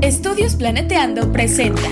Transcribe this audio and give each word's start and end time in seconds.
Estudios 0.00 0.56
Planeteando 0.56 1.30
presenta. 1.32 1.88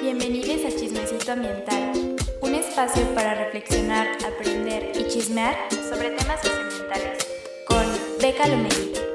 Bienvenidos 0.00 0.64
a 0.64 0.76
Chismecito 0.78 1.32
Ambiental, 1.32 2.16
un 2.42 2.54
espacio 2.54 3.02
para 3.14 3.34
reflexionar, 3.34 4.08
aprender 4.26 4.92
y 4.94 5.08
chismear 5.08 5.56
sobre 5.88 6.10
temas 6.10 6.40
socioambientales 6.42 7.26
con 7.66 7.84
Beca 8.20 8.46
Lomelí. 8.46 9.11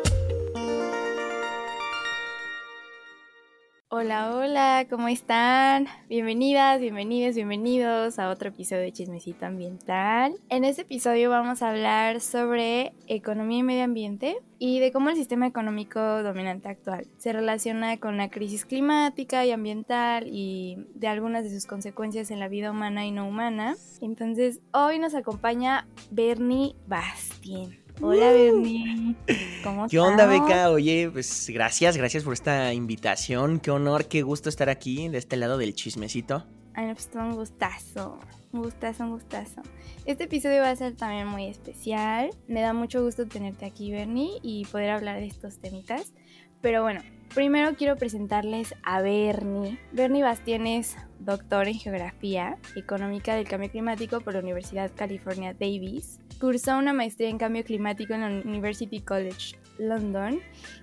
Hola, 3.99 4.35
hola, 4.35 4.85
¿cómo 4.91 5.07
están? 5.07 5.87
Bienvenidas, 6.07 6.79
bienvenidos, 6.79 7.33
bienvenidos 7.33 8.19
a 8.19 8.29
otro 8.29 8.49
episodio 8.49 8.83
de 8.83 8.91
Chismecito 8.91 9.47
Ambiental. 9.47 10.35
En 10.49 10.65
este 10.65 10.83
episodio 10.83 11.31
vamos 11.31 11.63
a 11.63 11.71
hablar 11.71 12.21
sobre 12.21 12.93
economía 13.07 13.57
y 13.57 13.63
medio 13.63 13.83
ambiente 13.85 14.37
y 14.59 14.79
de 14.79 14.91
cómo 14.91 15.09
el 15.09 15.15
sistema 15.15 15.47
económico 15.47 15.99
dominante 16.21 16.69
actual 16.69 17.07
se 17.17 17.33
relaciona 17.33 17.97
con 17.97 18.17
la 18.17 18.29
crisis 18.29 18.67
climática 18.67 19.47
y 19.47 19.51
ambiental 19.51 20.27
y 20.27 20.77
de 20.93 21.07
algunas 21.07 21.43
de 21.43 21.49
sus 21.49 21.65
consecuencias 21.65 22.29
en 22.29 22.39
la 22.39 22.49
vida 22.49 22.69
humana 22.69 23.03
y 23.03 23.11
no 23.11 23.27
humana. 23.27 23.77
Entonces, 23.99 24.59
hoy 24.73 24.99
nos 24.99 25.15
acompaña 25.15 25.87
Bernie 26.11 26.75
Bastien. 26.85 27.86
Hola, 27.99 28.31
Bernie. 28.31 29.15
¿Cómo 29.63 29.85
estás? 29.85 29.91
¿Qué 29.91 29.99
onda, 29.99 30.27
Beca? 30.27 30.69
Oye, 30.69 31.09
pues 31.11 31.49
gracias, 31.51 31.97
gracias 31.97 32.23
por 32.23 32.33
esta 32.33 32.71
invitación. 32.71 33.59
Qué 33.59 33.71
honor, 33.71 34.05
qué 34.05 34.21
gusto 34.21 34.49
estar 34.49 34.69
aquí, 34.69 35.07
de 35.07 35.17
este 35.17 35.35
lado 35.35 35.57
del 35.57 35.73
chismecito. 35.73 36.45
Ay, 36.75 36.93
pues 36.93 37.09
un 37.15 37.33
gustazo. 37.33 38.19
Un 38.51 38.61
gustazo, 38.61 39.03
un 39.03 39.11
gustazo. 39.13 39.63
Este 40.05 40.25
episodio 40.25 40.61
va 40.61 40.69
a 40.69 40.75
ser 40.75 40.95
también 40.95 41.27
muy 41.27 41.47
especial. 41.47 42.29
Me 42.47 42.61
da 42.61 42.71
mucho 42.71 43.03
gusto 43.03 43.25
tenerte 43.25 43.65
aquí, 43.65 43.91
Bernie, 43.91 44.39
y 44.43 44.65
poder 44.65 44.91
hablar 44.91 45.19
de 45.19 45.25
estos 45.25 45.57
temitas. 45.57 46.13
Pero 46.61 46.83
bueno, 46.83 47.01
primero 47.33 47.75
quiero 47.75 47.95
presentarles 47.95 48.75
a 48.83 49.01
Bernie. 49.01 49.79
Bernie 49.91 50.21
Bastien 50.21 50.67
es 50.67 50.95
doctor 51.19 51.67
en 51.67 51.79
Geografía 51.79 52.57
Económica 52.75 53.33
del 53.33 53.47
Cambio 53.47 53.71
Climático 53.71 54.21
por 54.21 54.35
la 54.35 54.41
Universidad 54.41 54.91
California 54.95 55.53
Davis. 55.53 56.19
Cursó 56.39 56.77
una 56.77 56.93
maestría 56.93 57.29
en 57.29 57.37
Cambio 57.37 57.63
Climático 57.63 58.13
en 58.13 58.21
la 58.21 58.27
University 58.27 58.99
College 58.99 59.57
London 59.79 60.39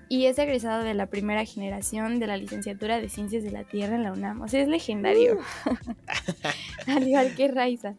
y 0.08 0.26
es 0.26 0.38
egresado 0.38 0.82
de 0.82 0.94
la 0.94 1.06
primera 1.06 1.44
generación 1.44 2.18
de 2.18 2.26
la 2.26 2.36
licenciatura 2.36 3.00
de 3.00 3.08
Ciencias 3.08 3.42
de 3.42 3.50
la 3.50 3.64
Tierra 3.64 3.96
en 3.96 4.02
la 4.02 4.12
UNAM. 4.12 4.40
O 4.42 4.48
sea, 4.48 4.62
es 4.62 4.68
legendario. 4.68 5.38
Al 6.86 7.06
igual 7.06 7.34
que 7.34 7.48
Raiza. 7.48 7.94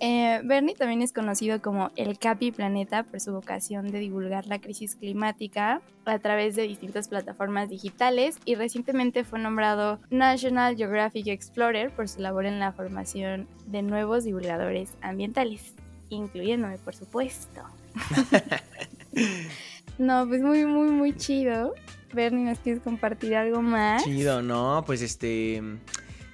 Eh, 0.00 0.40
Bernie 0.44 0.74
también 0.74 1.02
es 1.02 1.12
conocido 1.12 1.62
como 1.62 1.90
el 1.96 2.18
Capi 2.18 2.50
Planeta 2.50 3.04
por 3.04 3.20
su 3.20 3.32
vocación 3.32 3.90
de 3.90 4.00
divulgar 4.00 4.46
la 4.46 4.58
crisis 4.58 4.96
climática 4.96 5.82
a 6.04 6.18
través 6.18 6.56
de 6.56 6.62
distintas 6.62 7.08
plataformas 7.08 7.68
digitales 7.68 8.38
y 8.44 8.56
recientemente 8.56 9.24
fue 9.24 9.38
nombrado 9.38 10.00
National 10.10 10.76
Geographic 10.76 11.28
Explorer 11.28 11.90
por 11.90 12.08
su 12.08 12.20
labor 12.20 12.44
en 12.44 12.58
la 12.58 12.72
formación 12.72 13.46
de 13.66 13.82
nuevos 13.82 14.24
divulgadores 14.24 14.90
ambientales, 15.00 15.74
incluyéndome 16.14 16.78
por 16.78 16.94
supuesto. 16.94 17.60
no, 19.98 20.26
pues 20.26 20.42
muy, 20.42 20.64
muy, 20.64 20.90
muy 20.90 21.16
chido. 21.16 21.74
Bernie, 22.12 22.44
¿nos 22.44 22.58
quieres 22.60 22.82
compartir 22.82 23.34
algo 23.34 23.60
más? 23.60 24.04
Chido, 24.04 24.42
¿no? 24.42 24.84
Pues 24.86 25.02
este... 25.02 25.62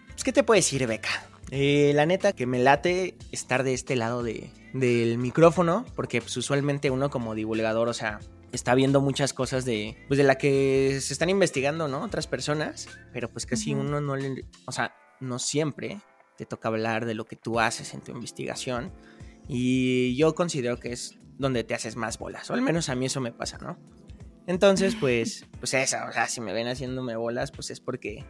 Pues, 0.08 0.24
¿Qué 0.24 0.32
te 0.32 0.42
puedo 0.42 0.56
decir, 0.56 0.86
Beca? 0.86 1.26
Eh, 1.50 1.92
la 1.94 2.06
neta 2.06 2.32
que 2.32 2.46
me 2.46 2.58
late 2.58 3.16
estar 3.32 3.64
de 3.64 3.74
este 3.74 3.96
lado 3.96 4.22
de, 4.22 4.50
del 4.72 5.18
micrófono, 5.18 5.84
porque 5.96 6.20
pues, 6.20 6.36
usualmente 6.36 6.90
uno 6.90 7.10
como 7.10 7.34
divulgador, 7.34 7.88
o 7.88 7.94
sea, 7.94 8.20
está 8.52 8.74
viendo 8.74 9.00
muchas 9.00 9.32
cosas 9.32 9.64
de, 9.64 9.96
pues, 10.08 10.18
de 10.18 10.24
la 10.24 10.36
que 10.36 10.98
se 11.00 11.12
están 11.12 11.30
investigando, 11.30 11.88
¿no? 11.88 12.02
Otras 12.02 12.26
personas, 12.26 12.88
pero 13.12 13.28
pues 13.28 13.46
casi 13.46 13.74
uno 13.74 14.00
no 14.00 14.16
le, 14.16 14.44
o 14.66 14.72
sea, 14.72 14.94
no 15.20 15.38
siempre 15.38 16.00
te 16.36 16.46
toca 16.46 16.68
hablar 16.68 17.04
de 17.04 17.14
lo 17.14 17.24
que 17.24 17.36
tú 17.36 17.60
haces 17.60 17.94
en 17.94 18.00
tu 18.00 18.12
investigación. 18.12 18.92
Y 19.50 20.16
yo 20.16 20.34
considero 20.34 20.78
que 20.78 20.92
es 20.92 21.18
donde 21.38 21.64
te 21.64 21.74
haces 21.74 21.96
más 21.96 22.18
bolas, 22.18 22.50
o 22.50 22.54
al 22.54 22.62
menos 22.62 22.88
a 22.88 22.94
mí 22.94 23.06
eso 23.06 23.20
me 23.20 23.32
pasa, 23.32 23.58
¿no? 23.58 23.78
Entonces, 24.46 24.94
pues, 24.98 25.46
pues 25.58 25.74
esa, 25.74 26.08
o 26.08 26.12
sea, 26.12 26.28
si 26.28 26.40
me 26.40 26.52
ven 26.52 26.68
haciéndome 26.68 27.16
bolas, 27.16 27.50
pues 27.50 27.70
es 27.70 27.80
porque 27.80 28.24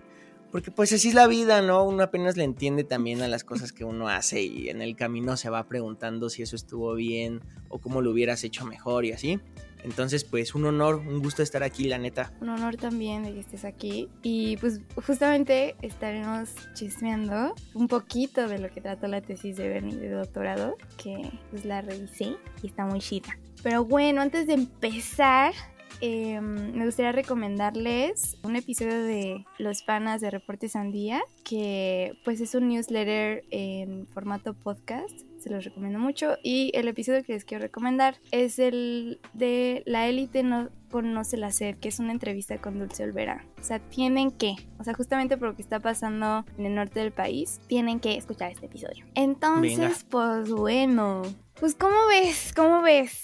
porque 0.50 0.72
pues 0.72 0.92
así 0.92 1.08
es 1.08 1.14
la 1.14 1.28
vida, 1.28 1.62
¿no? 1.62 1.84
Uno 1.84 2.02
apenas 2.02 2.36
le 2.36 2.42
entiende 2.44 2.82
también 2.82 3.22
a 3.22 3.28
las 3.28 3.44
cosas 3.44 3.72
que 3.72 3.84
uno 3.84 4.08
hace 4.08 4.42
y 4.42 4.68
en 4.68 4.82
el 4.82 4.96
camino 4.96 5.36
se 5.36 5.48
va 5.48 5.68
preguntando 5.68 6.28
si 6.28 6.42
eso 6.42 6.56
estuvo 6.56 6.94
bien 6.94 7.40
o 7.68 7.78
cómo 7.78 8.02
lo 8.02 8.10
hubieras 8.10 8.42
hecho 8.42 8.66
mejor 8.66 9.04
y 9.04 9.12
así. 9.12 9.40
Entonces, 9.82 10.24
pues 10.24 10.54
un 10.54 10.66
honor, 10.66 10.96
un 10.96 11.20
gusto 11.20 11.42
estar 11.42 11.62
aquí, 11.62 11.88
la 11.88 11.98
neta. 11.98 12.32
Un 12.40 12.50
honor 12.50 12.76
también 12.76 13.22
de 13.22 13.32
que 13.32 13.40
estés 13.40 13.64
aquí. 13.64 14.08
Y 14.22 14.56
pues 14.58 14.80
justamente 15.06 15.76
estaremos 15.82 16.50
chismeando 16.74 17.54
un 17.74 17.88
poquito 17.88 18.48
de 18.48 18.58
lo 18.58 18.70
que 18.70 18.80
trató 18.80 19.06
la 19.06 19.20
tesis 19.20 19.56
de 19.56 19.68
Bernie 19.68 19.96
de 19.96 20.10
doctorado, 20.10 20.76
que 20.96 21.30
pues 21.50 21.64
la 21.64 21.80
revisé 21.82 22.36
y 22.62 22.66
está 22.66 22.84
muy 22.84 23.00
chida. 23.00 23.36
Pero 23.62 23.84
bueno, 23.84 24.22
antes 24.22 24.46
de 24.46 24.54
empezar, 24.54 25.52
eh, 26.00 26.40
me 26.40 26.86
gustaría 26.86 27.12
recomendarles 27.12 28.38
un 28.42 28.56
episodio 28.56 29.02
de 29.02 29.44
Los 29.58 29.82
Panas 29.82 30.20
de 30.20 30.30
Reportes 30.30 30.72
Sandía, 30.72 31.20
que 31.44 32.14
pues 32.24 32.40
es 32.40 32.54
un 32.54 32.68
newsletter 32.68 33.44
en 33.50 34.06
formato 34.06 34.54
podcast. 34.54 35.29
Se 35.40 35.50
los 35.50 35.64
recomiendo 35.64 35.98
mucho. 35.98 36.36
Y 36.42 36.70
el 36.74 36.86
episodio 36.86 37.24
que 37.24 37.32
les 37.32 37.44
quiero 37.44 37.62
recomendar 37.62 38.16
es 38.30 38.58
el 38.58 39.20
de 39.32 39.82
La 39.86 40.06
élite 40.06 40.42
no 40.42 40.68
conoce 40.90 41.36
la 41.36 41.50
sed, 41.50 41.76
que 41.76 41.88
es 41.88 41.98
una 41.98 42.12
entrevista 42.12 42.58
con 42.58 42.78
Dulce 42.78 43.04
Olvera. 43.04 43.46
O 43.58 43.62
sea, 43.62 43.78
tienen 43.78 44.30
que, 44.30 44.56
o 44.78 44.84
sea, 44.84 44.92
justamente 44.92 45.38
por 45.38 45.48
lo 45.48 45.56
que 45.56 45.62
está 45.62 45.80
pasando 45.80 46.44
en 46.58 46.66
el 46.66 46.74
norte 46.74 47.00
del 47.00 47.12
país, 47.12 47.60
tienen 47.68 48.00
que 48.00 48.16
escuchar 48.16 48.50
este 48.50 48.66
episodio. 48.66 49.06
Entonces, 49.14 49.78
Venga. 49.78 49.94
pues 50.10 50.50
bueno, 50.50 51.22
pues 51.58 51.74
¿cómo 51.74 51.96
ves? 52.08 52.52
¿Cómo 52.54 52.82
ves? 52.82 53.20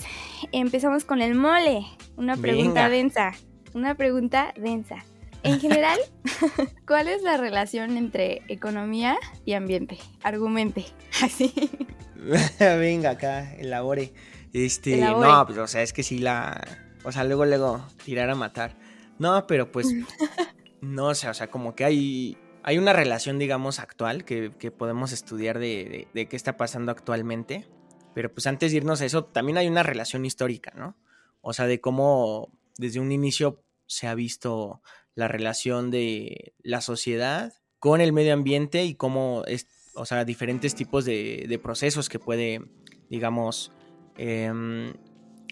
Empezamos 0.53 1.05
con 1.05 1.21
el 1.21 1.35
mole. 1.35 1.85
Una 2.17 2.37
pregunta 2.37 2.89
Venga. 2.89 2.89
densa. 2.89 3.33
Una 3.75 3.95
pregunta 3.95 4.55
densa. 4.57 5.05
En 5.43 5.61
general, 5.61 5.99
¿cuál 6.87 7.09
es 7.09 7.23
la 7.23 7.37
relación 7.37 7.97
entre 7.97 8.43
economía 8.49 9.17
y 9.45 9.53
ambiente? 9.53 9.99
Argumente. 10.23 10.87
Así. 11.23 11.53
Venga, 12.59 13.11
acá, 13.11 13.55
elabore. 13.55 14.13
Este, 14.53 14.95
elabore. 14.95 15.29
no, 15.29 15.47
pues 15.47 15.59
o 15.59 15.67
sea, 15.67 15.83
es 15.83 15.93
que 15.93 16.03
sí 16.03 16.19
la. 16.19 16.61
O 17.05 17.13
sea, 17.13 17.25
luego, 17.25 17.45
luego, 17.45 17.87
tirar 18.05 18.31
a 18.31 18.35
matar. 18.35 18.77
No, 19.19 19.47
pero 19.47 19.71
pues. 19.71 19.89
no, 20.81 21.09
o 21.09 21.15
sea, 21.15 21.31
o 21.31 21.35
sea, 21.35 21.51
como 21.51 21.75
que 21.75 21.85
hay. 21.85 22.39
Hay 22.63 22.79
una 22.79 22.93
relación, 22.93 23.39
digamos, 23.39 23.79
actual 23.79 24.25
que, 24.25 24.53
que 24.59 24.73
podemos 24.73 25.13
estudiar 25.13 25.61
de, 25.61 25.85
de, 25.85 26.09
de 26.13 26.29
qué 26.29 26.35
está 26.35 26.57
pasando 26.57 26.91
actualmente. 26.91 27.69
Pero 28.13 28.33
pues 28.33 28.47
antes 28.49 28.73
de 28.73 28.79
irnos 28.79 29.01
a 29.01 29.05
eso, 29.05 29.25
también 29.25 29.59
hay 29.59 29.69
una 29.69 29.85
relación 29.85 30.25
histórica, 30.25 30.73
¿no? 30.75 30.97
O 31.43 31.53
sea, 31.53 31.67
de 31.67 31.81
cómo 31.81 32.51
desde 32.77 32.99
un 32.99 33.13
inicio 33.13 33.63
se 33.87 34.09
ha 34.09 34.15
visto 34.15 34.83
la 35.15 35.29
relación 35.29 35.91
de 35.91 36.55
la 36.63 36.81
sociedad 36.81 37.53
con 37.79 38.01
el 38.01 38.13
medio 38.13 38.35
ambiente 38.35 38.85
y 38.85 38.95
cómo 38.95 39.43
es, 39.47 39.67
o 39.97 40.07
sea, 40.07 40.25
diferentes 40.25 40.75
tipos 40.75 41.05
de, 41.05 41.47
de 41.49 41.59
procesos 41.59 42.09
que 42.09 42.19
puede, 42.19 42.63
digamos, 43.11 43.73
eh, 44.19 44.93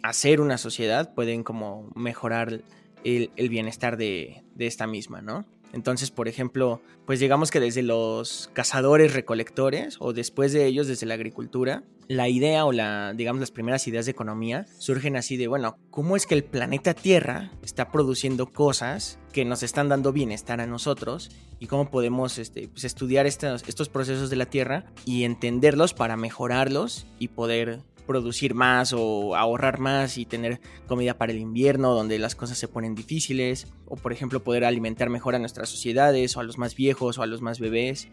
hacer 0.03 0.41
una 0.41 0.59
sociedad, 0.59 1.15
pueden 1.15 1.43
como 1.43 1.91
mejorar 1.95 2.61
el, 3.05 3.31
el 3.37 3.49
bienestar 3.49 3.97
de, 3.97 4.45
de 4.55 4.67
esta 4.67 4.87
misma, 4.87 5.23
¿no? 5.23 5.47
Entonces, 5.73 6.13
por 6.13 6.29
ejemplo, 6.29 6.81
pues 7.05 7.19
digamos 7.19 7.51
que 7.51 7.59
desde 7.59 7.83
los 7.83 8.49
cazadores 8.53 9.13
recolectores 9.13 9.97
o 9.99 10.13
después 10.13 10.53
de 10.53 10.67
ellos 10.67 10.87
desde 10.87 11.07
la 11.07 11.15
agricultura, 11.15 11.83
la 12.09 12.29
idea 12.29 12.65
o 12.65 12.73
la, 12.73 13.13
digamos, 13.15 13.41
las 13.41 13.51
primeras 13.51 13.87
ideas 13.89 14.07
de 14.07 14.13
economía 14.13 14.67
surgen 14.79 15.17
así 15.17 15.37
de, 15.37 15.49
bueno, 15.49 15.79
¿cómo 15.91 16.17
es 16.17 16.27
que 16.27 16.35
el 16.35 16.45
planeta 16.45 16.95
Tierra 16.95 17.51
está 17.63 17.91
produciendo 17.91 18.53
cosas 18.53 19.19
que 19.33 19.45
nos 19.45 19.63
están 19.63 19.89
dando 19.89 20.13
bienestar 20.13 20.61
a 20.61 20.67
nosotros? 20.67 21.31
Y 21.59 21.67
cómo 21.67 21.91
podemos 21.91 22.39
este, 22.39 22.69
pues, 22.69 22.85
estudiar 22.85 23.27
estos, 23.27 23.65
estos 23.67 23.89
procesos 23.89 24.31
de 24.31 24.37
la 24.37 24.47
Tierra 24.47 24.85
y 25.05 25.25
entenderlos 25.25 25.95
para 25.95 26.17
mejorarlos 26.17 27.07
y 27.19 27.29
poder 27.29 27.81
producir 28.07 28.55
más 28.55 28.93
o 28.93 29.35
ahorrar 29.35 29.79
más 29.79 30.19
y 30.19 30.27
tener 30.27 30.61
comida 30.87 31.17
para 31.17 31.33
el 31.33 31.39
invierno 31.39 31.95
donde 31.95 32.19
las 32.19 32.35
cosas 32.35 32.59
se 32.59 32.69
ponen 32.69 32.95
difíciles 32.95 33.67
o 33.87 33.97
por 33.97 34.13
ejemplo 34.13 34.45
poder 34.45 34.65
alimentar 34.65 35.09
mejor 35.09 35.35
a 35.35 35.39
nuestras 35.39 35.71
sociedades 35.71 36.37
o 36.37 36.41
a 36.41 36.45
los 36.45 36.59
más 36.59 36.75
viejos 36.75 37.19
o 37.19 37.23
a 37.23 37.27
los 37.27 37.41
más 37.41 37.61
bebés 37.61 38.09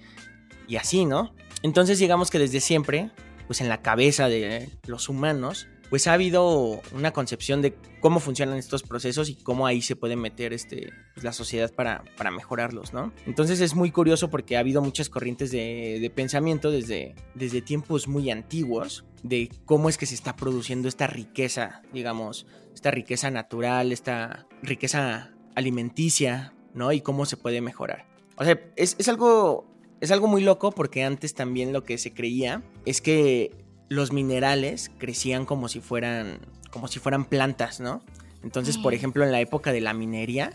y 0.68 0.78
así, 0.78 1.06
¿no? 1.06 1.34
Entonces 1.64 2.00
digamos 2.00 2.32
que 2.32 2.40
desde 2.40 2.62
siempre, 2.62 3.12
pues 3.52 3.60
en 3.60 3.68
la 3.68 3.82
cabeza 3.82 4.30
de 4.30 4.70
los 4.88 5.10
humanos 5.10 5.68
pues 5.90 6.08
ha 6.08 6.14
habido 6.14 6.82
una 6.94 7.12
concepción 7.12 7.62
de 7.62 7.76
cómo 8.00 8.22
funcionan 8.22 8.58
estos 8.58 8.82
procesos 8.82 9.28
y 9.28 9.36
cómo 9.36 9.68
ahí 9.68 9.82
se 9.82 9.98
puede 9.98 10.16
meter 10.16 10.54
este, 10.54 10.94
pues, 11.14 11.26
la 11.26 11.34
sociedad 11.34 11.70
para, 11.70 12.06
para, 12.16 12.32
mejorarlos, 12.32 12.94
¿no? 12.94 13.12
Entonces 13.26 13.60
es 13.60 13.76
muy 13.76 13.92
curioso 13.92 14.30
porque 14.30 14.56
ha 14.56 14.62
habido 14.62 14.82
muchas 14.82 15.10
corrientes 15.10 15.52
de, 15.52 15.98
de 16.00 16.10
pensamiento 16.10 16.72
desde, 16.72 17.14
desde 17.36 17.62
tiempos 17.62 18.08
muy 18.08 18.32
antiguos 18.32 19.04
de 19.22 19.50
cómo 19.66 19.90
es 19.90 19.98
que 19.98 20.06
se 20.06 20.16
está 20.16 20.38
produciendo 20.38 20.88
esta 20.88 21.08
riqueza, 21.08 21.82
digamos, 21.92 22.48
esta 22.74 22.90
riqueza 22.90 23.32
natural, 23.32 23.92
esta 23.92 24.48
riqueza 24.64 25.34
alimenticia, 25.56 26.54
¿no? 26.74 26.94
Y 26.94 27.02
cómo 27.02 27.26
se 27.26 27.36
puede 27.36 27.60
mejorar. 27.60 28.06
O 28.38 28.46
sea, 28.46 28.58
es, 28.78 28.96
es 28.98 29.10
algo 29.10 29.71
es 30.02 30.12
algo 30.12 30.28
muy 30.28 30.42
loco 30.42 30.72
porque 30.72 31.04
antes 31.04 31.34
también 31.34 31.72
lo 31.72 31.84
que 31.84 31.98
se 31.98 32.14
creía 32.14 32.64
es 32.86 33.00
que 33.02 33.52
los 33.88 34.12
minerales 34.12 34.92
crecían 34.98 35.46
como 35.46 35.70
si 35.70 35.80
fueran 35.80 36.40
como 36.72 36.88
si 36.88 37.00
fueran 37.00 37.26
plantas, 37.26 37.80
¿no? 37.80 38.04
Entonces, 38.44 38.78
por 38.78 38.94
ejemplo, 38.94 39.24
en 39.24 39.32
la 39.32 39.40
época 39.40 39.72
de 39.72 39.82
la 39.82 39.94
minería 39.94 40.54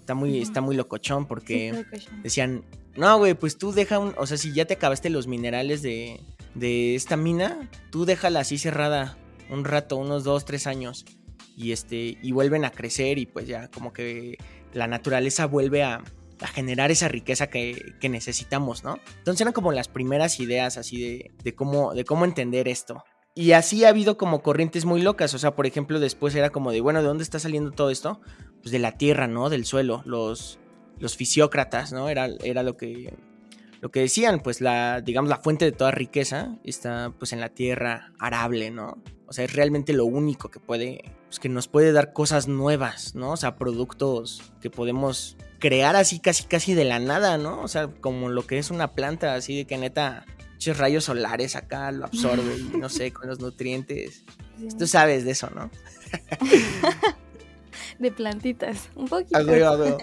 está 0.00 0.14
muy 0.14 0.40
está 0.40 0.60
muy 0.60 0.74
locochón 0.74 1.26
porque 1.26 1.84
decían, 2.22 2.64
"No, 2.96 3.18
güey, 3.18 3.34
pues 3.34 3.56
tú 3.56 3.72
deja 3.72 3.98
un, 3.98 4.14
o 4.16 4.26
sea, 4.26 4.36
si 4.36 4.52
ya 4.52 4.64
te 4.64 4.74
acabaste 4.74 5.08
los 5.08 5.26
minerales 5.26 5.82
de 5.82 6.20
de 6.54 6.96
esta 6.96 7.16
mina, 7.16 7.70
tú 7.90 8.04
déjala 8.04 8.40
así 8.40 8.58
cerrada 8.58 9.16
un 9.50 9.64
rato, 9.64 9.96
unos 9.96 10.24
dos, 10.24 10.44
tres 10.44 10.66
años 10.66 11.04
y 11.56 11.72
este 11.72 12.18
y 12.20 12.32
vuelven 12.32 12.64
a 12.64 12.70
crecer 12.70 13.18
y 13.18 13.26
pues 13.26 13.46
ya 13.46 13.68
como 13.68 13.92
que 13.92 14.38
la 14.72 14.86
naturaleza 14.86 15.46
vuelve 15.46 15.82
a 15.82 16.02
a 16.40 16.46
generar 16.46 16.90
esa 16.90 17.08
riqueza 17.08 17.48
que, 17.48 17.94
necesitamos, 18.08 18.84
¿no? 18.84 18.98
Entonces 19.18 19.40
eran 19.40 19.52
como 19.52 19.72
las 19.72 19.88
primeras 19.88 20.40
ideas 20.40 20.76
así 20.76 21.30
de, 21.42 21.54
cómo, 21.54 21.94
de 21.94 22.04
cómo 22.04 22.24
entender 22.24 22.68
esto. 22.68 23.04
Y 23.34 23.52
así 23.52 23.84
ha 23.84 23.90
habido 23.90 24.16
como 24.16 24.42
corrientes 24.42 24.84
muy 24.84 25.02
locas, 25.02 25.34
o 25.34 25.38
sea, 25.38 25.54
por 25.54 25.66
ejemplo, 25.66 26.00
después 26.00 26.34
era 26.34 26.50
como 26.50 26.72
de, 26.72 26.80
bueno, 26.80 27.00
¿de 27.00 27.08
dónde 27.08 27.22
está 27.22 27.38
saliendo 27.38 27.70
todo 27.70 27.90
esto? 27.90 28.20
Pues 28.62 28.72
de 28.72 28.78
la 28.78 28.98
tierra, 28.98 29.28
¿no? 29.28 29.50
Del 29.50 29.64
suelo, 29.64 30.02
los, 30.04 30.58
los 30.98 31.16
fisiócratas, 31.16 31.92
¿no? 31.92 32.08
Era, 32.08 32.28
era 32.42 32.62
lo 32.62 32.76
que 32.76 33.14
lo 33.80 33.90
que 33.90 34.00
decían, 34.00 34.40
pues 34.40 34.60
la, 34.60 35.00
digamos, 35.00 35.30
la 35.30 35.38
fuente 35.38 35.64
de 35.64 35.72
toda 35.72 35.90
riqueza 35.90 36.58
está 36.64 37.14
pues 37.18 37.32
en 37.32 37.40
la 37.40 37.48
tierra 37.48 38.12
arable, 38.18 38.70
¿no? 38.70 39.02
O 39.26 39.32
sea, 39.32 39.44
es 39.44 39.54
realmente 39.54 39.92
lo 39.94 40.04
único 40.04 40.50
que 40.50 40.60
puede, 40.60 41.12
pues 41.26 41.38
que 41.38 41.48
nos 41.48 41.66
puede 41.68 41.92
dar 41.92 42.12
cosas 42.12 42.46
nuevas, 42.46 43.14
¿no? 43.14 43.32
O 43.32 43.36
sea, 43.36 43.56
productos 43.56 44.52
que 44.60 44.68
podemos 44.70 45.38
crear 45.60 45.94
así 45.94 46.18
casi 46.18 46.44
casi 46.44 46.74
de 46.74 46.84
la 46.84 46.98
nada, 46.98 47.38
¿no? 47.38 47.62
O 47.62 47.68
sea, 47.68 47.88
como 48.00 48.28
lo 48.28 48.46
que 48.46 48.58
es 48.58 48.70
una 48.70 48.92
planta, 48.92 49.34
así 49.34 49.58
de 49.58 49.66
que 49.66 49.78
neta, 49.78 50.24
muchos 50.54 50.78
rayos 50.78 51.04
solares 51.04 51.54
acá 51.54 51.92
lo 51.92 52.06
absorbe 52.06 52.56
y 52.56 52.76
no 52.76 52.88
sé, 52.88 53.12
con 53.12 53.28
los 53.28 53.38
nutrientes. 53.38 54.24
Tú 54.78 54.86
sabes 54.86 55.24
de 55.24 55.30
eso, 55.30 55.48
¿no? 55.50 55.70
de 57.98 58.10
plantitas, 58.10 58.90
un 58.96 59.06
poquito. 59.08 59.38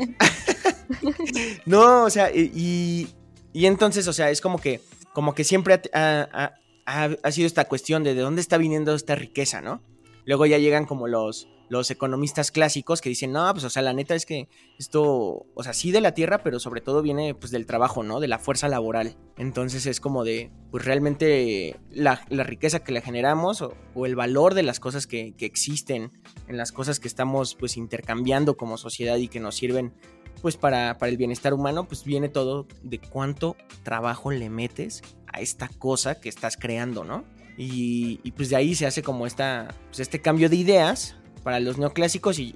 no, 1.65 2.03
o 2.03 2.09
sea, 2.09 2.31
y, 2.33 3.07
y, 3.53 3.65
entonces, 3.65 4.07
o 4.07 4.13
sea, 4.13 4.31
es 4.31 4.39
como 4.39 4.59
que, 4.59 4.81
como 5.13 5.35
que 5.35 5.43
siempre 5.43 5.81
ha, 5.93 6.53
ha 6.85 7.31
sido 7.31 7.47
esta 7.47 7.65
cuestión 7.65 8.03
de 8.03 8.13
de 8.13 8.21
dónde 8.21 8.41
está 8.41 8.57
viniendo 8.57 8.95
esta 8.95 9.15
riqueza, 9.15 9.61
¿no? 9.61 9.81
Luego 10.25 10.45
ya 10.45 10.57
llegan 10.57 10.85
como 10.85 11.07
los, 11.07 11.47
los 11.69 11.91
economistas 11.91 12.51
clásicos 12.51 13.01
que 13.01 13.09
dicen, 13.09 13.31
no, 13.31 13.51
pues 13.53 13.63
o 13.63 13.69
sea, 13.69 13.81
la 13.81 13.93
neta 13.93 14.15
es 14.15 14.25
que 14.25 14.47
esto, 14.77 15.45
o 15.53 15.63
sea, 15.63 15.73
sí 15.73 15.91
de 15.91 16.01
la 16.01 16.13
tierra, 16.13 16.43
pero 16.43 16.59
sobre 16.59 16.81
todo 16.81 17.01
viene 17.01 17.35
pues 17.35 17.51
del 17.51 17.65
trabajo, 17.65 18.03
¿no? 18.03 18.19
De 18.19 18.27
la 18.27 18.39
fuerza 18.39 18.67
laboral. 18.67 19.17
Entonces 19.37 19.85
es 19.85 19.99
como 19.99 20.23
de, 20.23 20.51
pues 20.71 20.85
realmente 20.85 21.79
la, 21.89 22.21
riqueza 22.29 22.83
que 22.83 22.91
le 22.91 23.01
generamos 23.01 23.61
o, 23.61 23.73
el 24.05 24.15
valor 24.15 24.53
de 24.53 24.63
las 24.63 24.79
cosas 24.79 25.07
que, 25.07 25.33
que, 25.35 25.45
existen, 25.45 26.11
en 26.47 26.57
las 26.57 26.71
cosas 26.71 26.99
que 26.99 27.07
estamos 27.07 27.55
pues 27.55 27.77
intercambiando 27.77 28.57
como 28.57 28.77
sociedad 28.77 29.17
y 29.17 29.27
que 29.27 29.39
nos 29.39 29.55
sirven 29.55 29.93
pues 30.41 30.55
para, 30.55 30.97
para 30.97 31.09
el 31.09 31.17
bienestar 31.17 31.53
humano, 31.53 31.87
pues 31.87 32.03
viene 32.03 32.29
todo 32.29 32.67
de 32.83 32.99
cuánto 32.99 33.57
trabajo 33.83 34.31
le 34.31 34.49
metes 34.49 35.01
a 35.27 35.41
esta 35.41 35.67
cosa 35.67 36.19
que 36.19 36.29
estás 36.29 36.57
creando, 36.57 37.03
¿no? 37.03 37.25
Y, 37.59 38.31
pues 38.33 38.49
de 38.49 38.55
ahí 38.55 38.75
se 38.75 38.85
hace 38.85 39.01
como 39.01 39.25
esta, 39.25 39.73
pues 39.87 39.99
este 39.99 40.21
cambio 40.21 40.47
de 40.47 40.57
ideas 40.57 41.16
para 41.43 41.59
los 41.59 41.77
neoclásicos 41.77 42.39
y, 42.39 42.53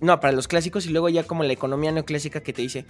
no, 0.00 0.20
para 0.20 0.32
los 0.32 0.48
clásicos 0.48 0.86
y 0.86 0.90
luego 0.90 1.08
ya 1.08 1.24
como 1.24 1.44
la 1.44 1.52
economía 1.52 1.92
neoclásica 1.92 2.42
que 2.42 2.52
te 2.52 2.62
dice, 2.62 2.86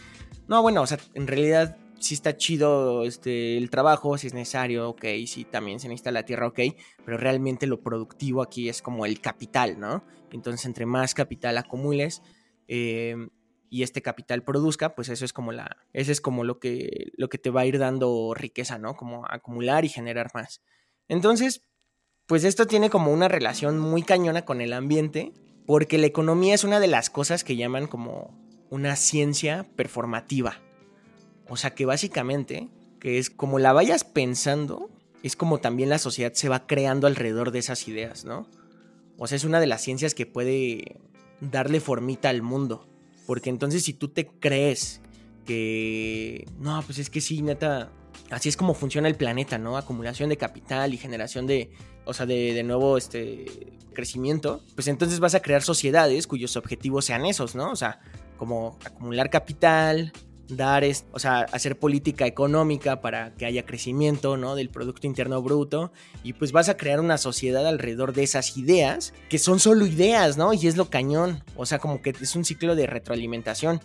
no, 0.48 0.62
bueno, 0.62 0.82
o 0.82 0.86
sea, 0.86 0.98
en 1.14 1.26
realidad 1.26 1.76
sí 1.98 2.14
está 2.14 2.36
chido 2.36 3.04
este, 3.04 3.56
el 3.56 3.70
trabajo, 3.70 4.18
si 4.18 4.26
es 4.26 4.34
necesario, 4.34 4.90
ok, 4.90 5.04
sí, 5.26 5.44
también 5.44 5.80
se 5.80 5.88
necesita 5.88 6.10
la 6.10 6.24
tierra, 6.24 6.48
ok, 6.48 6.60
pero 7.04 7.16
realmente 7.16 7.66
lo 7.66 7.80
productivo 7.80 8.42
aquí 8.42 8.68
es 8.68 8.82
como 8.82 9.06
el 9.06 9.20
capital, 9.20 9.78
¿no? 9.78 10.04
Entonces, 10.32 10.66
entre 10.66 10.86
más 10.86 11.14
capital 11.14 11.58
acumules 11.58 12.22
eh, 12.68 13.16
y 13.70 13.82
este 13.82 14.02
capital 14.02 14.42
produzca, 14.42 14.94
pues 14.94 15.08
eso 15.08 15.24
es 15.24 15.32
como 15.32 15.52
la, 15.52 15.76
eso 15.92 16.12
es 16.12 16.20
como 16.20 16.44
lo 16.44 16.58
que, 16.58 17.12
lo 17.16 17.28
que 17.28 17.38
te 17.38 17.50
va 17.50 17.62
a 17.62 17.66
ir 17.66 17.78
dando 17.78 18.34
riqueza, 18.34 18.78
¿no? 18.78 18.96
Como 18.96 19.26
acumular 19.26 19.84
y 19.84 19.88
generar 19.88 20.30
más. 20.34 20.62
Entonces, 21.08 21.62
pues 22.32 22.44
esto 22.44 22.66
tiene 22.66 22.88
como 22.88 23.12
una 23.12 23.28
relación 23.28 23.78
muy 23.78 24.02
cañona 24.02 24.46
con 24.46 24.62
el 24.62 24.72
ambiente, 24.72 25.34
porque 25.66 25.98
la 25.98 26.06
economía 26.06 26.54
es 26.54 26.64
una 26.64 26.80
de 26.80 26.86
las 26.86 27.10
cosas 27.10 27.44
que 27.44 27.56
llaman 27.56 27.86
como 27.86 28.34
una 28.70 28.96
ciencia 28.96 29.66
performativa. 29.76 30.56
O 31.50 31.58
sea 31.58 31.74
que 31.74 31.84
básicamente, 31.84 32.70
que 33.00 33.18
es 33.18 33.28
como 33.28 33.58
la 33.58 33.74
vayas 33.74 34.04
pensando, 34.04 34.88
es 35.22 35.36
como 35.36 35.58
también 35.58 35.90
la 35.90 35.98
sociedad 35.98 36.32
se 36.32 36.48
va 36.48 36.66
creando 36.66 37.06
alrededor 37.06 37.50
de 37.50 37.58
esas 37.58 37.86
ideas, 37.86 38.24
¿no? 38.24 38.48
O 39.18 39.26
sea, 39.26 39.36
es 39.36 39.44
una 39.44 39.60
de 39.60 39.66
las 39.66 39.82
ciencias 39.82 40.14
que 40.14 40.24
puede 40.24 41.02
darle 41.42 41.80
formita 41.80 42.30
al 42.30 42.40
mundo. 42.40 42.88
Porque 43.26 43.50
entonces 43.50 43.84
si 43.84 43.92
tú 43.92 44.08
te 44.08 44.26
crees 44.26 45.02
que, 45.44 46.46
no, 46.58 46.82
pues 46.86 46.98
es 46.98 47.10
que 47.10 47.20
sí, 47.20 47.42
neta, 47.42 47.92
así 48.30 48.48
es 48.48 48.56
como 48.56 48.72
funciona 48.72 49.06
el 49.06 49.16
planeta, 49.16 49.58
¿no? 49.58 49.76
Acumulación 49.76 50.30
de 50.30 50.38
capital 50.38 50.94
y 50.94 50.96
generación 50.96 51.46
de, 51.46 51.70
o 52.04 52.14
sea, 52.14 52.26
de, 52.26 52.62
nuevo 52.62 52.96
este 52.96 53.74
crecimiento, 53.92 54.62
pues 54.74 54.88
entonces 54.88 55.20
vas 55.20 55.34
a 55.34 55.40
crear 55.40 55.62
sociedades 55.62 56.26
cuyos 56.26 56.56
objetivos 56.56 57.04
sean 57.04 57.26
esos, 57.26 57.54
¿no? 57.54 57.70
O 57.70 57.76
sea, 57.76 58.00
como 58.36 58.78
acumular 58.84 59.30
capital, 59.30 60.12
dar, 60.48 60.84
o 61.12 61.18
sea, 61.18 61.40
hacer 61.52 61.78
política 61.78 62.26
económica 62.26 63.00
para 63.00 63.34
que 63.34 63.46
haya 63.46 63.64
crecimiento, 63.64 64.36
¿no? 64.36 64.54
Del 64.54 64.70
Producto 64.70 65.06
Interno 65.06 65.42
Bruto. 65.42 65.92
Y 66.22 66.32
pues 66.32 66.52
vas 66.52 66.68
a 66.68 66.76
crear 66.76 67.00
una 67.00 67.18
sociedad 67.18 67.66
alrededor 67.66 68.12
de 68.14 68.22
esas 68.22 68.56
ideas, 68.56 69.12
que 69.28 69.38
son 69.38 69.60
solo 69.60 69.86
ideas, 69.86 70.36
¿no? 70.36 70.52
Y 70.52 70.66
es 70.66 70.76
lo 70.76 70.90
cañón. 70.90 71.44
O 71.56 71.66
sea, 71.66 71.78
como 71.78 72.02
que 72.02 72.14
es 72.18 72.36
un 72.36 72.44
ciclo 72.44 72.74
de 72.74 72.86
retroalimentación. 72.86 73.80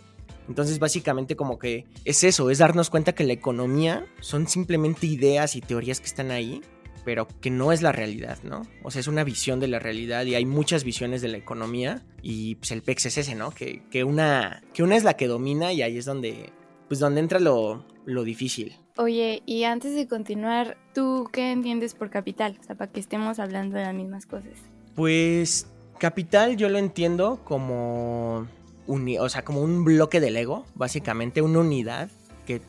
Entonces 0.47 0.79
básicamente 0.79 1.35
como 1.35 1.59
que 1.59 1.85
es 2.05 2.23
eso, 2.23 2.49
es 2.49 2.59
darnos 2.59 2.89
cuenta 2.89 3.13
que 3.13 3.25
la 3.25 3.33
economía 3.33 4.05
son 4.21 4.47
simplemente 4.47 5.05
ideas 5.05 5.55
y 5.55 5.61
teorías 5.61 5.99
que 5.99 6.05
están 6.05 6.31
ahí, 6.31 6.61
pero 7.07 7.25
que 7.39 7.49
no 7.49 7.71
es 7.71 7.81
la 7.81 7.93
realidad, 7.93 8.37
¿no? 8.43 8.63
O 8.83 8.91
sea, 8.91 8.99
es 8.99 9.07
una 9.07 9.23
visión 9.23 9.61
de 9.61 9.69
la 9.69 9.79
realidad 9.79 10.25
y 10.25 10.35
hay 10.35 10.45
muchas 10.45 10.83
visiones 10.83 11.21
de 11.21 11.29
la 11.29 11.37
economía 11.37 12.03
y 12.21 12.55
pues 12.55 12.71
el 12.71 12.81
PEX 12.81 13.05
es 13.05 13.17
ese, 13.19 13.33
¿no? 13.33 13.51
Que, 13.51 14.03
una, 14.03 14.61
que 14.73 14.83
una 14.83 14.97
es 14.97 15.05
la 15.05 15.13
que 15.13 15.27
domina 15.27 15.71
y 15.71 15.81
ahí 15.81 15.97
es 15.97 16.03
donde, 16.03 16.51
pues 16.89 16.99
donde 16.99 17.21
entra 17.21 17.39
lo, 17.39 17.85
lo 18.03 18.25
difícil. 18.25 18.75
Oye, 18.97 19.41
y 19.45 19.63
antes 19.63 19.95
de 19.95 20.05
continuar, 20.05 20.75
¿tú 20.93 21.29
qué 21.31 21.53
entiendes 21.53 21.93
por 21.93 22.09
capital? 22.09 22.57
O 22.59 22.63
sea, 22.65 22.75
para 22.75 22.91
que 22.91 22.99
estemos 22.99 23.39
hablando 23.39 23.77
de 23.77 23.83
las 23.83 23.93
mismas 23.95 24.25
cosas. 24.25 24.51
Pues 24.93 25.65
capital 25.99 26.57
yo 26.57 26.67
lo 26.67 26.77
entiendo 26.77 27.39
como 27.45 28.49
o 28.85 29.29
sea, 29.29 29.45
como 29.45 29.61
un 29.61 29.85
bloque 29.85 30.19
de 30.19 30.29
Lego, 30.29 30.65
básicamente 30.75 31.41
una 31.41 31.59
unidad 31.59 32.09
que 32.45 32.59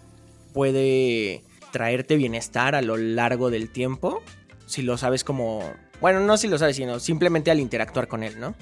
puede 0.52 1.42
traerte 1.70 2.16
bienestar 2.16 2.74
a 2.74 2.82
lo 2.82 2.96
largo 2.96 3.50
del 3.50 3.70
tiempo, 3.70 4.22
si 4.66 4.82
lo 4.82 4.98
sabes 4.98 5.24
como, 5.24 5.62
bueno, 6.00 6.20
no 6.20 6.36
si 6.36 6.48
lo 6.48 6.58
sabes, 6.58 6.76
sino 6.76 7.00
simplemente 7.00 7.50
al 7.50 7.60
interactuar 7.60 8.08
con 8.08 8.22
él, 8.22 8.38
¿no? 8.38 8.54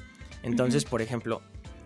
Entonces, 0.43 0.85
por 0.85 1.03
ejemplo, 1.03 1.43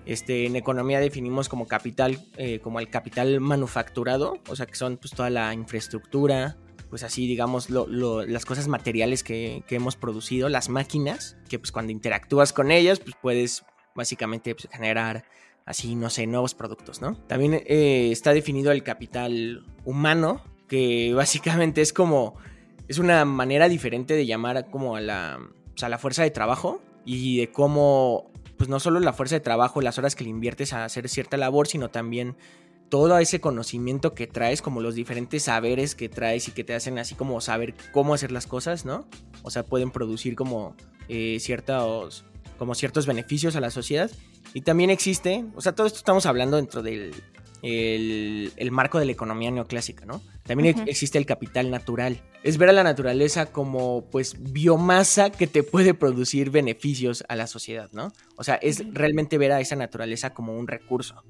este, 0.06 0.46
en 0.46 0.56
economía 0.56 1.00
definimos 1.00 1.48
como 1.48 1.66
capital, 1.66 2.18
eh, 2.36 2.60
como 2.60 2.80
el 2.80 2.90
capital 2.90 3.40
manufacturado, 3.40 4.38
o 4.48 4.56
sea, 4.56 4.66
que 4.66 4.74
son 4.74 4.96
pues 4.96 5.12
toda 5.12 5.30
la 5.30 5.54
infraestructura, 5.54 6.56
pues 6.88 7.04
así 7.04 7.26
digamos 7.26 7.70
las 7.70 8.44
cosas 8.44 8.66
materiales 8.66 9.22
que, 9.22 9.62
que, 9.66 9.76
hemos 9.76 9.96
producido, 9.96 10.48
las 10.48 10.68
máquinas, 10.68 11.36
que 11.48 11.58
pues 11.58 11.70
cuando 11.70 11.92
interactúas 11.92 12.52
con 12.52 12.70
ellas, 12.70 12.98
pues 12.98 13.14
puedes 13.22 13.64
básicamente 13.94 14.54
pues, 14.54 14.68
generar 14.72 15.24
así, 15.64 15.94
no 15.94 16.10
sé, 16.10 16.26
nuevos 16.26 16.54
productos, 16.54 17.00
¿no? 17.00 17.16
También 17.28 17.54
eh, 17.54 18.10
está 18.10 18.32
definido 18.32 18.72
el 18.72 18.82
capital 18.82 19.64
humano, 19.84 20.42
que 20.70 21.12
básicamente 21.14 21.80
es 21.80 21.92
como, 21.92 22.36
es 22.86 22.98
una 22.98 23.24
manera 23.24 23.68
diferente 23.68 24.14
de 24.14 24.24
llamar 24.24 24.70
como 24.70 24.94
a 24.94 25.00
la, 25.00 25.40
a 25.82 25.88
la 25.88 25.98
fuerza 25.98 26.22
de 26.22 26.30
trabajo 26.30 26.80
y 27.04 27.38
de 27.38 27.50
cómo, 27.50 28.30
pues 28.56 28.70
no 28.70 28.78
solo 28.78 29.00
la 29.00 29.12
fuerza 29.12 29.34
de 29.34 29.40
trabajo, 29.40 29.80
las 29.80 29.98
horas 29.98 30.14
que 30.14 30.22
le 30.22 30.30
inviertes 30.30 30.72
a 30.72 30.84
hacer 30.84 31.08
cierta 31.08 31.36
labor, 31.36 31.66
sino 31.66 31.90
también 31.90 32.36
todo 32.88 33.18
ese 33.18 33.40
conocimiento 33.40 34.14
que 34.14 34.28
traes, 34.28 34.62
como 34.62 34.80
los 34.80 34.94
diferentes 34.94 35.42
saberes 35.42 35.96
que 35.96 36.08
traes 36.08 36.46
y 36.46 36.52
que 36.52 36.62
te 36.62 36.74
hacen 36.74 37.00
así 37.00 37.16
como 37.16 37.40
saber 37.40 37.74
cómo 37.92 38.14
hacer 38.14 38.30
las 38.30 38.46
cosas, 38.46 38.84
¿no? 38.84 39.08
O 39.42 39.50
sea, 39.50 39.64
pueden 39.64 39.90
producir 39.90 40.36
como 40.36 40.76
eh, 41.08 41.38
ciertos, 41.40 42.24
como 42.58 42.76
ciertos 42.76 43.06
beneficios 43.06 43.56
a 43.56 43.60
la 43.60 43.72
sociedad. 43.72 44.08
Y 44.54 44.60
también 44.60 44.90
existe, 44.90 45.44
o 45.56 45.60
sea, 45.60 45.74
todo 45.74 45.88
esto 45.88 45.98
estamos 45.98 46.26
hablando 46.26 46.58
dentro 46.58 46.80
del 46.80 47.12
el, 47.62 48.70
marco 48.70 48.98
de 48.98 49.06
la 49.06 49.12
economía 49.12 49.50
neoclásica, 49.50 50.06
¿no? 50.06 50.22
También 50.44 50.82
existe 50.86 51.18
el 51.18 51.26
capital 51.26 51.70
natural. 51.70 52.22
Es 52.42 52.58
ver 52.58 52.68
a 52.68 52.72
la 52.72 52.82
naturaleza 52.82 53.46
como, 53.52 54.08
pues, 54.10 54.36
biomasa 54.52 55.30
que 55.30 55.46
te 55.46 55.62
puede 55.62 55.94
producir 55.94 56.50
beneficios 56.50 57.24
a 57.28 57.36
la 57.36 57.46
sociedad, 57.46 57.90
¿no? 57.92 58.12
O 58.36 58.44
sea, 58.44 58.54
es 58.56 58.82
realmente 58.92 59.38
ver 59.38 59.52
a 59.52 59.60
esa 59.60 59.76
naturaleza 59.76 60.34
como 60.34 60.56
un 60.56 60.66
recurso. 60.66 61.22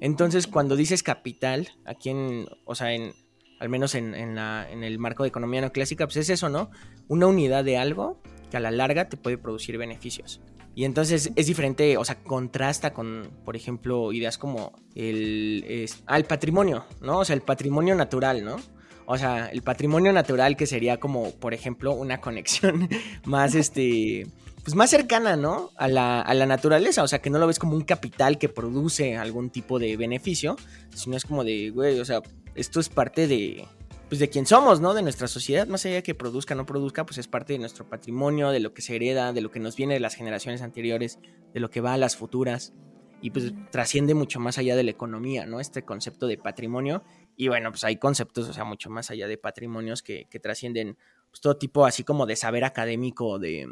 Entonces, 0.00 0.46
cuando 0.46 0.76
dices 0.76 1.02
capital, 1.02 1.70
aquí 1.84 2.10
en, 2.10 2.46
o 2.64 2.74
sea, 2.74 2.92
en, 2.92 3.12
al 3.60 3.68
menos 3.68 3.94
en, 3.94 4.14
en, 4.14 4.34
la, 4.34 4.68
en 4.70 4.82
el 4.82 4.98
marco 4.98 5.22
de 5.22 5.28
economía 5.28 5.60
neoclásica, 5.60 6.06
pues 6.06 6.16
es 6.16 6.30
eso, 6.30 6.48
¿no? 6.48 6.70
Una 7.08 7.26
unidad 7.28 7.64
de 7.64 7.78
algo 7.78 8.20
que 8.50 8.56
a 8.56 8.60
la 8.60 8.70
larga 8.70 9.08
te 9.08 9.16
puede 9.16 9.38
producir 9.38 9.78
beneficios. 9.78 10.40
Y 10.74 10.84
entonces 10.84 11.30
es 11.36 11.46
diferente, 11.46 11.96
o 11.98 12.04
sea, 12.04 12.22
contrasta 12.22 12.94
con, 12.94 13.30
por 13.44 13.56
ejemplo, 13.56 14.12
ideas 14.12 14.38
como 14.38 14.72
el, 14.94 15.88
ah, 16.06 16.16
el 16.16 16.24
patrimonio, 16.24 16.86
¿no? 17.00 17.18
O 17.18 17.24
sea, 17.24 17.34
el 17.34 17.42
patrimonio 17.42 17.94
natural, 17.94 18.42
¿no? 18.42 18.56
O 19.04 19.18
sea, 19.18 19.48
el 19.48 19.62
patrimonio 19.62 20.12
natural 20.12 20.56
que 20.56 20.66
sería 20.66 20.98
como, 20.98 21.30
por 21.32 21.52
ejemplo, 21.52 21.92
una 21.92 22.20
conexión 22.20 22.88
más, 23.24 23.54
este, 23.54 24.26
pues 24.64 24.74
más 24.74 24.88
cercana, 24.88 25.36
¿no? 25.36 25.70
A 25.76 25.88
la, 25.88 26.22
a 26.22 26.32
la 26.32 26.46
naturaleza, 26.46 27.02
o 27.02 27.08
sea, 27.08 27.20
que 27.20 27.28
no 27.28 27.38
lo 27.38 27.46
ves 27.46 27.58
como 27.58 27.76
un 27.76 27.82
capital 27.82 28.38
que 28.38 28.48
produce 28.48 29.16
algún 29.16 29.50
tipo 29.50 29.78
de 29.78 29.96
beneficio, 29.98 30.56
sino 30.94 31.16
es 31.16 31.24
como 31.24 31.44
de, 31.44 31.70
güey, 31.70 32.00
o 32.00 32.04
sea, 32.06 32.22
esto 32.54 32.80
es 32.80 32.88
parte 32.88 33.26
de, 33.26 33.66
pues 34.12 34.20
de 34.20 34.28
quién 34.28 34.44
somos, 34.44 34.78
¿no? 34.82 34.92
De 34.92 35.00
nuestra 35.00 35.26
sociedad, 35.26 35.66
más 35.66 35.86
allá 35.86 35.94
de 35.94 36.02
que 36.02 36.14
produzca 36.14 36.52
o 36.52 36.56
no 36.58 36.66
produzca, 36.66 37.06
pues 37.06 37.16
es 37.16 37.28
parte 37.28 37.54
de 37.54 37.58
nuestro 37.58 37.88
patrimonio, 37.88 38.50
de 38.50 38.60
lo 38.60 38.74
que 38.74 38.82
se 38.82 38.94
hereda, 38.94 39.32
de 39.32 39.40
lo 39.40 39.50
que 39.50 39.58
nos 39.58 39.74
viene 39.74 39.94
de 39.94 40.00
las 40.00 40.16
generaciones 40.16 40.60
anteriores, 40.60 41.18
de 41.54 41.60
lo 41.60 41.70
que 41.70 41.80
va 41.80 41.94
a 41.94 41.96
las 41.96 42.14
futuras, 42.14 42.74
y 43.22 43.30
pues 43.30 43.54
trasciende 43.70 44.12
mucho 44.12 44.38
más 44.38 44.58
allá 44.58 44.76
de 44.76 44.82
la 44.82 44.90
economía, 44.90 45.46
¿no? 45.46 45.60
Este 45.60 45.86
concepto 45.86 46.26
de 46.26 46.36
patrimonio, 46.36 47.02
y 47.38 47.48
bueno, 47.48 47.70
pues 47.70 47.84
hay 47.84 47.96
conceptos, 47.96 48.50
o 48.50 48.52
sea, 48.52 48.64
mucho 48.64 48.90
más 48.90 49.10
allá 49.10 49.26
de 49.26 49.38
patrimonios 49.38 50.02
que, 50.02 50.26
que 50.28 50.38
trascienden 50.38 50.98
pues, 51.30 51.40
todo 51.40 51.56
tipo 51.56 51.86
así 51.86 52.04
como 52.04 52.26
de 52.26 52.36
saber 52.36 52.64
académico, 52.64 53.38
de, 53.38 53.66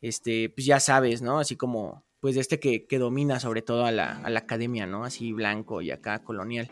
este, 0.00 0.50
pues 0.50 0.66
ya 0.66 0.78
sabes, 0.78 1.20
¿no? 1.20 1.40
Así 1.40 1.56
como, 1.56 2.04
pues 2.20 2.36
de 2.36 2.42
este 2.42 2.60
que, 2.60 2.86
que 2.86 3.00
domina 3.00 3.40
sobre 3.40 3.62
todo 3.62 3.86
a 3.86 3.90
la, 3.90 4.18
a 4.18 4.30
la 4.30 4.38
academia, 4.38 4.86
¿no? 4.86 5.02
Así 5.02 5.32
blanco 5.32 5.82
y 5.82 5.90
acá 5.90 6.22
colonial. 6.22 6.70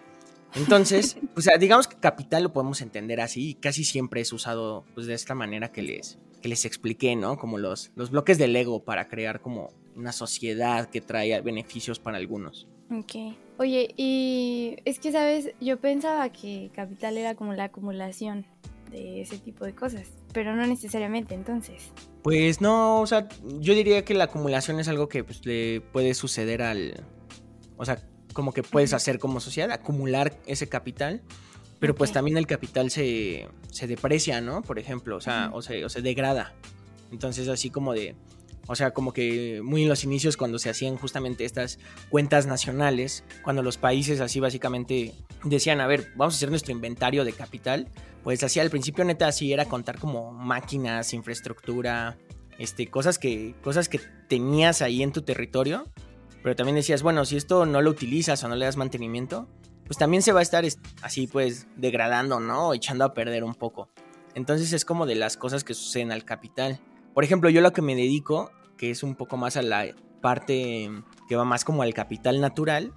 Entonces, 0.55 1.17
pues 1.35 1.49
digamos 1.59 1.89
que 1.89 1.97
capital 1.97 2.43
lo 2.45 2.53
podemos 2.53 2.81
entender 2.81 3.21
así 3.21 3.51
y 3.51 3.55
casi 3.55 3.85
siempre 3.85 4.21
es 4.21 4.33
usado 4.33 4.85
pues 4.95 5.07
de 5.07 5.15
esta 5.15 5.35
manera 5.35 5.73
que 5.73 5.83
les, 5.83 6.19
que 6.41 6.49
les 6.49 6.65
expliqué, 6.65 7.17
¿no? 7.17 7.39
Como 7.39 7.59
los, 7.59 7.91
los 7.95 8.11
bloques 8.11 8.39
del 8.39 8.55
ego 8.55 8.85
para 8.85 9.09
crear 9.09 9.41
como 9.41 9.71
una 9.97 10.13
sociedad 10.13 10.91
que 10.91 11.01
trae 11.01 11.41
beneficios 11.41 11.99
para 11.99 12.19
algunos. 12.19 12.69
Ok. 12.91 13.35
Oye, 13.59 13.95
y 13.97 14.77
es 14.85 14.99
que, 14.99 15.13
¿sabes? 15.13 15.53
Yo 15.61 15.79
pensaba 15.79 16.29
que 16.31 16.71
capital 16.75 17.17
era 17.17 17.35
como 17.35 17.55
la 17.55 17.65
acumulación 17.65 18.45
de 18.91 19.23
ese 19.23 19.39
tipo 19.39 19.65
de 19.65 19.75
cosas, 19.75 20.09
pero 20.33 20.55
no 20.55 20.67
necesariamente 20.67 21.35
entonces. 21.35 21.93
Pues 22.23 22.61
no, 22.61 23.01
o 23.01 23.07
sea, 23.07 23.29
yo 23.61 23.75
diría 23.75 24.05
que 24.05 24.15
la 24.15 24.25
acumulación 24.25 24.79
es 24.81 24.89
algo 24.89 25.09
que 25.09 25.25
pues, 25.25 25.45
le 25.47 25.81
puede 25.81 26.15
suceder 26.15 26.63
al... 26.63 27.05
O 27.77 27.85
sea, 27.85 27.99
como 28.33 28.53
que 28.53 28.63
puedes 28.63 28.93
hacer 28.93 29.19
como 29.19 29.41
sociedad, 29.41 29.71
acumular 29.71 30.39
ese 30.47 30.69
capital, 30.69 31.23
pero 31.79 31.95
pues 31.95 32.13
también 32.13 32.37
el 32.37 32.47
capital 32.47 32.91
se, 32.91 33.49
se, 33.71 33.87
deprecia, 33.87 34.41
¿no? 34.41 34.63
Por 34.63 34.79
ejemplo, 34.79 35.17
o 35.17 35.21
sea, 35.21 35.51
o, 35.53 35.63
se, 35.63 35.85
o 35.85 35.89
se 35.89 36.01
degrada. 36.01 36.55
Entonces 37.11 37.49
así 37.49 37.71
como 37.71 37.93
de, 37.93 38.15
o 38.67 38.77
sea, 38.77 38.93
como 38.93 39.13
que 39.13 39.61
muy 39.63 39.83
en 39.83 39.89
los 39.89 40.05
inicios 40.05 40.37
cuando 40.37 40.59
se 40.59 40.71
hacían 40.71 40.97
justamente 40.97 41.45
estas 41.45 41.79
cuentas 42.09 42.47
nacionales, 42.47 43.25
cuando 43.43 43.63
los 43.63 43.77
países 43.79 44.21
así 44.21 44.39
básicamente 44.41 45.13
decían, 45.45 45.81
a 45.81 45.87
ver, 45.87 46.13
vamos 46.15 46.35
a 46.35 46.37
hacer 46.37 46.51
nuestro 46.51 46.73
inventario 46.73 47.25
de 47.25 47.33
capital, 47.33 47.89
pues 48.23 48.43
así 48.45 48.61
al 48.61 48.71
principio 48.71 49.05
neta 49.05 49.27
así 49.27 49.53
era 49.53 49.65
contar 49.65 49.99
como 49.99 50.33
máquinas, 50.33 51.13
infraestructura, 51.13 52.17
este, 52.59 52.87
cosas 52.87 53.19
que, 53.19 53.55
cosas 53.63 53.89
que 53.89 54.01
tenías 54.29 54.83
ahí 54.83 55.03
en 55.03 55.13
tu 55.13 55.23
territorio 55.23 55.91
pero 56.43 56.57
también 56.57 56.77
decías, 56.77 57.03
bueno, 57.03 57.25
si 57.25 57.37
esto 57.37 57.67
no 57.67 57.81
lo 57.83 57.91
utilizas 57.91 58.43
o 58.43 58.49
no 58.49 58.57
le 58.57 58.65
das 58.65 58.77
mantenimiento, 58.77 59.49
pues 59.87 59.99
también 59.99 60.23
se 60.23 60.33
va 60.33 60.41
a 60.41 60.43
estar 60.43 60.65
así 61.03 61.27
pues 61.27 61.67
degradando, 61.77 62.41
¿no? 62.41 62.75
Echando 62.75 63.05
a 63.05 63.15
perder 63.15 63.45
un 63.45 63.55
poco. 63.55 63.89
Entonces 64.35 64.73
es 64.73 64.85
como 64.85 65.07
de 65.07 65.15
las 65.15 65.37
cosas 65.37 65.65
que 65.65 65.75
suceden 65.75 66.13
al 66.13 66.25
capital. 66.25 66.81
Por 67.15 67.25
ejemplo, 67.25 67.51
yo 67.51 67.61
lo 67.61 67.73
que 67.73 67.83
me 67.83 67.95
dedico, 67.95 68.51
que 68.77 68.91
es 68.91 69.03
un 69.03 69.15
poco 69.15 69.37
más 69.37 69.57
a 69.57 69.63
la 69.63 69.87
parte 70.21 70.91
que 71.29 71.37
va 71.37 71.45
más 71.45 71.65
como 71.65 71.83
al 71.83 71.95
capital 71.95 72.41
natural, 72.41 72.93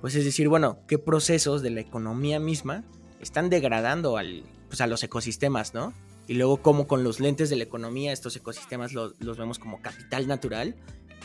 pues 0.00 0.14
es 0.14 0.24
decir, 0.24 0.48
bueno, 0.48 0.80
qué 0.88 0.98
procesos 0.98 1.62
de 1.62 1.70
la 1.70 1.80
economía 1.80 2.40
misma 2.40 2.84
están 3.20 3.50
degradando 3.50 4.16
al, 4.16 4.44
pues 4.68 4.80
a 4.80 4.86
los 4.86 5.02
ecosistemas, 5.02 5.74
¿no? 5.74 5.92
Y 6.26 6.34
luego 6.34 6.62
cómo 6.62 6.86
con 6.86 7.04
los 7.04 7.20
lentes 7.20 7.50
de 7.50 7.56
la 7.56 7.64
economía 7.64 8.12
estos 8.12 8.34
ecosistemas 8.36 8.92
los 8.92 9.36
vemos 9.36 9.58
como 9.58 9.82
capital 9.82 10.26
natural 10.26 10.76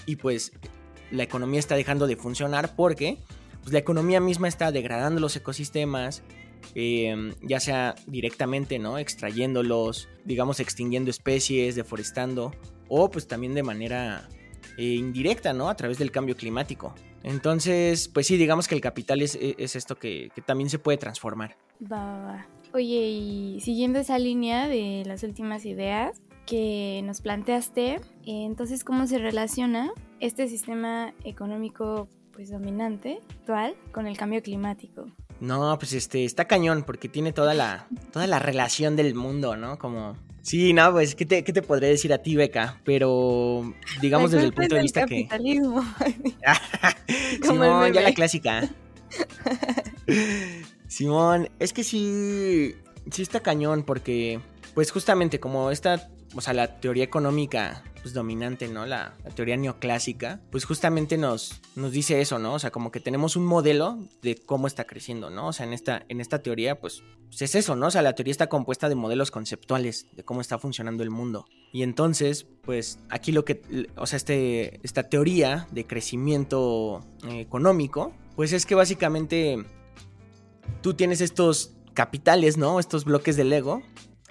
y 0.05 0.17
pues 0.17 0.51
la 1.11 1.23
economía 1.23 1.59
está 1.59 1.75
dejando 1.75 2.07
de 2.07 2.15
funcionar 2.15 2.75
porque 2.75 3.17
pues, 3.61 3.73
la 3.73 3.79
economía 3.79 4.19
misma 4.19 4.47
está 4.47 4.71
degradando 4.71 5.19
los 5.19 5.35
ecosistemas, 5.35 6.23
em, 6.75 7.33
ya 7.41 7.59
sea 7.59 7.95
directamente, 8.07 8.79
¿no? 8.79 8.97
Extrayéndolos, 8.97 10.07
digamos, 10.23 10.59
extinguiendo 10.59 11.09
especies, 11.09 11.75
deforestando, 11.75 12.53
o 12.87 13.09
pues 13.09 13.27
también 13.27 13.53
de 13.53 13.63
manera 13.63 14.29
eh, 14.77 14.83
indirecta, 14.83 15.53
¿no? 15.53 15.69
A 15.69 15.75
través 15.75 15.97
del 15.97 16.11
cambio 16.11 16.35
climático. 16.35 16.93
Entonces, 17.23 18.07
pues 18.07 18.27
sí, 18.27 18.37
digamos 18.37 18.67
que 18.67 18.75
el 18.75 18.81
capital 18.81 19.23
es, 19.23 19.33
e, 19.33 19.55
esto 19.57 19.97
que, 19.97 20.29
también 20.45 20.69
se 20.69 20.77
puede 20.77 20.99
transformar. 20.99 21.57
Va. 21.91 22.47
Oye, 22.71 23.07
y 23.07 23.59
siguiendo 23.61 23.97
esa 23.97 24.19
línea 24.19 24.67
de 24.67 25.01
las 25.07 25.23
últimas 25.23 25.65
ideas 25.65 26.21
que 26.45 27.01
nos 27.03 27.21
planteaste, 27.21 27.99
entonces, 28.27 28.83
¿cómo 28.83 29.07
se 29.07 29.17
relaciona 29.17 29.91
este 30.19 30.47
sistema 30.47 31.13
económico 31.23 32.07
pues 32.33 32.51
dominante 32.51 33.19
actual 33.29 33.75
con 33.91 34.07
el 34.07 34.17
cambio 34.17 34.41
climático. 34.41 35.07
No, 35.39 35.77
pues 35.77 35.93
este 35.93 36.25
está 36.25 36.45
cañón 36.45 36.83
porque 36.83 37.07
tiene 37.07 37.31
toda 37.31 37.53
la 37.53 37.87
toda 38.11 38.27
la 38.27 38.39
relación 38.39 38.95
del 38.95 39.15
mundo, 39.15 39.55
¿no? 39.55 39.77
Como 39.77 40.15
Sí, 40.41 40.73
no, 40.73 40.91
pues 40.91 41.15
¿qué 41.15 41.25
te, 41.25 41.43
qué 41.43 41.51
te 41.53 41.63
podré 41.63 41.87
decir 41.87 42.13
a 42.13 42.19
ti, 42.19 42.35
Beca? 42.35 42.79
Pero 42.83 43.73
digamos 43.99 44.29
desde 44.29 44.45
el 44.45 44.53
punto 44.53 44.75
de 44.75 44.81
vista 44.81 45.01
capitalismo. 45.01 45.83
que 47.07 47.39
Simón, 47.41 47.91
ya 47.91 48.01
la 48.01 48.13
clásica. 48.13 48.69
Simón, 50.87 51.49
es 51.57 51.73
que 51.73 51.83
sí 51.83 52.75
sí 53.11 53.21
está 53.21 53.39
cañón 53.39 53.83
porque 53.83 54.39
pues 54.75 54.91
justamente 54.91 55.39
como 55.39 55.71
esta, 55.71 56.09
o 56.35 56.41
sea, 56.41 56.53
la 56.53 56.79
teoría 56.79 57.03
económica 57.03 57.83
pues, 58.05 58.13
dominante, 58.13 58.67
¿no? 58.67 58.85
La, 58.85 59.15
teoría 59.33 59.57
neoclásica, 59.57 60.39
pues 60.51 60.63
justamente 60.63 61.17
nos, 61.17 61.59
nos 61.75 61.91
dice 61.91 62.21
eso, 62.21 62.37
¿no? 62.37 62.53
O 62.53 62.59
sea, 62.59 62.69
como 62.69 62.91
que 62.91 62.99
tenemos 62.99 63.35
un 63.35 63.47
modelo 63.47 63.97
de 64.21 64.35
cómo 64.35 64.67
está 64.67 64.83
creciendo, 64.83 65.31
¿no? 65.31 65.47
O 65.47 65.53
sea, 65.53 65.65
en 65.65 65.73
esta, 65.73 66.05
en 66.07 66.21
esta 66.21 66.43
teoría, 66.43 66.79
pues, 66.79 67.01
pues, 67.29 67.41
es 67.41 67.55
eso, 67.55 67.75
¿no? 67.75 67.87
O 67.87 67.89
sea, 67.89 68.03
la 68.03 68.13
teoría 68.13 68.29
está 68.29 68.45
compuesta 68.45 68.89
de 68.89 68.93
modelos 68.93 69.31
conceptuales 69.31 70.05
de 70.11 70.23
cómo 70.23 70.41
está 70.41 70.59
funcionando 70.59 71.01
el 71.01 71.09
mundo. 71.09 71.47
Y 71.73 71.81
entonces, 71.81 72.45
pues, 72.61 72.99
aquí 73.09 73.31
lo 73.31 73.43
que, 73.43 73.87
o 73.95 74.05
sea, 74.05 74.17
este, 74.17 74.79
esta 74.83 75.09
teoría 75.09 75.67
de 75.71 75.87
crecimiento 75.87 77.03
eh, 77.27 77.39
económico, 77.39 78.13
pues 78.35 78.53
es 78.53 78.67
que 78.67 78.75
básicamente 78.75 79.65
tú 80.83 80.93
tienes 80.93 81.21
estos 81.21 81.73
capitales, 81.95 82.55
¿no? 82.55 82.79
Estos 82.79 83.03
bloques 83.03 83.35
de 83.35 83.45
Lego 83.45 83.81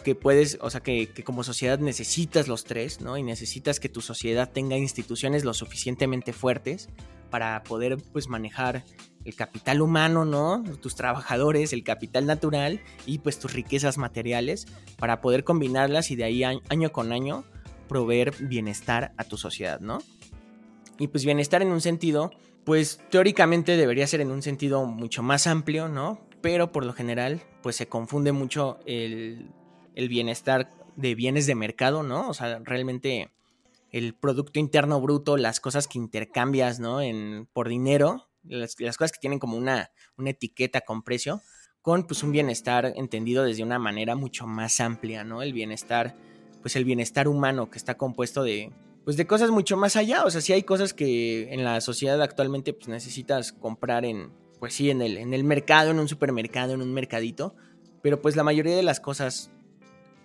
que 0.05 0.15
puedes, 0.15 0.59
o 0.61 0.71
sea, 0.71 0.81
que, 0.81 1.09
como 1.25 1.43
sociedad 1.43 1.81
necesitas 1.81 2.47
los 2.47 2.63
tres, 2.63 3.01
¿no? 3.01 3.19
Y 3.19 3.25
necesitas 3.25 3.81
que 3.81 3.89
tu 3.89 4.01
sociedad 4.01 4.53
tenga 4.53 4.77
instituciones 4.77 5.45
lo 5.45 5.55
suficientemente 5.55 6.33
fuertes 6.33 6.89
para 7.31 7.65
poder, 7.65 7.97
pues, 8.13 8.29
manejar 8.29 8.85
el 9.25 9.35
capital 9.35 9.81
humano, 9.81 10.25
¿no? 10.25 10.63
Tus 10.81 10.95
trabajadores, 10.95 11.73
el 11.73 11.83
capital 11.83 12.27
natural 12.27 12.81
y, 13.07 13.19
pues, 13.19 13.41
tus 13.41 13.53
riquezas 13.53 13.99
materiales 13.99 14.67
para 14.99 15.21
poder 15.21 15.43
combinarlas 15.43 16.13
y 16.13 16.17
de 16.17 16.25
ahí 16.25 16.45
año 16.45 16.93
con 16.93 17.11
año 17.11 17.45
proveer 17.89 18.35
bienestar 18.41 19.13
a 19.17 19.25
tu 19.25 19.37
sociedad, 19.37 19.81
¿no? 19.81 19.99
Y, 20.99 21.09
pues, 21.09 21.25
bienestar 21.25 21.63
en 21.63 21.73
un 21.73 21.81
sentido, 21.81 22.31
pues, 22.65 23.01
teóricamente 23.11 23.77
debería 23.77 24.07
ser 24.07 24.21
en 24.21 24.31
un 24.31 24.43
sentido 24.43 24.85
mucho 24.85 25.23
más 25.23 25.49
amplio, 25.49 25.89
¿no? 25.89 26.21
Pero 26.43 26.71
por 26.73 26.85
lo 26.85 26.93
general, 26.93 27.43
pues, 27.63 27.75
se 27.75 27.89
confunde 27.89 28.33
mucho 28.33 28.79
el 28.85 29.51
el 29.95 30.09
bienestar 30.09 30.71
de 30.97 31.15
bienes 31.15 31.47
de 31.47 31.55
mercado, 31.55 32.03
¿no? 32.03 32.29
O 32.29 32.35
sea, 32.35 32.61
realmente 32.63 33.31
el 33.91 34.15
Producto 34.15 34.59
Interno 34.59 35.01
Bruto, 35.01 35.37
las 35.37 35.61
cosas 35.61 35.87
que 35.87 35.99
intercambias, 35.99 36.81
¿no? 36.81 37.01
En, 37.01 37.49
por 37.53 37.69
dinero, 37.69 38.29
las, 38.43 38.77
cosas 38.77 39.13
que 39.13 39.21
tienen 39.21 39.39
como 39.39 39.57
una, 39.57 39.91
una 40.17 40.31
etiqueta 40.31 40.81
con 40.81 41.03
precio, 41.03 41.41
con 41.83 42.07
pues 42.07 42.23
un 42.23 42.33
bienestar 42.33 42.93
entendido 42.97 43.45
desde 43.45 43.63
una 43.63 43.79
manera 43.79 44.17
mucho 44.17 44.47
más 44.47 44.81
amplia, 44.81 45.25
¿no? 45.25 45.43
El 45.43 45.53
bienestar, 45.53 46.17
pues 46.63 46.77
el 46.77 46.85
bienestar 46.85 47.29
humano 47.29 47.71
que 47.71 47.79
está 47.79 47.97
compuesto 47.97 48.43
de, 48.43 48.73
pues 49.05 49.17
de 49.17 49.27
cosas 49.27 49.51
mucho 49.51 49.77
más 49.77 49.97
allá. 49.97 50.25
O 50.25 50.31
sea, 50.31 50.41
sí 50.41 50.53
hay 50.53 50.63
cosas 50.63 50.95
que 50.95 51.53
en 51.53 51.63
la 51.65 51.81
sociedad 51.81 52.21
actualmente 52.23 52.73
pues 52.73 52.89
necesitas 52.89 53.53
comprar 53.53 54.05
en, 54.05 54.33
pues 54.59 54.75
sí, 54.75 54.91
en 54.91 55.03
el, 55.03 55.19
en 55.19 55.35
el 55.35 55.45
mercado, 55.45 55.91
en 55.91 55.99
un 55.99 56.09
supermercado, 56.09 56.73
en 56.73 56.83
un 56.83 56.93
mercadito. 56.93 57.55
Pero 58.03 58.21
pues 58.21 58.35
la 58.37 58.45
mayoría 58.45 58.77
de 58.77 58.83
las 58.83 59.01
cosas 59.01 59.51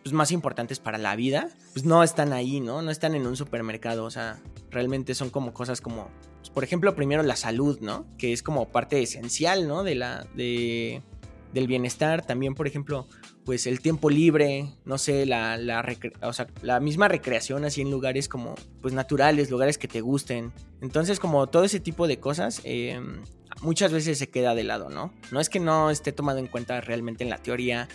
pues, 0.03 0.13
más 0.13 0.32
importantes 0.32 0.79
para 0.79 0.98
la 0.98 1.15
vida, 1.15 1.50
pues 1.74 1.86
no 1.86 2.03
están 2.03 2.34
ahí, 2.34 2.60
¿no? 2.60 2.82
No 2.82 2.91
están 2.91 3.15
en 3.15 3.27
un 3.27 3.36
supermercado. 3.36 4.06
O 4.06 4.12
sea, 4.12 4.39
realmente 4.70 5.15
son 5.15 5.29
como 5.29 5.53
cosas 5.53 5.82
como, 5.82 6.10
pues, 6.38 6.50
por 6.50 6.63
ejemplo, 6.63 6.96
primero 6.96 7.24
la 7.24 7.36
salud, 7.36 7.79
¿no? 7.82 8.06
Que 8.18 8.34
es 8.34 8.44
como 8.44 8.70
parte 8.70 9.01
esencial, 9.01 9.68
¿no? 9.68 9.84
De 9.84 9.96
la, 9.96 10.25
de, 10.36 11.01
del 11.53 11.68
bienestar. 11.68 12.25
También, 12.25 12.56
por 12.56 12.68
ejemplo, 12.68 13.08
pues 13.46 13.68
el 13.68 13.82
tiempo 13.82 14.10
libre, 14.10 14.75
no 14.86 14.98
sé, 14.98 15.25
la, 15.25 15.58
la, 15.58 15.84
o 16.22 16.34
sea, 16.34 16.48
la 16.62 16.79
misma 16.79 17.08
recreación 17.08 17.65
así 17.65 17.82
en 17.82 17.91
lugares 17.91 18.29
como, 18.29 18.56
pues 18.82 18.94
naturales, 18.94 19.50
lugares 19.50 19.77
que 19.77 19.88
te 19.88 20.01
gusten. 20.01 20.53
Entonces, 20.82 21.20
como 21.20 21.48
todo 21.48 21.63
ese 21.63 21.79
tipo 21.79 22.08
de 22.08 22.20
cosas, 22.20 22.62
em, 22.63 23.24
muchas 23.62 23.91
veces 23.91 24.18
se 24.18 24.29
queda 24.29 24.56
de 24.56 24.63
lado, 24.63 24.89
¿no? 24.89 25.13
No 25.32 25.39
es 25.39 25.50
que 25.50 25.60
no 25.60 25.89
esté 25.89 26.12
tomado 26.12 26.39
en 26.39 26.48
cuenta 26.48 26.79
realmente 26.82 27.24
en 27.24 27.29
la 27.29 27.38
teoría 27.38 27.88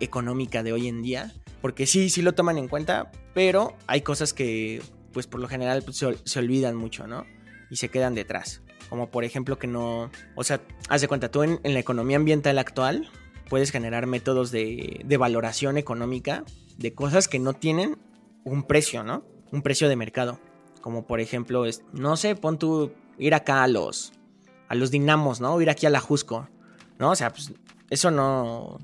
económica 0.00 0.62
de 0.62 0.72
hoy 0.72 0.88
en 0.88 1.02
día, 1.02 1.32
porque 1.60 1.86
sí, 1.86 2.10
sí 2.10 2.22
lo 2.22 2.34
toman 2.34 2.58
en 2.58 2.68
cuenta, 2.68 3.10
pero 3.34 3.76
hay 3.86 4.02
cosas 4.02 4.32
que, 4.32 4.82
pues 5.12 5.26
por 5.26 5.40
lo 5.40 5.48
general, 5.48 5.82
pues, 5.82 5.96
se, 5.96 6.38
olvidan 6.38 6.76
mucho, 6.76 7.06
¿no? 7.06 7.24
Y 7.70 7.76
se 7.76 7.88
quedan 7.88 8.14
detrás. 8.14 8.62
Como 8.88 9.10
por 9.10 9.24
ejemplo 9.24 9.58
que 9.58 9.66
no, 9.66 10.10
o 10.36 10.44
sea, 10.44 10.60
haz 10.88 11.00
de 11.00 11.08
cuenta, 11.08 11.30
tú 11.30 11.42
en, 11.42 11.60
la 11.62 11.78
economía 11.80 12.16
ambiental 12.16 12.58
actual 12.58 13.10
puedes 13.48 13.72
generar 13.72 14.06
métodos 14.06 14.50
de, 14.50 15.00
de 15.04 15.16
valoración 15.16 15.76
económica 15.76 16.44
de 16.78 16.94
cosas 16.94 17.26
que 17.26 17.38
no 17.38 17.54
tienen 17.54 17.98
un 18.44 18.62
precio, 18.62 19.02
¿no? 19.02 19.24
Un 19.50 19.62
precio 19.62 19.88
de 19.88 19.96
mercado. 19.96 20.38
Como 20.80 21.06
por 21.06 21.20
ejemplo, 21.20 21.64
no 21.92 22.16
sé, 22.16 22.36
pon 22.36 22.58
tú 22.58 22.92
ir 23.18 23.34
acá 23.34 23.64
a 23.64 23.68
los, 23.68 24.12
a 24.68 24.74
los 24.74 24.90
dinamos, 24.90 25.40
¿no? 25.40 25.60
Ir 25.60 25.70
aquí 25.70 25.86
a 25.86 25.90
la 25.90 26.00
Jusco, 26.00 26.48
¿no? 26.98 27.10
O 27.10 27.16
sea, 27.16 27.30
pues 27.30 27.52
eso 27.90 28.10
no, 28.10 28.78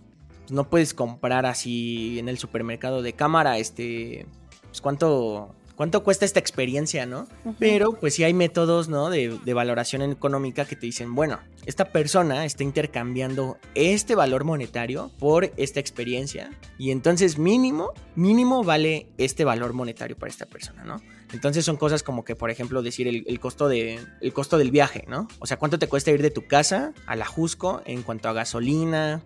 no 0.52 0.68
puedes 0.68 0.94
comprar 0.94 1.46
así 1.46 2.18
en 2.18 2.28
el 2.28 2.38
supermercado 2.38 3.02
de 3.02 3.14
cámara, 3.14 3.58
este, 3.58 4.26
pues 4.68 4.80
cuánto, 4.80 5.54
cuánto 5.76 6.04
cuesta 6.04 6.24
esta 6.24 6.38
experiencia, 6.38 7.06
¿no? 7.06 7.26
Pero 7.58 7.92
pues 7.92 8.14
sí 8.14 8.24
hay 8.24 8.34
métodos, 8.34 8.88
¿no? 8.88 9.10
De, 9.10 9.38
de, 9.44 9.54
valoración 9.54 10.02
económica 10.02 10.64
que 10.64 10.76
te 10.76 10.86
dicen, 10.86 11.14
bueno, 11.14 11.40
esta 11.66 11.86
persona 11.86 12.44
está 12.44 12.64
intercambiando 12.64 13.56
este 13.74 14.14
valor 14.14 14.44
monetario 14.44 15.10
por 15.18 15.52
esta 15.56 15.80
experiencia 15.80 16.50
y 16.78 16.90
entonces 16.90 17.38
mínimo, 17.38 17.92
mínimo 18.14 18.62
vale 18.62 19.06
este 19.18 19.44
valor 19.44 19.72
monetario 19.72 20.16
para 20.16 20.30
esta 20.30 20.46
persona, 20.46 20.84
¿no? 20.84 21.00
Entonces 21.32 21.64
son 21.64 21.76
cosas 21.76 22.02
como 22.02 22.24
que, 22.24 22.36
por 22.36 22.50
ejemplo, 22.50 22.82
decir 22.82 23.08
el, 23.08 23.40
costo, 23.40 23.68
de, 23.68 23.98
el 24.20 24.32
costo 24.32 24.58
del 24.58 24.70
viaje, 24.70 25.04
¿no? 25.08 25.28
O 25.38 25.46
sea, 25.46 25.56
cuánto 25.58 25.78
te 25.78 25.88
cuesta 25.88 26.10
ir 26.10 26.20
de 26.20 26.30
tu 26.30 26.46
casa 26.46 26.92
a 27.06 27.16
la 27.16 27.24
Jusco 27.24 27.80
en 27.86 28.02
cuanto 28.02 28.28
a 28.28 28.34
gasolina, 28.34 29.22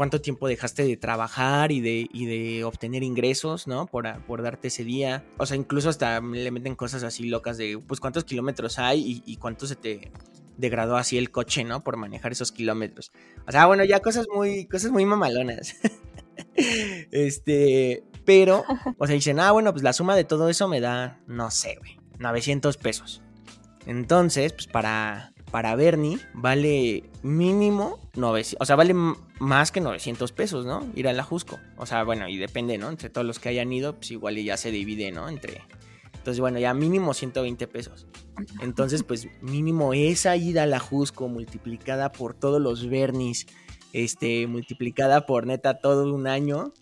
cuánto 0.00 0.22
tiempo 0.22 0.48
dejaste 0.48 0.82
de 0.82 0.96
trabajar 0.96 1.72
y 1.72 1.82
de, 1.82 2.08
de 2.14 2.64
obtener 2.64 3.02
ingresos, 3.02 3.66
¿no? 3.66 3.84
Por, 3.84 4.24
por, 4.24 4.40
darte 4.40 4.68
ese 4.68 4.82
día. 4.82 5.26
O 5.36 5.44
sea, 5.44 5.58
incluso 5.58 5.90
hasta 5.90 6.22
le 6.22 6.50
meten 6.50 6.74
cosas 6.74 7.02
así 7.02 7.28
locas 7.28 7.58
de, 7.58 7.78
pues, 7.86 8.00
cuántos 8.00 8.24
kilómetros 8.24 8.78
hay 8.78 9.22
y, 9.26 9.36
cuánto 9.36 9.66
se 9.66 9.76
te 9.76 10.10
degradó 10.56 10.96
así 10.96 11.18
el 11.18 11.30
coche, 11.30 11.64
¿no? 11.64 11.84
Por 11.84 11.98
manejar 11.98 12.32
esos 12.32 12.50
kilómetros. 12.50 13.12
O 13.46 13.52
sea, 13.52 13.66
bueno, 13.66 13.84
ya 13.84 14.00
cosas 14.00 14.26
muy, 14.34 14.64
cosas 14.64 14.90
muy 14.90 15.04
mamalonas. 15.04 15.76
este, 17.10 18.02
pero, 18.24 18.64
o 18.96 19.06
sea, 19.06 19.14
dicen, 19.14 19.38
ah, 19.38 19.52
bueno, 19.52 19.70
pues 19.72 19.82
la 19.82 19.92
suma 19.92 20.16
de 20.16 20.24
todo 20.24 20.48
eso 20.48 20.66
me 20.66 20.80
da, 20.80 21.20
no 21.26 21.50
sé, 21.50 21.76
güey, 21.78 22.00
900 22.18 22.78
pesos. 22.78 23.20
Entonces, 23.84 24.54
pues 24.54 24.66
para, 24.66 25.29
para 25.50 25.74
Bernie 25.76 26.18
vale 26.34 27.04
mínimo 27.22 27.98
900, 28.14 28.62
o 28.62 28.64
sea, 28.64 28.76
vale 28.76 28.94
más 29.38 29.72
que 29.72 29.80
900 29.80 30.32
pesos, 30.32 30.64
¿no? 30.64 30.86
Ir 30.94 31.08
a 31.08 31.12
la 31.12 31.22
Jusco. 31.22 31.58
O 31.76 31.86
sea, 31.86 32.04
bueno, 32.04 32.28
y 32.28 32.36
depende, 32.36 32.78
¿no? 32.78 32.88
Entre 32.88 33.10
todos 33.10 33.26
los 33.26 33.38
que 33.38 33.48
hayan 33.48 33.72
ido, 33.72 33.96
pues 33.96 34.10
igual 34.10 34.36
ya 34.36 34.56
se 34.56 34.70
divide, 34.70 35.10
¿no? 35.12 35.28
Entre... 35.28 35.62
Entonces, 36.14 36.40
bueno, 36.40 36.58
ya 36.58 36.74
mínimo 36.74 37.14
120 37.14 37.66
pesos. 37.66 38.06
Entonces, 38.60 39.02
pues 39.02 39.28
mínimo 39.40 39.94
esa 39.94 40.36
ida 40.36 40.64
a 40.64 40.66
la 40.66 40.78
Jusco 40.78 41.28
multiplicada 41.28 42.12
por 42.12 42.34
todos 42.34 42.60
los 42.60 42.88
Bernis, 42.88 43.46
este, 43.92 44.46
multiplicada 44.46 45.26
por 45.26 45.46
neta 45.46 45.78
todo 45.78 46.12
un 46.12 46.26
año, 46.26 46.72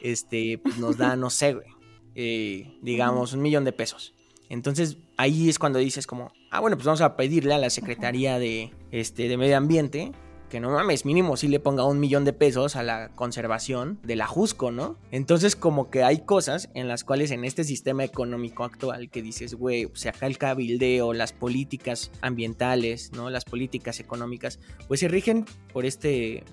este, 0.00 0.58
pues 0.58 0.78
nos 0.78 0.96
da, 0.96 1.16
no 1.16 1.30
sé, 1.30 1.54
güey, 1.54 1.66
eh, 2.14 2.78
digamos, 2.82 3.32
un 3.32 3.42
millón 3.42 3.64
de 3.64 3.72
pesos. 3.72 4.14
Entonces, 4.48 4.98
ahí 5.16 5.48
es 5.48 5.58
cuando 5.58 5.78
dices 5.78 6.06
como, 6.06 6.32
ah, 6.50 6.60
bueno, 6.60 6.76
pues 6.76 6.86
vamos 6.86 7.00
a 7.00 7.16
pedirle 7.16 7.54
a 7.54 7.58
la 7.58 7.70
Secretaría 7.70 8.38
de, 8.38 8.72
este, 8.90 9.28
de 9.28 9.36
Medio 9.36 9.56
Ambiente 9.56 10.12
que 10.48 10.60
no 10.60 10.70
mames, 10.70 11.04
mínimo 11.04 11.36
si 11.36 11.48
le 11.48 11.60
ponga 11.60 11.84
un 11.84 11.98
millón 11.98 12.24
de 12.24 12.32
pesos 12.32 12.76
a 12.76 12.82
la 12.82 13.08
conservación 13.10 13.98
de 14.02 14.16
la 14.16 14.26
Jusco, 14.26 14.70
¿no? 14.70 14.98
Entonces 15.10 15.56
como 15.56 15.90
que 15.90 16.04
hay 16.04 16.20
cosas 16.20 16.70
en 16.74 16.88
las 16.88 17.04
cuales 17.04 17.30
en 17.30 17.44
este 17.44 17.64
sistema 17.64 18.04
económico 18.04 18.64
actual 18.64 19.10
que 19.10 19.22
dices, 19.22 19.54
güey, 19.54 19.86
o 19.86 19.96
sea, 19.96 20.12
acá 20.12 20.26
el 20.26 20.38
cabildeo, 20.38 21.12
las 21.12 21.32
políticas 21.32 22.10
ambientales, 22.20 23.12
¿no? 23.12 23.30
Las 23.30 23.44
políticas 23.44 24.00
económicas, 24.00 24.60
pues 24.88 25.00
se 25.00 25.08
rigen 25.08 25.46
por 25.72 25.84
este 25.84 26.44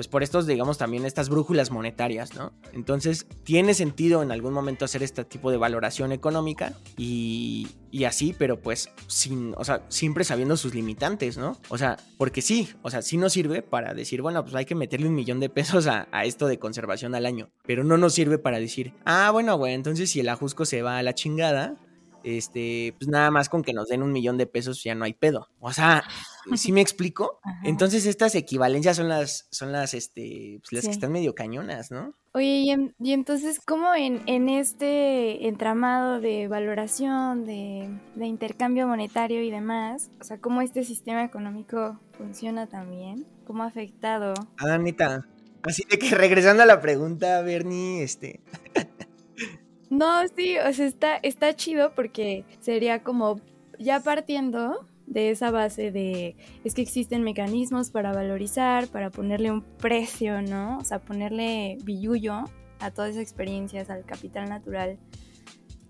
pues 0.00 0.08
por 0.08 0.22
estos, 0.22 0.46
digamos, 0.46 0.78
también 0.78 1.04
estas 1.04 1.28
brújulas 1.28 1.70
monetarias, 1.70 2.34
¿no? 2.34 2.54
Entonces, 2.72 3.26
tiene 3.44 3.74
sentido 3.74 4.22
en 4.22 4.32
algún 4.32 4.54
momento 4.54 4.86
hacer 4.86 5.02
este 5.02 5.26
tipo 5.26 5.50
de 5.50 5.58
valoración 5.58 6.10
económica 6.10 6.72
y, 6.96 7.68
y 7.90 8.04
así, 8.04 8.34
pero 8.38 8.58
pues 8.58 8.88
sin, 9.08 9.52
o 9.58 9.64
sea, 9.66 9.84
siempre 9.88 10.24
sabiendo 10.24 10.56
sus 10.56 10.74
limitantes, 10.74 11.36
¿no? 11.36 11.58
O 11.68 11.76
sea, 11.76 11.98
porque 12.16 12.40
sí, 12.40 12.70
o 12.80 12.88
sea, 12.88 13.02
sí 13.02 13.18
nos 13.18 13.34
sirve 13.34 13.60
para 13.60 13.92
decir, 13.92 14.22
bueno, 14.22 14.42
pues 14.42 14.54
hay 14.54 14.64
que 14.64 14.74
meterle 14.74 15.06
un 15.06 15.14
millón 15.14 15.38
de 15.38 15.50
pesos 15.50 15.86
a, 15.86 16.08
a 16.12 16.24
esto 16.24 16.46
de 16.46 16.58
conservación 16.58 17.14
al 17.14 17.26
año, 17.26 17.50
pero 17.66 17.84
no 17.84 17.98
nos 17.98 18.14
sirve 18.14 18.38
para 18.38 18.58
decir, 18.58 18.94
ah, 19.04 19.30
bueno, 19.30 19.58
güey, 19.58 19.74
entonces 19.74 20.10
si 20.10 20.20
el 20.20 20.30
ajusco 20.30 20.64
se 20.64 20.80
va 20.80 20.96
a 20.96 21.02
la 21.02 21.14
chingada, 21.14 21.76
este, 22.24 22.94
pues 22.98 23.08
nada 23.08 23.30
más 23.30 23.48
con 23.48 23.62
que 23.62 23.72
nos 23.72 23.88
den 23.88 24.02
un 24.02 24.12
millón 24.12 24.38
de 24.38 24.46
pesos 24.46 24.82
ya 24.82 24.94
no 24.94 25.04
hay 25.04 25.14
pedo. 25.14 25.48
O 25.60 25.72
sea, 25.72 26.04
¿sí 26.56 26.72
me 26.72 26.80
explico? 26.80 27.40
Entonces 27.64 28.06
estas 28.06 28.34
equivalencias 28.34 28.96
son 28.96 29.08
las, 29.08 29.46
son 29.50 29.72
las, 29.72 29.94
este, 29.94 30.60
pues 30.62 30.72
las 30.72 30.84
que 30.84 30.90
están 30.90 31.12
medio 31.12 31.34
cañonas, 31.34 31.90
¿no? 31.90 32.14
Oye, 32.32 32.64
y, 33.00 33.12
entonces, 33.12 33.60
¿cómo 33.66 33.92
en, 33.92 34.22
en, 34.26 34.48
este 34.48 35.48
entramado 35.48 36.20
de 36.20 36.46
valoración, 36.46 37.44
de, 37.44 37.90
de, 38.14 38.26
intercambio 38.26 38.86
monetario 38.86 39.42
y 39.42 39.50
demás, 39.50 40.12
o 40.20 40.24
sea, 40.24 40.38
cómo 40.38 40.62
este 40.62 40.84
sistema 40.84 41.24
económico 41.24 41.98
funciona 42.12 42.68
también? 42.68 43.26
¿Cómo 43.48 43.64
ha 43.64 43.66
afectado? 43.66 44.34
Ah, 44.58 44.78
neta. 44.78 45.26
Así 45.64 45.82
de 45.90 45.98
que 45.98 46.14
regresando 46.14 46.62
a 46.62 46.66
la 46.66 46.80
pregunta, 46.80 47.42
Bernie, 47.42 48.04
este... 48.04 48.40
No, 49.90 50.26
sí, 50.36 50.56
o 50.56 50.72
sea, 50.72 50.86
está, 50.86 51.16
está 51.16 51.54
chido 51.54 51.92
porque 51.96 52.44
sería 52.60 53.02
como 53.02 53.40
ya 53.78 54.00
partiendo 54.00 54.86
de 55.06 55.30
esa 55.30 55.50
base 55.50 55.90
de 55.90 56.36
es 56.62 56.74
que 56.74 56.82
existen 56.82 57.24
mecanismos 57.24 57.90
para 57.90 58.12
valorizar, 58.12 58.86
para 58.86 59.10
ponerle 59.10 59.50
un 59.50 59.62
precio, 59.62 60.42
¿no? 60.42 60.78
O 60.78 60.84
sea, 60.84 61.00
ponerle 61.00 61.76
billullo 61.82 62.44
a 62.78 62.90
todas 62.92 63.10
esas 63.10 63.22
experiencias, 63.22 63.90
al 63.90 64.04
capital 64.04 64.48
natural. 64.48 64.96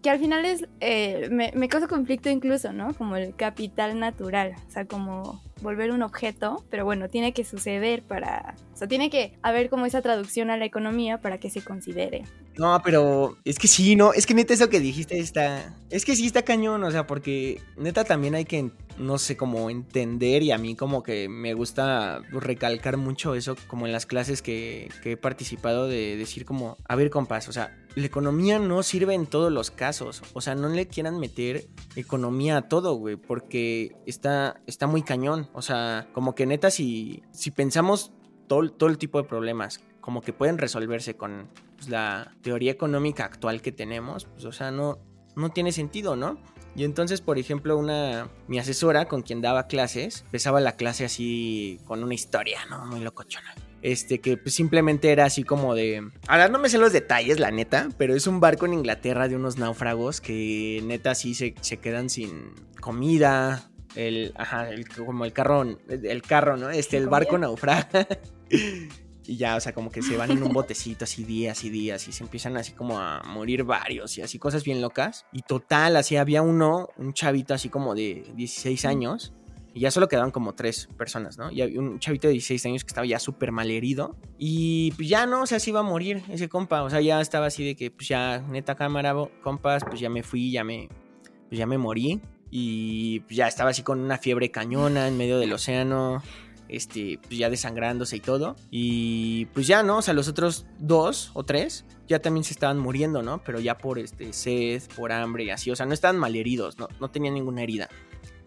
Que 0.02 0.08
al 0.08 0.18
final 0.18 0.46
es, 0.46 0.66
eh, 0.80 1.28
me, 1.30 1.52
me 1.54 1.68
causa 1.68 1.86
conflicto 1.86 2.30
incluso, 2.30 2.72
¿no? 2.72 2.94
Como 2.94 3.16
el 3.16 3.36
capital 3.36 4.00
natural, 4.00 4.54
o 4.66 4.70
sea, 4.70 4.86
como 4.86 5.42
volver 5.60 5.90
un 5.92 6.02
objeto, 6.02 6.64
pero 6.70 6.86
bueno, 6.86 7.10
tiene 7.10 7.34
que 7.34 7.44
suceder 7.44 8.02
para, 8.02 8.54
sea, 8.80 8.88
tiene 8.88 9.10
que 9.10 9.38
haber 9.42 9.70
como 9.70 9.86
esa 9.86 10.02
traducción 10.02 10.50
a 10.50 10.56
la 10.56 10.64
economía 10.64 11.20
para 11.20 11.38
que 11.38 11.50
se 11.50 11.62
considere. 11.62 12.24
No, 12.56 12.80
pero 12.82 13.36
es 13.44 13.58
que 13.58 13.68
sí, 13.68 13.94
no, 13.94 14.12
es 14.12 14.26
que 14.26 14.34
neta 14.34 14.54
eso 14.54 14.68
que 14.68 14.80
dijiste 14.80 15.18
está, 15.18 15.74
es 15.88 16.04
que 16.04 16.16
sí 16.16 16.26
está 16.26 16.42
cañón, 16.42 16.82
o 16.82 16.90
sea, 16.90 17.06
porque 17.06 17.60
neta 17.76 18.04
también 18.04 18.34
hay 18.34 18.44
que, 18.44 18.70
no 18.98 19.18
sé, 19.18 19.36
como 19.36 19.70
entender 19.70 20.42
y 20.42 20.50
a 20.50 20.58
mí 20.58 20.74
como 20.74 21.02
que 21.02 21.28
me 21.28 21.54
gusta 21.54 22.20
recalcar 22.30 22.96
mucho 22.96 23.34
eso, 23.34 23.56
como 23.66 23.86
en 23.86 23.92
las 23.92 24.06
clases 24.06 24.42
que, 24.42 24.90
he 25.04 25.16
participado 25.16 25.86
de 25.86 26.16
decir 26.16 26.44
como, 26.44 26.76
a 26.88 26.96
ver 26.96 27.10
compas, 27.10 27.48
o 27.48 27.52
sea, 27.52 27.76
la 27.94 28.06
economía 28.06 28.58
no 28.58 28.82
sirve 28.82 29.14
en 29.14 29.26
todos 29.26 29.52
los 29.52 29.70
casos, 29.70 30.22
o 30.32 30.40
sea, 30.40 30.54
no 30.54 30.68
le 30.68 30.86
quieran 30.86 31.18
meter 31.18 31.68
economía 31.96 32.58
a 32.58 32.68
todo, 32.68 32.94
güey, 32.94 33.16
porque 33.16 33.96
está, 34.06 34.60
está 34.66 34.86
muy 34.86 35.02
cañón, 35.02 35.48
o 35.52 35.62
sea, 35.62 36.08
como 36.12 36.34
que 36.34 36.46
neta 36.46 36.70
si, 36.70 37.22
si 37.32 37.50
pensamos 37.50 38.12
todo, 38.50 38.68
todo 38.68 38.90
el 38.90 38.98
tipo 38.98 39.22
de 39.22 39.28
problemas 39.28 39.80
como 40.00 40.22
que 40.22 40.32
pueden 40.32 40.58
resolverse 40.58 41.14
con 41.14 41.46
pues, 41.76 41.88
la 41.88 42.34
teoría 42.42 42.72
económica 42.72 43.24
actual 43.24 43.62
que 43.62 43.70
tenemos, 43.70 44.24
pues, 44.24 44.44
o 44.44 44.50
sea, 44.50 44.72
no, 44.72 44.98
no 45.36 45.50
tiene 45.50 45.70
sentido, 45.70 46.16
¿no? 46.16 46.42
Y 46.74 46.82
entonces, 46.82 47.20
por 47.20 47.38
ejemplo, 47.38 47.76
una 47.76 48.28
mi 48.48 48.58
asesora 48.58 49.06
con 49.06 49.22
quien 49.22 49.40
daba 49.40 49.68
clases, 49.68 50.22
empezaba 50.24 50.58
la 50.60 50.74
clase 50.74 51.04
así 51.04 51.78
con 51.84 52.02
una 52.02 52.14
historia, 52.14 52.58
¿no? 52.68 52.86
Muy 52.86 52.98
locochona. 53.00 53.54
este, 53.82 54.20
que 54.20 54.36
pues, 54.36 54.56
simplemente 54.56 55.12
era 55.12 55.26
así 55.26 55.44
como 55.44 55.76
de... 55.76 56.10
Ahora 56.26 56.48
no 56.48 56.58
me 56.58 56.68
sé 56.68 56.78
los 56.78 56.92
detalles, 56.92 57.38
la 57.38 57.52
neta, 57.52 57.88
pero 57.98 58.16
es 58.16 58.26
un 58.26 58.40
barco 58.40 58.66
en 58.66 58.74
Inglaterra 58.74 59.28
de 59.28 59.36
unos 59.36 59.58
náufragos 59.58 60.20
que 60.20 60.82
neta 60.84 61.14
sí 61.14 61.34
se, 61.34 61.54
se 61.60 61.76
quedan 61.76 62.10
sin 62.10 62.52
comida, 62.80 63.69
el, 63.94 64.32
ajá, 64.36 64.68
como 65.04 65.24
el 65.24 65.32
carro, 65.32 65.64
el 65.88 66.22
carro, 66.22 66.56
¿no? 66.56 66.70
Este, 66.70 66.96
el 66.96 67.08
barco 67.08 67.38
naufraga. 67.38 67.88
y 69.24 69.36
ya, 69.36 69.56
o 69.56 69.60
sea, 69.60 69.72
como 69.72 69.90
que 69.90 70.02
se 70.02 70.16
van 70.16 70.30
en 70.30 70.42
un 70.42 70.52
botecito 70.52 71.04
así 71.04 71.24
días 71.24 71.64
y 71.64 71.70
días 71.70 72.08
y 72.08 72.12
se 72.12 72.24
empiezan 72.24 72.56
así 72.56 72.72
como 72.72 72.98
a 72.98 73.22
morir 73.22 73.64
varios 73.64 74.18
y 74.18 74.22
así 74.22 74.38
cosas 74.38 74.64
bien 74.64 74.80
locas. 74.80 75.26
Y 75.32 75.42
total, 75.42 75.96
así 75.96 76.16
había 76.16 76.42
uno, 76.42 76.88
un 76.96 77.12
chavito 77.12 77.54
así 77.54 77.68
como 77.68 77.94
de 77.94 78.24
16 78.34 78.84
años 78.84 79.32
y 79.72 79.80
ya 79.80 79.90
solo 79.90 80.08
quedaban 80.08 80.32
como 80.32 80.54
tres 80.54 80.88
personas, 80.96 81.38
¿no? 81.38 81.50
Y 81.50 81.62
había 81.62 81.78
un 81.78 82.00
chavito 82.00 82.26
de 82.26 82.32
16 82.32 82.66
años 82.66 82.84
que 82.84 82.88
estaba 82.88 83.06
ya 83.06 83.20
súper 83.20 83.52
mal 83.52 83.70
herido. 83.70 84.16
Y 84.36 84.90
pues 84.92 85.08
ya 85.08 85.26
no, 85.26 85.42
o 85.42 85.46
sea, 85.46 85.60
se 85.60 85.70
iba 85.70 85.80
a 85.80 85.84
morir 85.84 86.22
ese 86.28 86.48
compa. 86.48 86.82
O 86.82 86.90
sea, 86.90 87.00
ya 87.00 87.20
estaba 87.20 87.46
así 87.46 87.64
de 87.64 87.76
que, 87.76 87.90
pues 87.90 88.08
ya, 88.08 88.40
neta 88.48 88.74
cámara, 88.74 89.14
compas, 89.42 89.84
pues 89.84 90.00
ya 90.00 90.10
me 90.10 90.22
fui, 90.24 90.50
ya 90.50 90.64
me, 90.64 90.88
pues 91.48 91.58
ya 91.58 91.66
me 91.66 91.78
morí. 91.78 92.20
Y 92.50 93.20
pues 93.20 93.36
ya 93.36 93.46
estaba 93.46 93.70
así 93.70 93.82
con 93.82 94.00
una 94.00 94.18
fiebre 94.18 94.50
cañona 94.50 95.08
en 95.08 95.16
medio 95.16 95.38
del 95.38 95.52
océano. 95.52 96.22
Este, 96.68 97.18
pues 97.26 97.36
ya 97.36 97.50
desangrándose 97.50 98.16
y 98.16 98.20
todo. 98.20 98.56
Y 98.70 99.46
pues 99.46 99.66
ya, 99.66 99.82
¿no? 99.82 99.98
O 99.98 100.02
sea, 100.02 100.14
los 100.14 100.28
otros 100.28 100.66
dos 100.78 101.30
o 101.34 101.44
tres 101.44 101.84
ya 102.06 102.20
también 102.20 102.44
se 102.44 102.52
estaban 102.52 102.78
muriendo, 102.78 103.22
¿no? 103.22 103.42
Pero 103.42 103.60
ya 103.60 103.76
por 103.76 103.98
este 103.98 104.32
sed, 104.32 104.82
por 104.94 105.12
hambre 105.12 105.44
y 105.44 105.50
así. 105.50 105.70
O 105.70 105.76
sea, 105.76 105.86
no 105.86 105.94
estaban 105.94 106.18
malheridos, 106.18 106.78
no, 106.78 106.88
no 107.00 107.10
tenían 107.10 107.34
ninguna 107.34 107.62
herida. 107.62 107.88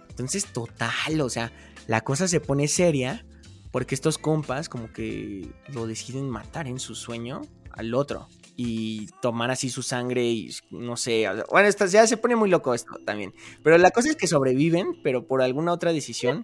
Entonces, 0.09 0.45
total, 0.45 1.21
o 1.21 1.29
sea, 1.29 1.51
la 1.87 2.01
cosa 2.01 2.27
se 2.27 2.39
pone 2.39 2.67
seria 2.67 3.25
porque 3.71 3.95
estos 3.95 4.17
compas 4.17 4.69
como 4.69 4.93
que 4.93 5.49
lo 5.73 5.87
deciden 5.87 6.29
matar 6.29 6.67
en 6.67 6.79
su 6.79 6.95
sueño 6.95 7.41
al 7.71 7.93
otro 7.93 8.27
y 8.55 9.07
tomar 9.21 9.51
así 9.51 9.69
su 9.69 9.81
sangre 9.81 10.25
y 10.25 10.49
no 10.69 10.97
sé, 10.97 11.25
bueno, 11.49 11.67
esto 11.67 11.85
ya 11.85 12.05
se 12.07 12.17
pone 12.17 12.35
muy 12.35 12.49
loco 12.49 12.73
esto 12.73 12.93
también. 13.05 13.33
Pero 13.63 13.77
la 13.77 13.91
cosa 13.91 14.09
es 14.09 14.15
que 14.15 14.27
sobreviven, 14.27 15.01
pero 15.03 15.25
por 15.27 15.41
alguna 15.41 15.71
otra 15.71 15.91
decisión 15.93 16.43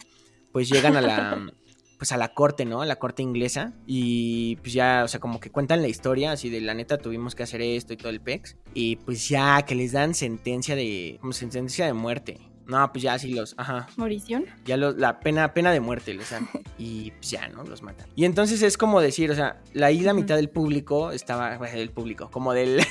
pues 0.51 0.69
llegan 0.69 0.95
a 0.95 1.01
la 1.01 1.51
pues 1.99 2.13
a 2.13 2.17
la 2.17 2.33
corte, 2.33 2.63
¿no? 2.63 2.81
A 2.81 2.85
la 2.85 2.95
corte 2.95 3.21
inglesa 3.21 3.73
y 3.85 4.55
pues 4.57 4.71
ya, 4.71 5.01
o 5.03 5.07
sea, 5.09 5.19
como 5.19 5.41
que 5.41 5.51
cuentan 5.51 5.81
la 5.81 5.89
historia 5.89 6.31
así 6.31 6.49
de 6.49 6.61
la 6.61 6.73
neta 6.73 6.97
tuvimos 6.97 7.35
que 7.35 7.43
hacer 7.43 7.61
esto 7.61 7.91
y 7.91 7.97
todo 7.97 8.09
el 8.09 8.21
pex 8.21 8.55
y 8.73 8.95
pues 8.95 9.27
ya 9.27 9.61
que 9.63 9.75
les 9.75 9.91
dan 9.91 10.15
sentencia 10.15 10.77
de 10.77 11.17
como 11.19 11.33
sentencia 11.33 11.85
de 11.85 11.93
muerte 11.93 12.39
no, 12.69 12.91
pues 12.91 13.01
ya 13.01 13.17
sí 13.17 13.33
los, 13.33 13.55
ajá. 13.57 13.87
¿Morición? 13.97 14.45
Ya 14.63 14.77
la 14.77 15.19
pena, 15.19 15.53
pena 15.53 15.71
de 15.71 15.79
muerte 15.79 16.13
les 16.13 16.29
dan. 16.29 16.47
Y 16.77 17.11
pues 17.11 17.31
ya, 17.31 17.47
¿no? 17.49 17.63
Los 17.63 17.81
matan. 17.81 18.07
Y 18.15 18.23
entonces 18.23 18.61
es 18.61 18.77
como 18.77 19.01
decir, 19.01 19.31
o 19.31 19.35
sea, 19.35 19.59
la 19.73 19.91
isla 19.91 20.13
mitad 20.13 20.37
del 20.37 20.49
público 20.49 21.11
estaba, 21.11 21.57
bueno, 21.57 21.77
del 21.77 21.89
público, 21.89 22.29
como 22.31 22.53
del, 22.53 22.81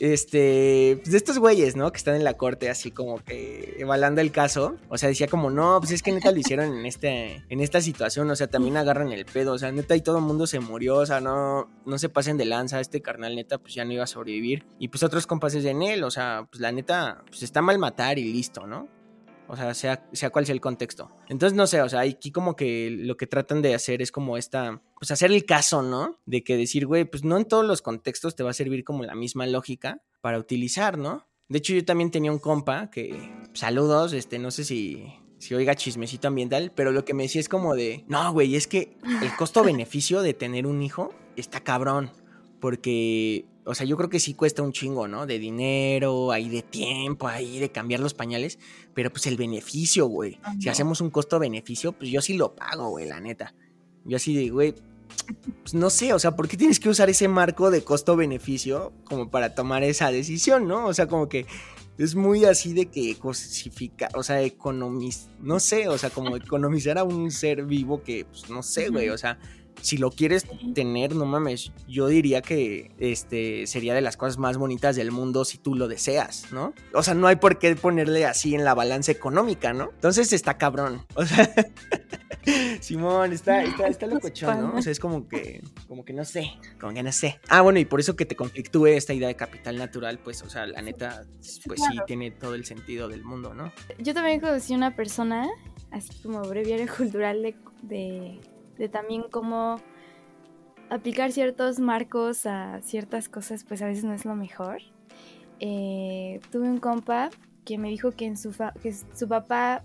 este, 0.00 0.98
pues 1.00 1.12
de 1.12 1.16
estos 1.16 1.38
güeyes, 1.38 1.76
¿no? 1.76 1.90
Que 1.92 1.98
están 1.98 2.16
en 2.16 2.24
la 2.24 2.34
corte 2.34 2.68
así 2.68 2.90
como 2.90 3.22
que 3.22 3.76
evaluando 3.78 4.20
el 4.20 4.32
caso. 4.32 4.76
O 4.88 4.98
sea, 4.98 5.08
decía 5.08 5.28
como, 5.28 5.50
no, 5.50 5.78
pues 5.80 5.92
es 5.92 6.02
que 6.02 6.12
neta 6.12 6.30
lo 6.30 6.38
hicieron 6.38 6.76
en 6.76 6.86
este, 6.86 7.44
en 7.48 7.60
esta 7.60 7.80
situación. 7.80 8.30
O 8.30 8.36
sea, 8.36 8.46
también 8.46 8.76
agarran 8.76 9.12
el 9.12 9.24
pedo. 9.24 9.52
O 9.52 9.58
sea, 9.58 9.72
neta 9.72 9.96
y 9.96 10.00
todo 10.00 10.18
el 10.18 10.24
mundo 10.24 10.46
se 10.46 10.60
murió. 10.60 10.96
O 10.96 11.06
sea, 11.06 11.20
no, 11.20 11.68
no 11.86 11.98
se 11.98 12.08
pasen 12.08 12.36
de 12.36 12.44
lanza. 12.44 12.80
Este 12.80 13.02
carnal 13.02 13.36
neta, 13.36 13.58
pues 13.58 13.74
ya 13.74 13.84
no 13.84 13.92
iba 13.92 14.04
a 14.04 14.08
sobrevivir. 14.08 14.64
Y 14.78 14.88
pues 14.88 15.02
otros 15.02 15.26
compases 15.26 15.62
de 15.62 15.70
él. 15.70 16.04
O 16.04 16.10
sea, 16.10 16.46
pues 16.50 16.60
la 16.60 16.72
neta, 16.72 17.22
pues 17.28 17.42
está 17.42 17.62
mal 17.62 17.78
matar 17.78 18.18
y 18.18 18.32
listo, 18.32 18.66
¿no? 18.66 18.88
O 19.48 19.56
sea, 19.56 19.74
sea, 19.74 20.08
sea 20.12 20.30
cual 20.30 20.46
sea 20.46 20.54
el 20.54 20.60
contexto. 20.60 21.10
Entonces, 21.28 21.56
no 21.56 21.66
sé, 21.66 21.82
o 21.82 21.88
sea, 21.88 22.00
aquí 22.00 22.32
como 22.32 22.56
que 22.56 22.90
lo 22.90 23.16
que 23.16 23.26
tratan 23.26 23.62
de 23.62 23.74
hacer 23.74 24.02
es 24.02 24.10
como 24.10 24.36
esta, 24.36 24.82
pues 24.98 25.10
hacer 25.10 25.30
el 25.30 25.44
caso, 25.44 25.82
¿no? 25.82 26.18
De 26.26 26.42
que 26.42 26.56
decir, 26.56 26.86
güey, 26.86 27.04
pues 27.04 27.24
no 27.24 27.36
en 27.36 27.44
todos 27.44 27.64
los 27.64 27.82
contextos 27.82 28.36
te 28.36 28.42
va 28.42 28.50
a 28.50 28.54
servir 28.54 28.84
como 28.84 29.04
la 29.04 29.14
misma 29.14 29.46
lógica 29.46 30.02
para 30.20 30.38
utilizar, 30.38 30.98
¿no? 30.98 31.26
De 31.48 31.58
hecho, 31.58 31.74
yo 31.74 31.84
también 31.84 32.10
tenía 32.10 32.32
un 32.32 32.38
compa 32.38 32.90
que, 32.90 33.30
saludos, 33.52 34.14
este, 34.14 34.38
no 34.38 34.50
sé 34.50 34.64
si, 34.64 35.04
si 35.38 35.54
oiga 35.54 35.74
chismecito 35.74 36.28
ambiental, 36.28 36.72
pero 36.74 36.90
lo 36.90 37.04
que 37.04 37.12
me 37.12 37.24
decía 37.24 37.40
es 37.40 37.50
como 37.50 37.74
de, 37.74 38.04
no, 38.08 38.32
güey, 38.32 38.56
es 38.56 38.66
que 38.66 38.96
el 39.22 39.36
costo-beneficio 39.36 40.22
de 40.22 40.32
tener 40.32 40.66
un 40.66 40.82
hijo 40.82 41.14
está 41.36 41.60
cabrón, 41.60 42.10
porque 42.60 43.44
o 43.64 43.74
sea, 43.74 43.86
yo 43.86 43.96
creo 43.96 44.10
que 44.10 44.20
sí 44.20 44.34
cuesta 44.34 44.62
un 44.62 44.72
chingo, 44.72 45.08
¿no? 45.08 45.26
De 45.26 45.38
dinero, 45.38 46.32
ahí 46.32 46.48
de 46.48 46.62
tiempo, 46.62 47.28
ahí 47.28 47.58
de 47.58 47.70
cambiar 47.70 48.00
los 48.00 48.14
pañales. 48.14 48.58
Pero 48.94 49.10
pues 49.10 49.26
el 49.26 49.36
beneficio, 49.36 50.06
güey. 50.06 50.38
Si 50.60 50.68
hacemos 50.68 51.00
un 51.00 51.10
costo-beneficio, 51.10 51.92
pues 51.92 52.10
yo 52.10 52.20
sí 52.20 52.34
lo 52.34 52.54
pago, 52.54 52.90
güey, 52.90 53.06
la 53.06 53.20
neta. 53.20 53.54
Yo 54.04 54.16
así 54.16 54.34
de, 54.34 54.50
güey, 54.50 54.74
pues 55.62 55.74
no 55.74 55.90
sé, 55.90 56.12
o 56.12 56.18
sea, 56.18 56.36
¿por 56.36 56.48
qué 56.48 56.56
tienes 56.56 56.80
que 56.80 56.88
usar 56.88 57.08
ese 57.08 57.28
marco 57.28 57.70
de 57.70 57.82
costo-beneficio 57.82 58.92
como 59.04 59.30
para 59.30 59.54
tomar 59.54 59.82
esa 59.82 60.10
decisión, 60.10 60.66
¿no? 60.68 60.86
O 60.86 60.94
sea, 60.94 61.06
como 61.06 61.28
que 61.28 61.46
es 61.96 62.14
muy 62.14 62.44
así 62.44 62.72
de 62.72 62.86
que 62.86 63.16
cosifica, 63.16 64.08
o 64.14 64.22
sea, 64.22 64.42
economiz, 64.42 65.28
no 65.40 65.60
sé, 65.60 65.88
o 65.88 65.96
sea, 65.96 66.10
como 66.10 66.36
economizar 66.36 66.98
a 66.98 67.04
un 67.04 67.30
ser 67.30 67.64
vivo 67.64 68.02
que, 68.02 68.24
pues 68.24 68.50
no 68.50 68.62
sé, 68.62 68.88
güey, 68.88 69.08
o 69.10 69.18
sea, 69.18 69.38
si 69.80 69.96
lo 69.96 70.10
quieres 70.10 70.46
tener, 70.74 71.14
no 71.14 71.26
mames, 71.26 71.72
yo 71.88 72.08
diría 72.08 72.42
que 72.42 72.92
este 72.98 73.66
sería 73.66 73.94
de 73.94 74.00
las 74.00 74.16
cosas 74.16 74.38
más 74.38 74.56
bonitas 74.56 74.96
del 74.96 75.10
mundo 75.10 75.44
si 75.44 75.58
tú 75.58 75.74
lo 75.74 75.88
deseas, 75.88 76.52
¿no? 76.52 76.74
O 76.92 77.02
sea, 77.02 77.14
no 77.14 77.26
hay 77.26 77.36
por 77.36 77.58
qué 77.58 77.74
ponerle 77.76 78.26
así 78.26 78.54
en 78.54 78.64
la 78.64 78.74
balanza 78.74 79.12
económica, 79.12 79.72
¿no? 79.72 79.90
Entonces 79.94 80.32
está 80.32 80.58
cabrón. 80.58 81.04
O 81.16 81.24
sea, 81.24 81.48
Simón, 82.80 83.32
está, 83.32 83.62
está, 83.62 83.86
está 83.86 84.06
locochón, 84.06 84.60
¿no? 84.60 84.76
O 84.76 84.82
sea, 84.82 84.92
es 84.92 85.00
como 85.00 85.26
que, 85.26 85.62
como 85.88 86.04
que 86.04 86.12
no 86.12 86.26
sé, 86.26 86.52
como 86.78 86.92
que 86.92 87.02
no 87.02 87.10
sé. 87.10 87.40
Ah, 87.48 87.62
bueno, 87.62 87.78
y 87.78 87.86
por 87.86 88.00
eso 88.00 88.16
que 88.16 88.26
te 88.26 88.36
conflictúe 88.36 88.88
esta 88.88 89.14
idea 89.14 89.28
de 89.28 89.36
capital 89.36 89.78
natural, 89.78 90.18
pues, 90.18 90.42
o 90.42 90.50
sea, 90.50 90.66
la 90.66 90.82
neta, 90.82 91.24
pues 91.64 91.80
sí, 91.80 91.98
tiene 92.06 92.30
todo 92.32 92.54
el 92.54 92.66
sentido 92.66 93.08
del 93.08 93.24
mundo, 93.24 93.54
¿no? 93.54 93.72
Yo 93.98 94.12
también 94.12 94.40
conocí 94.40 94.74
una 94.74 94.94
persona, 94.94 95.48
así 95.90 96.10
como 96.22 96.42
breviario 96.42 96.86
cultural 96.96 97.40
de 97.42 97.54
de 97.88 98.40
también 98.90 99.24
cómo 99.30 99.80
aplicar 100.90 101.32
ciertos 101.32 101.80
marcos 101.80 102.46
a 102.46 102.80
ciertas 102.82 103.28
cosas, 103.28 103.64
pues 103.64 103.82
a 103.82 103.86
veces 103.86 104.04
no 104.04 104.12
es 104.12 104.24
lo 104.24 104.34
mejor. 104.36 104.78
Eh, 105.60 106.40
tuve 106.50 106.68
un 106.68 106.78
compa 106.78 107.30
que 107.64 107.78
me 107.78 107.88
dijo 107.88 108.12
que, 108.12 108.26
en 108.26 108.36
su, 108.36 108.54
que 108.82 108.92
su 108.92 109.28
papá 109.28 109.82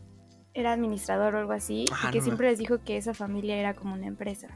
era 0.54 0.73
administrador 0.73 1.36
o 1.36 1.39
algo 1.39 1.54
así, 1.54 1.86
y 1.86 1.86
ah, 1.91 2.10
que 2.12 2.21
siempre 2.21 2.49
les 2.49 2.60
dijo 2.60 2.84
que 2.84 2.97
esa 2.97 3.13
familia 3.13 3.56
era 3.58 3.73
como 3.73 3.93
una 3.93 4.08
empresa. 4.08 4.47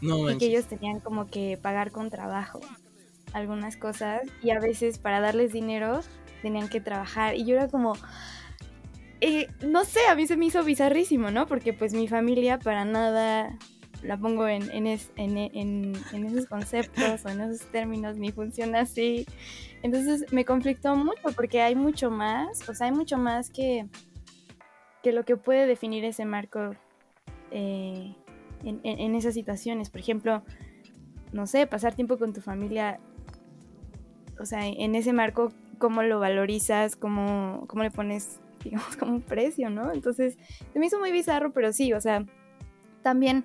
y 0.00 0.38
que 0.38 0.46
ellos 0.46 0.66
tenían 0.66 1.00
como 1.00 1.26
que 1.26 1.58
pagar 1.60 1.90
con 1.90 2.08
trabajo 2.08 2.60
algunas 3.32 3.76
cosas, 3.76 4.22
y 4.42 4.50
a 4.50 4.60
veces 4.60 4.98
para 4.98 5.20
darles 5.20 5.52
dinero 5.52 6.00
tenían 6.40 6.68
que 6.68 6.80
trabajar. 6.80 7.36
Y 7.36 7.44
yo 7.44 7.56
era 7.56 7.68
como, 7.68 7.94
eh, 9.20 9.48
no 9.66 9.84
sé, 9.84 10.00
a 10.08 10.14
mí 10.14 10.26
se 10.26 10.36
me 10.36 10.46
hizo 10.46 10.62
bizarrísimo, 10.62 11.30
¿no? 11.30 11.46
Porque 11.46 11.72
pues 11.72 11.92
mi 11.92 12.08
familia 12.08 12.58
para 12.58 12.84
nada 12.84 13.58
la 14.02 14.16
pongo 14.16 14.46
en, 14.46 14.70
en, 14.70 14.86
esos 14.86 16.46
conceptos 16.46 17.24
o 17.24 17.28
en 17.28 17.40
esos 17.40 17.66
términos, 17.68 18.16
ni 18.16 18.30
funciona 18.30 18.80
así. 18.80 19.26
Entonces 19.82 20.32
me 20.32 20.44
conflictó 20.44 20.94
mucho 20.94 21.32
porque 21.34 21.62
hay 21.62 21.74
mucho 21.74 22.10
más, 22.10 22.68
o 22.68 22.74
sea, 22.74 22.86
hay 22.86 22.92
mucho 22.92 23.18
más 23.18 23.50
que, 23.50 23.86
que 25.02 25.12
lo 25.12 25.24
que 25.24 25.36
puede 25.36 25.66
definir 25.66 26.04
ese 26.04 26.24
marco 26.24 26.70
eh, 27.50 28.14
en, 28.62 29.14
esas 29.14 29.34
situaciones. 29.34 29.90
Por 29.90 30.00
ejemplo, 30.00 30.44
no 31.32 31.46
sé, 31.46 31.66
pasar 31.66 31.94
tiempo 31.94 32.18
con 32.18 32.32
tu 32.32 32.40
familia, 32.40 33.00
o 34.38 34.44
sea, 34.44 34.66
en 34.66 34.94
ese 34.94 35.12
marco, 35.12 35.52
cómo 35.78 36.02
lo 36.02 36.20
valorizas, 36.20 36.94
cómo, 36.94 37.64
cómo 37.66 37.82
le 37.82 37.90
pones 37.90 38.40
digamos, 38.64 38.96
como 38.96 39.12
un 39.12 39.22
precio, 39.22 39.70
¿no? 39.70 39.92
Entonces, 39.92 40.36
se 40.72 40.78
me 40.78 40.86
hizo 40.86 40.98
muy 40.98 41.12
bizarro, 41.12 41.52
pero 41.52 41.72
sí, 41.72 41.92
o 41.92 42.00
sea, 42.00 42.24
también 43.02 43.44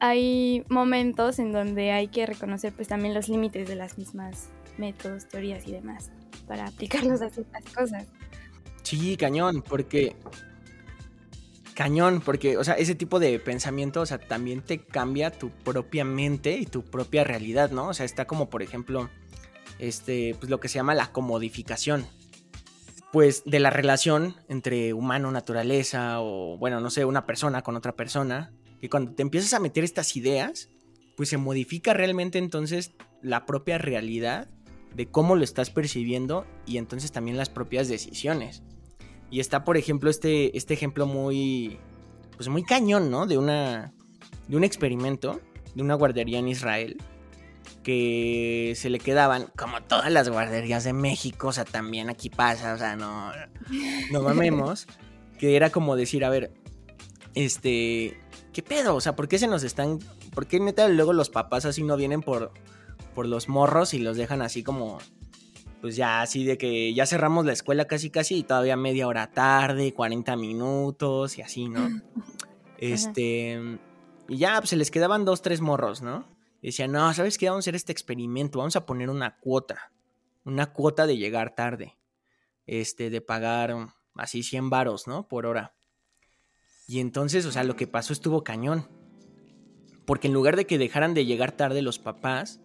hay 0.00 0.64
momentos 0.68 1.38
en 1.38 1.52
donde 1.52 1.92
hay 1.92 2.08
que 2.08 2.24
reconocer 2.24 2.72
pues 2.72 2.88
también 2.88 3.12
los 3.12 3.28
límites 3.28 3.68
de 3.68 3.76
las 3.76 3.98
mismas 3.98 4.48
métodos, 4.78 5.28
teorías 5.28 5.66
y 5.68 5.72
demás 5.72 6.10
para 6.48 6.66
aplicarlos 6.66 7.22
a 7.22 7.30
ciertas 7.30 7.64
cosas. 7.72 8.06
Sí, 8.82 9.16
cañón, 9.16 9.62
porque 9.62 10.16
cañón, 11.74 12.20
porque, 12.20 12.58
o 12.58 12.64
sea, 12.64 12.74
ese 12.74 12.94
tipo 12.94 13.20
de 13.20 13.38
pensamiento, 13.38 14.00
o 14.00 14.06
sea, 14.06 14.18
también 14.18 14.60
te 14.60 14.78
cambia 14.78 15.30
tu 15.30 15.50
propia 15.50 16.04
mente 16.04 16.56
y 16.56 16.66
tu 16.66 16.82
propia 16.82 17.22
realidad, 17.22 17.70
¿no? 17.70 17.88
O 17.88 17.94
sea, 17.94 18.04
está 18.04 18.26
como, 18.26 18.50
por 18.50 18.62
ejemplo, 18.62 19.08
este, 19.78 20.34
pues 20.38 20.50
lo 20.50 20.60
que 20.60 20.68
se 20.68 20.74
llama 20.74 20.94
la 20.94 21.12
comodificación 21.12 22.04
pues 23.12 23.42
de 23.44 23.60
la 23.60 23.70
relación 23.70 24.36
entre 24.48 24.94
humano, 24.94 25.30
naturaleza 25.30 26.20
o 26.20 26.56
bueno, 26.58 26.80
no 26.80 26.90
sé, 26.90 27.04
una 27.04 27.26
persona 27.26 27.62
con 27.62 27.76
otra 27.76 27.96
persona, 27.96 28.52
que 28.80 28.88
cuando 28.88 29.12
te 29.12 29.22
empiezas 29.22 29.54
a 29.54 29.60
meter 29.60 29.84
estas 29.84 30.16
ideas, 30.16 30.70
pues 31.16 31.28
se 31.28 31.36
modifica 31.36 31.92
realmente 31.92 32.38
entonces 32.38 32.92
la 33.22 33.46
propia 33.46 33.78
realidad 33.78 34.48
de 34.94 35.06
cómo 35.06 35.36
lo 35.36 35.44
estás 35.44 35.70
percibiendo 35.70 36.46
y 36.66 36.78
entonces 36.78 37.12
también 37.12 37.36
las 37.36 37.48
propias 37.48 37.88
decisiones. 37.88 38.62
Y 39.30 39.40
está, 39.40 39.64
por 39.64 39.76
ejemplo, 39.76 40.10
este, 40.10 40.56
este 40.56 40.74
ejemplo 40.74 41.06
muy, 41.06 41.78
pues 42.36 42.48
muy 42.48 42.64
cañón, 42.64 43.10
¿no? 43.10 43.26
De 43.26 43.38
una, 43.38 43.92
de 44.48 44.56
un 44.56 44.64
experimento 44.64 45.40
de 45.74 45.82
una 45.82 45.94
guardería 45.94 46.38
en 46.38 46.48
Israel 46.48 46.96
que 47.82 48.74
se 48.76 48.90
le 48.90 48.98
quedaban, 48.98 49.46
como 49.56 49.82
todas 49.82 50.10
las 50.12 50.28
guarderías 50.28 50.84
de 50.84 50.92
México, 50.92 51.48
o 51.48 51.52
sea, 51.52 51.64
también 51.64 52.10
aquí 52.10 52.28
pasa, 52.28 52.74
o 52.74 52.78
sea, 52.78 52.96
no, 52.96 53.32
no 54.10 54.22
mamemos, 54.22 54.86
que 55.38 55.56
era 55.56 55.70
como 55.70 55.96
decir, 55.96 56.24
a 56.24 56.30
ver, 56.30 56.52
este, 57.34 58.18
¿qué 58.52 58.62
pedo? 58.62 58.94
O 58.94 59.00
sea, 59.00 59.16
¿por 59.16 59.28
qué 59.28 59.38
se 59.38 59.46
nos 59.46 59.62
están, 59.62 59.98
por 60.34 60.46
qué 60.46 60.60
neta 60.60 60.88
luego 60.88 61.12
los 61.12 61.30
papás 61.30 61.64
así 61.64 61.82
no 61.82 61.96
vienen 61.96 62.22
por, 62.22 62.52
por 63.14 63.26
los 63.26 63.48
morros 63.48 63.94
y 63.94 63.98
los 63.98 64.16
dejan 64.16 64.42
así 64.42 64.62
como, 64.62 64.98
pues 65.80 65.96
ya 65.96 66.20
así 66.20 66.44
de 66.44 66.58
que 66.58 66.92
ya 66.92 67.06
cerramos 67.06 67.46
la 67.46 67.52
escuela 67.52 67.86
casi 67.86 68.10
casi 68.10 68.36
y 68.38 68.42
todavía 68.42 68.76
media 68.76 69.06
hora 69.06 69.30
tarde, 69.30 69.94
40 69.94 70.36
minutos 70.36 71.38
y 71.38 71.42
así, 71.42 71.68
¿no? 71.68 71.88
Este, 72.82 73.60
y 74.26 74.38
ya, 74.38 74.56
pues 74.58 74.70
se 74.70 74.76
les 74.76 74.90
quedaban 74.90 75.26
dos, 75.26 75.42
tres 75.42 75.60
morros, 75.60 76.00
¿no? 76.00 76.24
Y 76.62 76.68
decían, 76.68 76.92
no, 76.92 77.12
¿sabes 77.14 77.38
qué? 77.38 77.48
Vamos 77.48 77.62
a 77.62 77.64
hacer 77.64 77.76
este 77.76 77.92
experimento, 77.92 78.58
vamos 78.58 78.76
a 78.76 78.86
poner 78.86 79.08
una 79.10 79.38
cuota, 79.38 79.92
una 80.44 80.72
cuota 80.72 81.06
de 81.06 81.16
llegar 81.16 81.54
tarde, 81.54 81.96
este, 82.66 83.10
de 83.10 83.20
pagar 83.20 83.74
así 84.14 84.42
100 84.42 84.70
varos, 84.70 85.06
¿no? 85.06 85.26
Por 85.26 85.46
hora. 85.46 85.74
Y 86.86 87.00
entonces, 87.00 87.46
o 87.46 87.52
sea, 87.52 87.64
lo 87.64 87.76
que 87.76 87.86
pasó 87.86 88.12
estuvo 88.12 88.44
cañón. 88.44 88.88
Porque 90.04 90.26
en 90.26 90.34
lugar 90.34 90.56
de 90.56 90.66
que 90.66 90.76
dejaran 90.76 91.14
de 91.14 91.24
llegar 91.24 91.52
tarde 91.52 91.82
los 91.82 91.98
papás, 91.98 92.60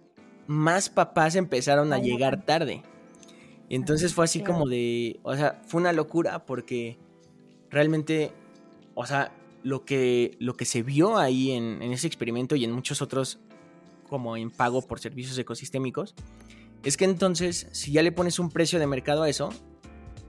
más 0.47 0.89
papás 0.89 1.35
empezaron 1.35 1.93
a 1.93 1.99
llegar 1.99 2.45
tarde. 2.45 2.83
Y 3.69 3.75
entonces 3.75 4.13
fue 4.13 4.25
así 4.25 4.41
como 4.41 4.67
de, 4.67 5.19
o 5.23 5.35
sea, 5.35 5.61
fue 5.67 5.81
una 5.81 5.93
locura 5.93 6.45
porque 6.45 6.97
realmente, 7.69 8.31
o 8.93 9.05
sea, 9.05 9.31
lo 9.63 9.85
que, 9.85 10.37
lo 10.39 10.55
que 10.55 10.65
se 10.65 10.83
vio 10.83 11.17
ahí 11.17 11.51
en, 11.51 11.81
ese 11.81 12.07
experimento 12.07 12.55
y 12.55 12.63
en 12.63 12.71
muchos 12.71 13.01
otros, 13.01 13.39
como 14.07 14.37
en 14.37 14.51
pago 14.51 14.81
por 14.81 14.99
servicios 14.99 15.37
ecosistémicos, 15.37 16.15
es 16.83 16.97
que 16.97 17.05
entonces, 17.05 17.67
si 17.71 17.91
ya 17.91 18.03
le 18.03 18.11
pones 18.11 18.39
un 18.39 18.49
precio 18.49 18.79
de 18.79 18.87
mercado 18.87 19.23
a 19.23 19.29
eso, 19.29 19.49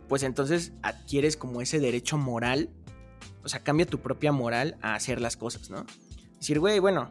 pues 0.08 0.22
entonces 0.22 0.72
adquieres 0.82 1.36
como 1.36 1.60
ese 1.60 1.80
derecho 1.80 2.16
moral, 2.16 2.70
o 3.42 3.48
sea, 3.48 3.62
cambia 3.62 3.86
tu 3.86 4.00
propia 4.00 4.32
moral 4.32 4.76
a 4.80 4.94
hacer 4.94 5.20
las 5.20 5.36
cosas, 5.36 5.70
¿no? 5.70 5.84
Decir, 6.38 6.58
güey, 6.58 6.78
bueno, 6.78 7.10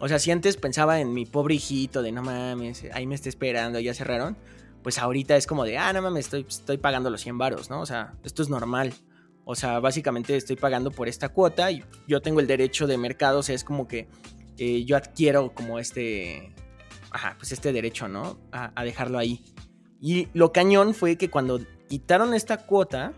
o 0.00 0.08
sea, 0.08 0.18
si 0.18 0.30
antes 0.30 0.56
pensaba 0.56 1.00
en 1.00 1.14
mi 1.14 1.26
pobre 1.26 1.54
hijito 1.54 2.02
de 2.02 2.12
no 2.12 2.22
mames, 2.22 2.84
ahí 2.92 3.06
me 3.06 3.14
está 3.14 3.28
esperando, 3.28 3.78
ya 3.78 3.94
cerraron, 3.94 4.36
pues 4.82 4.98
ahorita 4.98 5.36
es 5.36 5.46
como 5.46 5.64
de, 5.64 5.78
ah, 5.78 5.92
no 5.92 6.02
mames, 6.02 6.32
estoy, 6.32 6.78
pagando 6.78 7.08
los 7.08 7.20
100 7.20 7.38
varos, 7.38 7.70
¿no? 7.70 7.80
O 7.80 7.86
sea, 7.86 8.14
esto 8.24 8.42
es 8.42 8.48
normal. 8.48 8.92
O 9.44 9.54
sea, 9.54 9.80
básicamente 9.80 10.36
estoy 10.36 10.56
pagando 10.56 10.90
por 10.90 11.08
esta 11.08 11.28
cuota 11.28 11.70
y 11.70 11.84
yo 12.06 12.20
tengo 12.20 12.40
el 12.40 12.46
derecho 12.46 12.86
de 12.86 12.96
mercado, 12.98 13.40
o 13.40 13.42
sea, 13.42 13.54
es 13.54 13.64
como 13.64 13.88
que 13.88 14.08
eh, 14.58 14.84
yo 14.84 14.96
adquiero 14.96 15.54
como 15.54 15.78
este, 15.78 16.52
ajá, 17.10 17.36
pues 17.38 17.52
este 17.52 17.72
derecho, 17.72 18.08
¿no? 18.08 18.38
A, 18.52 18.84
dejarlo 18.84 19.18
ahí. 19.18 19.44
Y 20.00 20.28
lo 20.34 20.52
cañón 20.52 20.94
fue 20.94 21.16
que 21.16 21.30
cuando 21.30 21.60
quitaron 21.88 22.34
esta 22.34 22.58
cuota, 22.58 23.12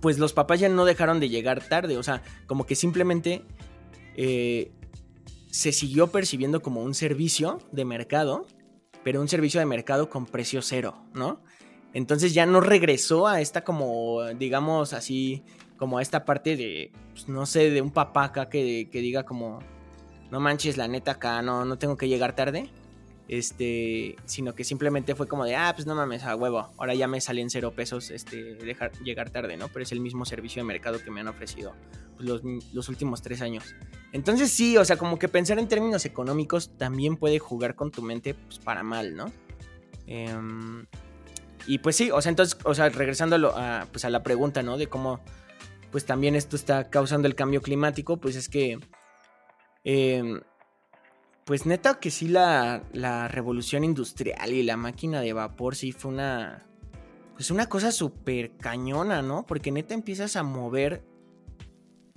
pues 0.00 0.18
los 0.18 0.32
papás 0.32 0.60
ya 0.60 0.68
no 0.68 0.84
dejaron 0.84 1.20
de 1.20 1.28
llegar 1.28 1.66
tarde, 1.66 1.96
o 1.96 2.02
sea, 2.02 2.22
como 2.46 2.66
que 2.66 2.74
simplemente 2.74 3.42
eh, 4.16 4.72
se 5.50 5.72
siguió 5.72 6.08
percibiendo 6.08 6.62
como 6.62 6.82
un 6.82 6.94
servicio 6.94 7.58
de 7.72 7.84
mercado, 7.84 8.46
pero 9.04 9.20
un 9.20 9.28
servicio 9.28 9.60
de 9.60 9.66
mercado 9.66 10.10
con 10.10 10.26
precio 10.26 10.62
cero, 10.62 11.04
¿no? 11.14 11.42
Entonces 11.94 12.34
ya 12.34 12.46
no 12.46 12.60
regresó 12.60 13.26
a 13.26 13.40
esta 13.40 13.64
como, 13.64 14.24
digamos 14.38 14.92
así, 14.92 15.42
como 15.76 15.98
a 15.98 16.02
esta 16.02 16.24
parte 16.24 16.56
de, 16.56 16.92
pues, 17.12 17.28
no 17.28 17.46
sé, 17.46 17.70
de 17.70 17.80
un 17.80 17.90
papá 17.90 18.24
acá 18.24 18.48
que, 18.48 18.88
que, 18.90 19.00
diga 19.00 19.24
como, 19.24 19.60
no 20.30 20.40
manches, 20.40 20.76
la 20.76 20.88
neta 20.88 21.12
acá, 21.12 21.42
no, 21.42 21.64
no 21.64 21.78
tengo 21.78 21.96
que 21.96 22.08
llegar 22.08 22.34
tarde. 22.34 22.70
Este, 23.28 24.16
sino 24.24 24.54
que 24.54 24.64
simplemente 24.64 25.14
fue 25.14 25.28
como 25.28 25.44
de, 25.44 25.54
ah, 25.54 25.72
pues 25.74 25.86
no 25.86 25.94
mames, 25.94 26.24
a 26.24 26.34
huevo, 26.34 26.72
ahora 26.78 26.94
ya 26.94 27.06
me 27.06 27.20
salen 27.20 27.50
cero 27.50 27.74
pesos, 27.76 28.10
este, 28.10 28.54
dejar 28.54 28.90
llegar 29.02 29.28
tarde, 29.28 29.58
¿no? 29.58 29.68
Pero 29.68 29.82
es 29.82 29.92
el 29.92 30.00
mismo 30.00 30.24
servicio 30.24 30.62
de 30.62 30.64
mercado 30.64 30.98
que 31.04 31.10
me 31.10 31.20
han 31.20 31.28
ofrecido 31.28 31.74
pues, 32.16 32.26
los, 32.26 32.40
los 32.72 32.88
últimos 32.88 33.20
tres 33.20 33.42
años. 33.42 33.74
Entonces 34.12 34.50
sí, 34.50 34.78
o 34.78 34.84
sea, 34.86 34.96
como 34.96 35.18
que 35.18 35.28
pensar 35.28 35.58
en 35.58 35.68
términos 35.68 36.06
económicos 36.06 36.70
también 36.78 37.18
puede 37.18 37.38
jugar 37.38 37.74
con 37.74 37.90
tu 37.90 38.00
mente, 38.00 38.32
pues 38.32 38.60
para 38.60 38.82
mal, 38.82 39.14
¿no? 39.14 39.30
Eh, 40.06 40.34
y 41.66 41.78
pues 41.78 41.96
sí, 41.96 42.10
o 42.10 42.22
sea, 42.22 42.30
entonces, 42.30 42.58
o 42.64 42.74
sea, 42.74 42.88
regresando 42.88 43.52
a, 43.54 43.86
pues 43.92 44.06
a 44.06 44.10
la 44.10 44.22
pregunta, 44.22 44.62
¿no? 44.62 44.78
De 44.78 44.86
cómo, 44.86 45.20
pues 45.90 46.06
también 46.06 46.34
esto 46.34 46.56
está 46.56 46.88
causando 46.88 47.28
el 47.28 47.34
cambio 47.34 47.60
climático, 47.60 48.16
pues 48.16 48.36
es 48.36 48.48
que, 48.48 48.78
em, 49.84 50.40
pues 51.44 51.66
neta 51.66 51.98
que 51.98 52.10
sí 52.10 52.28
la, 52.28 52.82
la 52.92 53.28
revolución 53.28 53.84
industrial 53.84 54.52
y 54.52 54.62
la 54.62 54.76
máquina 54.76 55.20
de 55.20 55.32
vapor 55.32 55.76
sí 55.76 55.92
fue 55.92 56.10
una, 56.10 56.66
pues 57.34 57.50
una 57.50 57.68
cosa 57.68 57.92
súper 57.92 58.56
cañona, 58.56 59.22
¿no? 59.22 59.46
Porque 59.46 59.70
neta 59.70 59.94
empiezas 59.94 60.36
a 60.36 60.42
mover 60.42 61.04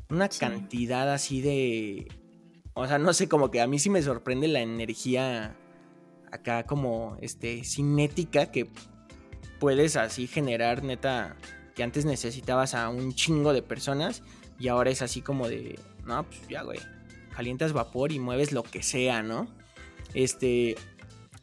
una 0.10 0.28
cantidad 0.28 1.12
así 1.13 1.41
de, 1.41 2.08
o 2.74 2.88
sea, 2.88 2.97
no 2.97 3.13
sé, 3.13 3.30
como 3.30 3.52
que 3.52 3.62
a 3.62 3.67
mí 3.67 3.80
sí 3.80 3.89
me 3.89 4.02
sorprende 4.02 4.47
la 4.47 4.62
energía 4.62 5.56
acá 6.32 6.65
como, 6.65 7.17
este, 7.21 7.63
cinética 7.63 8.52
que 8.52 8.69
puedes 9.60 9.95
así 9.95 10.28
generar 10.28 10.84
neta 10.84 11.38
que 11.76 11.84
antes 11.84 12.04
necesitabas 12.04 12.74
a 12.74 12.89
un 12.89 13.13
chingo 13.13 13.54
de 13.54 13.62
personas 13.62 14.24
y 14.60 14.67
ahora 14.67 14.89
es 14.89 15.02
así 15.02 15.21
como 15.21 15.47
de, 15.47 15.80
no, 16.06 16.24
pues 16.24 16.47
ya, 16.50 16.63
güey, 16.63 16.80
calientas 17.35 17.73
vapor 17.73 18.11
y 18.11 18.19
mueves 18.19 18.51
lo 18.51 18.63
que 18.63 18.83
sea, 18.83 19.23
¿no? 19.23 19.47
Este, 20.13 20.75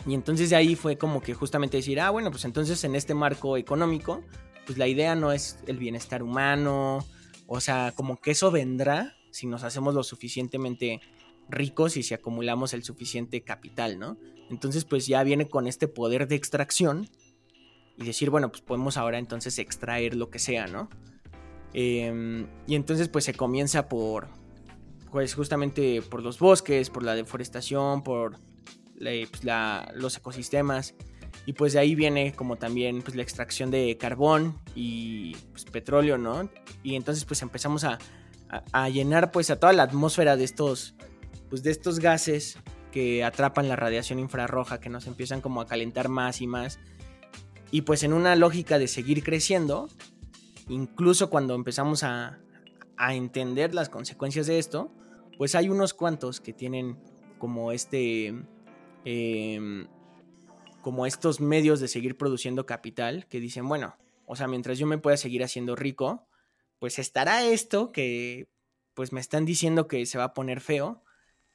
y 0.07 0.15
entonces 0.15 0.51
de 0.51 0.57
ahí 0.57 0.75
fue 0.77 0.97
como 0.97 1.21
que 1.21 1.35
justamente 1.35 1.77
decir, 1.79 2.01
ah, 2.01 2.11
bueno, 2.11 2.31
pues 2.31 2.45
entonces 2.45 2.83
en 2.85 2.95
este 2.95 3.15
marco 3.15 3.57
económico, 3.57 4.23
pues 4.67 4.79
la 4.79 4.87
idea 4.87 5.15
no 5.15 5.33
es 5.33 5.59
el 5.67 5.79
bienestar 5.79 6.23
humano, 6.23 7.05
o 7.47 7.61
sea, 7.61 7.93
como 7.95 8.21
que 8.21 8.33
eso 8.33 8.51
vendrá 8.51 9.17
si 9.31 9.47
nos 9.47 9.65
hacemos 9.65 9.95
lo 9.95 10.03
suficientemente 10.03 11.01
ricos 11.49 11.97
y 11.97 12.03
si 12.03 12.15
acumulamos 12.15 12.75
el 12.75 12.85
suficiente 12.85 13.43
capital, 13.43 13.99
¿no? 13.99 14.19
Entonces 14.51 14.85
pues 14.85 15.07
ya 15.07 15.23
viene 15.23 15.49
con 15.49 15.67
este 15.67 15.89
poder 15.89 16.29
de 16.29 16.35
extracción 16.37 17.09
y 17.97 18.05
decir, 18.05 18.31
bueno, 18.31 18.51
pues 18.51 18.63
podemos 18.63 18.97
ahora 18.97 19.19
entonces 19.19 19.59
extraer 19.59 20.15
lo 20.15 20.31
que 20.31 20.39
sea, 20.39 20.67
¿no? 20.67 20.89
Em, 21.73 22.47
y 22.67 22.75
entonces 22.75 23.09
pues 23.09 23.25
se 23.25 23.35
comienza 23.35 23.89
por, 23.89 24.29
pues 25.11 25.35
justamente 25.35 26.03
por 26.03 26.23
los 26.23 26.39
bosques, 26.39 26.91
por 26.91 27.03
la 27.03 27.15
deforestación, 27.15 28.03
por 28.03 28.37
pues, 28.99 29.45
los 29.95 30.17
ecosistemas. 30.17 30.95
Y 31.47 31.55
pues 31.55 31.73
de 31.73 31.79
ahí 31.79 31.95
viene 31.95 32.35
como 32.35 32.57
también 32.57 33.01
pues 33.01 33.17
la 33.17 33.23
extracción 33.23 33.71
de 33.71 33.97
carbón 33.99 34.59
y 34.75 35.35
pues, 35.53 35.65
petróleo, 35.65 36.19
¿no? 36.19 36.51
Y 36.83 36.95
entonces 36.95 37.25
pues 37.25 37.41
empezamos 37.43 37.85
a, 37.85 37.99
a, 38.73 38.89
llenar 38.89 39.31
pues 39.31 39.51
a 39.51 39.59
toda 39.59 39.73
la 39.73 39.85
atmósfera 39.85 40.37
de 40.37 40.45
estos, 40.45 40.95
pues 41.49 41.63
de 41.63 41.71
estos 41.71 42.01
gases 42.01 42.59
que 42.93 43.25
atrapan 43.25 43.69
la 43.69 43.77
radiación 43.77 44.19
infrarroja, 44.19 44.81
que 44.81 44.91
nos 44.91 45.07
empiezan 45.07 45.41
como 45.41 45.61
a 45.61 45.67
calentar 45.67 46.09
más 46.09 46.41
y 46.43 46.47
más 46.47 46.79
y 47.71 47.83
pues 47.83 48.03
en 48.03 48.13
una 48.13 48.37
lógica 48.37 48.79
de 48.79 48.89
seguir 48.89 49.23
creciendo, 49.23 49.89
incluso 50.69 51.31
cuando 51.31 51.55
empezamos 51.55 52.03
a, 52.03 52.39
entender 52.99 53.75
las 53.75 53.89
consecuencias 53.89 54.47
de 54.47 54.59
esto, 54.59 54.93
pues 55.37 55.55
hay 55.55 55.69
unos 55.69 55.95
cuantos 55.95 56.41
que 56.41 56.53
tienen 56.53 56.99
como 57.39 57.73
este... 57.73 58.35
Em, 59.05 59.87
como 60.81 61.07
estos 61.07 61.41
medios 61.41 61.81
de 61.81 61.89
seguir 61.89 62.17
produciendo 62.17 62.65
capital 62.65 63.27
que 63.29 63.41
dicen, 63.41 63.69
bueno, 63.69 63.97
o 64.27 64.37
sea, 64.37 64.47
mientras 64.47 64.79
yo 64.79 64.87
me 64.87 64.99
pueda 64.99 65.17
seguir 65.17 65.43
haciendo 65.43 65.77
rico, 65.77 66.27
pues 66.79 66.99
estará 66.99 67.45
esto 67.45 67.93
que 67.93 68.49
pues 68.95 69.13
me 69.13 69.21
están 69.21 69.45
diciendo 69.45 69.87
que 69.87 70.07
se 70.07 70.19
va 70.19 70.25
a 70.25 70.35
poner 70.35 70.61
feo, 70.61 71.03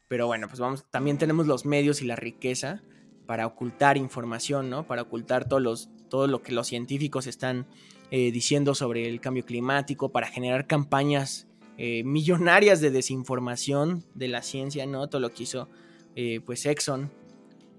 pero 0.08 0.28
bueno, 0.28 0.48
pues 0.48 0.60
vamos, 0.60 0.86
también 0.90 1.18
tenemos 1.18 1.48
los 1.48 1.66
medios 1.66 2.02
y 2.02 2.06
la 2.06 2.16
riqueza 2.16 2.84
para 3.26 3.48
ocultar 3.48 3.98
información, 3.98 4.70
¿no? 4.70 4.86
Para 4.86 5.02
ocultar 5.02 5.48
todos 5.48 5.62
los, 5.62 5.90
todo 6.10 6.28
lo 6.28 6.42
que 6.42 6.52
los 6.52 6.68
científicos 6.68 7.28
están 7.28 7.68
eh, 8.16 8.32
diciendo 8.32 8.76
sobre 8.76 9.10
el 9.10 9.20
cambio 9.20 9.44
climático, 9.44 10.10
para 10.10 10.28
generar 10.28 10.68
campañas 10.68 11.48
eh, 11.80 12.04
millonarias 12.04 12.80
de 12.80 12.92
desinformación 12.92 14.06
de 14.14 14.28
la 14.28 14.44
ciencia, 14.44 14.86
¿no? 14.86 15.10
Todo 15.10 15.20
lo 15.20 15.34
que 15.34 15.42
hizo 15.42 15.68
eh, 16.16 16.40
pues 16.46 16.68
Exxon. 16.68 17.10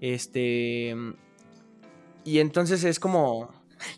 Este. 0.01 0.93
Y 2.25 2.39
entonces 2.39 2.83
es 2.83 2.99
como. 2.99 3.49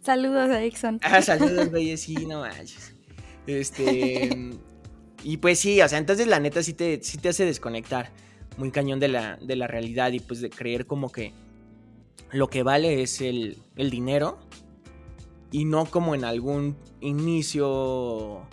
Saludos 0.04 0.52
a 0.52 0.64
Exxon. 0.64 1.00
Ah, 1.02 1.24
saludos, 1.24 1.72
güey, 1.72 1.98
sí, 1.98 2.14
no 2.28 2.42
manches. 2.42 2.94
Este. 3.48 4.30
y 5.24 5.38
pues 5.38 5.58
sí, 5.58 5.82
o 5.82 5.88
sea, 5.88 5.98
entonces 5.98 6.28
la 6.28 6.40
neta 6.40 6.62
sí 6.62 6.74
te, 6.74 7.02
sí 7.02 7.18
te 7.18 7.30
hace 7.30 7.46
desconectar 7.46 8.12
muy 8.58 8.70
cañón 8.70 9.00
de 9.00 9.08
la, 9.08 9.38
de 9.38 9.56
la 9.56 9.66
realidad 9.66 10.12
y 10.12 10.20
pues 10.20 10.40
de 10.42 10.52
creer 10.52 10.86
como 10.86 11.12
que 11.12 11.34
lo 12.30 12.48
que 12.48 12.62
vale 12.62 13.02
es 13.02 13.22
el, 13.22 13.58
dinero 13.76 14.38
y 15.52 15.66
no 15.66 15.86
como 15.86 16.16
en 16.16 16.24
algún 16.24 16.78
inicio 17.00 18.48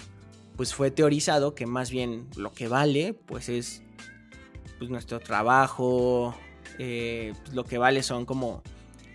pues 0.57 0.74
fue 0.74 0.90
teorizado 0.90 1.54
que 1.54 1.66
más 1.66 1.90
bien 1.90 2.28
lo 2.37 2.52
que 2.52 2.68
vale, 2.68 3.14
pues 3.14 3.48
es 3.48 3.83
pues, 4.78 4.90
nuestro 4.90 5.20
trabajo, 5.20 6.35
eh, 6.78 7.33
pues, 7.42 7.54
lo 7.54 7.64
que 7.64 7.78
vale 7.78 8.02
son 8.02 8.24
como 8.24 8.62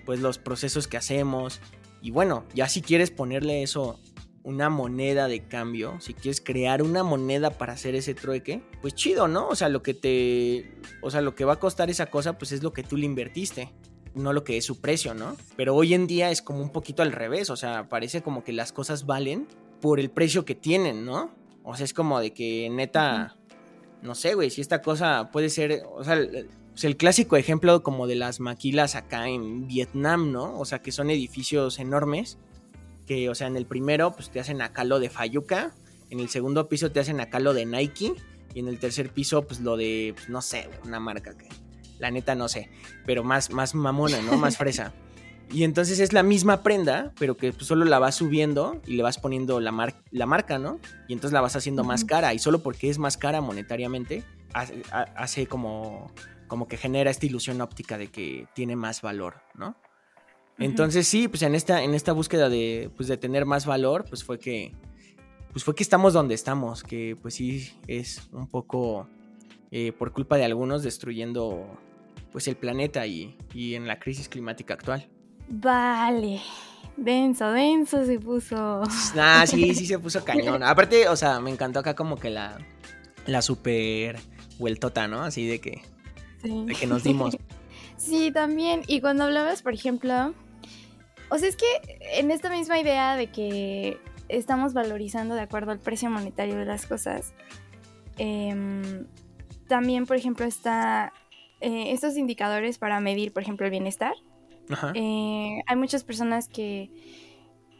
pues 0.05 0.19
los 0.19 0.37
procesos 0.37 0.87
que 0.87 0.97
hacemos. 0.97 1.61
Y 2.01 2.11
bueno, 2.11 2.45
ya 2.53 2.67
si 2.67 2.81
quieres 2.81 3.11
ponerle 3.11 3.63
eso 3.63 3.99
una 4.43 4.69
moneda 4.69 5.27
de 5.27 5.47
cambio, 5.47 5.99
si 5.99 6.13
quieres 6.13 6.41
crear 6.41 6.81
una 6.81 7.03
moneda 7.03 7.51
para 7.51 7.73
hacer 7.73 7.93
ese 7.93 8.15
trueque, 8.15 8.63
pues 8.81 8.95
chido, 8.95 9.27
¿no? 9.27 9.47
O 9.47 9.55
sea, 9.55 9.69
lo 9.69 9.83
que 9.83 9.93
te 9.93 10.71
o 11.01 11.11
sea, 11.11 11.21
lo 11.21 11.35
que 11.35 11.45
va 11.45 11.53
a 11.53 11.59
costar 11.59 11.89
esa 11.89 12.07
cosa 12.07 12.37
pues 12.37 12.51
es 12.51 12.63
lo 12.63 12.73
que 12.73 12.83
tú 12.83 12.97
le 12.97 13.05
invertiste, 13.05 13.71
no 14.15 14.33
lo 14.33 14.43
que 14.43 14.57
es 14.57 14.65
su 14.65 14.79
precio, 14.79 15.13
¿no? 15.13 15.35
Pero 15.55 15.75
hoy 15.75 15.93
en 15.93 16.07
día 16.07 16.31
es 16.31 16.41
como 16.41 16.61
un 16.61 16.71
poquito 16.71 17.03
al 17.03 17.11
revés, 17.11 17.49
o 17.49 17.55
sea, 17.55 17.89
parece 17.89 18.21
como 18.21 18.43
que 18.43 18.53
las 18.53 18.71
cosas 18.71 19.05
valen 19.05 19.47
por 19.81 19.99
el 19.99 20.09
precio 20.09 20.45
que 20.45 20.55
tienen, 20.55 21.05
¿no? 21.05 21.31
O 21.63 21.75
sea, 21.75 21.85
es 21.85 21.93
como 21.93 22.19
de 22.19 22.31
que 22.33 22.69
neta 22.69 23.35
no 24.01 24.15
sé, 24.15 24.33
güey, 24.33 24.49
si 24.49 24.61
esta 24.61 24.81
cosa 24.81 25.29
puede 25.31 25.49
ser, 25.49 25.83
o 25.93 26.03
sea, 26.03 26.17
pues, 26.71 26.83
el 26.83 26.97
clásico 26.97 27.35
ejemplo 27.35 27.83
como 27.83 28.07
de 28.07 28.15
las 28.15 28.39
maquilas 28.39 28.95
acá 28.95 29.27
en 29.27 29.67
Vietnam, 29.67 30.31
¿no? 30.31 30.57
O 30.57 30.65
sea, 30.65 30.79
que 30.79 30.91
son 30.91 31.09
edificios 31.09 31.79
enormes, 31.79 32.37
que, 33.05 33.29
o 33.29 33.35
sea, 33.35 33.47
en 33.47 33.57
el 33.57 33.65
primero, 33.65 34.13
pues 34.13 34.29
te 34.29 34.39
hacen 34.39 34.61
acá 34.61 34.83
lo 34.83 34.99
de 34.99 35.09
Fayuca, 35.09 35.73
en 36.09 36.19
el 36.19 36.29
segundo 36.29 36.69
piso 36.69 36.91
te 36.91 36.99
hacen 36.99 37.19
acá 37.19 37.39
lo 37.39 37.53
de 37.53 37.65
Nike, 37.65 38.13
y 38.53 38.59
en 38.59 38.67
el 38.67 38.79
tercer 38.79 39.11
piso, 39.11 39.45
pues 39.45 39.59
lo 39.59 39.77
de, 39.77 40.13
pues, 40.15 40.29
no 40.29 40.41
sé, 40.41 40.69
una 40.85 40.99
marca 40.99 41.37
que, 41.37 41.49
la 41.99 42.11
neta 42.11 42.35
no 42.35 42.47
sé, 42.47 42.69
pero 43.05 43.23
más, 43.23 43.51
más 43.51 43.75
mamona, 43.75 44.21
¿no? 44.21 44.37
Más 44.37 44.57
fresa. 44.57 44.93
Y 45.51 45.63
entonces 45.63 45.99
es 45.99 46.13
la 46.13 46.21
misma 46.21 46.61
prenda, 46.61 47.11
pero 47.17 47.35
que 47.35 47.51
pues, 47.51 47.65
solo 47.65 47.83
la 47.83 47.97
vas 47.97 48.13
subiendo 48.13 48.79
y 48.85 48.93
le 48.93 49.01
vas 49.01 49.17
poniendo 49.17 49.59
la, 49.59 49.95
la 50.11 50.25
marca, 50.27 50.59
¿no? 50.59 50.79
Y 51.07 51.13
entonces 51.13 51.33
la 51.33 51.41
vas 51.41 51.55
haciendo 51.55 51.83
más 51.83 52.05
cara. 52.05 52.35
Y 52.35 52.37
solo 52.37 52.59
porque 52.59 52.87
es 52.91 52.99
más 52.99 53.17
cara 53.17 53.41
monetariamente, 53.41 54.23
hace 54.53 55.47
como 55.47 56.11
como 56.49 56.67
que 56.67 56.75
genera 56.75 57.09
esta 57.09 57.25
ilusión 57.25 57.61
óptica 57.61 57.97
de 57.97 58.07
que 58.07 58.47
tiene 58.53 58.75
más 58.75 59.01
valor, 59.01 59.35
¿no? 59.53 59.77
Entonces 60.57 61.07
sí, 61.07 61.29
pues 61.29 61.41
en 61.43 61.55
esta, 61.55 61.83
en 61.83 61.93
esta 61.93 62.11
búsqueda 62.11 62.49
de, 62.49 62.91
pues 62.97 63.07
de 63.07 63.15
tener 63.15 63.45
más 63.45 63.65
valor, 63.65 64.03
pues 64.09 64.25
fue 64.25 64.39
que, 64.39 64.73
pues 65.53 65.63
fue 65.63 65.73
que 65.73 65.83
estamos 65.83 66.11
donde 66.11 66.35
estamos, 66.35 66.83
que 66.83 67.15
pues 67.21 67.35
sí 67.35 67.71
es 67.87 68.27
un 68.33 68.47
poco 68.47 69.07
eh, 69.71 69.93
por 69.93 70.11
culpa 70.11 70.35
de 70.35 70.43
algunos 70.43 70.83
destruyendo 70.83 71.65
pues 72.31 72.47
el 72.47 72.55
planeta 72.55 73.05
y, 73.07 73.37
y 73.53 73.75
en 73.75 73.87
la 73.87 73.99
crisis 73.99 74.29
climática 74.29 74.73
actual. 74.73 75.07
Vale, 75.47 76.41
denso, 76.95 77.51
denso 77.51 78.05
se 78.05 78.19
puso. 78.19 78.83
Ah, 79.17 79.45
sí, 79.47 79.73
sí 79.73 79.85
se 79.85 79.99
puso 79.99 80.23
cañón. 80.25 80.63
Aparte, 80.63 81.07
o 81.07 81.15
sea, 81.15 81.39
me 81.39 81.49
encantó 81.49 81.79
acá 81.79 81.95
como 81.95 82.17
que 82.17 82.29
la, 82.29 82.57
la 83.25 83.41
super 83.41 84.19
vueltota, 84.57 85.07
¿no? 85.07 85.23
Así 85.23 85.47
de 85.47 85.59
que 85.59 85.81
de 86.43 86.73
que 86.73 86.87
nos 86.87 87.03
dimos. 87.03 87.37
sí, 87.97 88.31
también. 88.31 88.83
Y 88.87 89.01
cuando 89.01 89.25
hablabas, 89.25 89.61
por 89.61 89.73
ejemplo, 89.73 90.33
o 91.29 91.37
sea, 91.37 91.49
es 91.49 91.55
que 91.55 91.65
en 92.13 92.31
esta 92.31 92.49
misma 92.49 92.79
idea 92.79 93.15
de 93.15 93.27
que 93.27 93.99
estamos 94.27 94.73
valorizando 94.73 95.35
de 95.35 95.41
acuerdo 95.41 95.71
al 95.71 95.79
precio 95.79 96.09
monetario 96.09 96.55
de 96.55 96.65
las 96.65 96.85
cosas, 96.85 97.33
em, 98.17 99.05
también, 99.67 100.05
por 100.05 100.15
ejemplo, 100.15 100.45
está 100.45 101.13
eh, 101.61 101.91
estos 101.91 102.17
indicadores 102.17 102.77
para 102.77 102.99
medir, 102.99 103.33
por 103.33 103.43
ejemplo, 103.43 103.65
el 103.65 103.71
bienestar. 103.71 104.13
Eh, 104.93 105.61
hay 105.65 105.75
muchas 105.75 106.03
personas 106.03 106.47
que, 106.47 106.91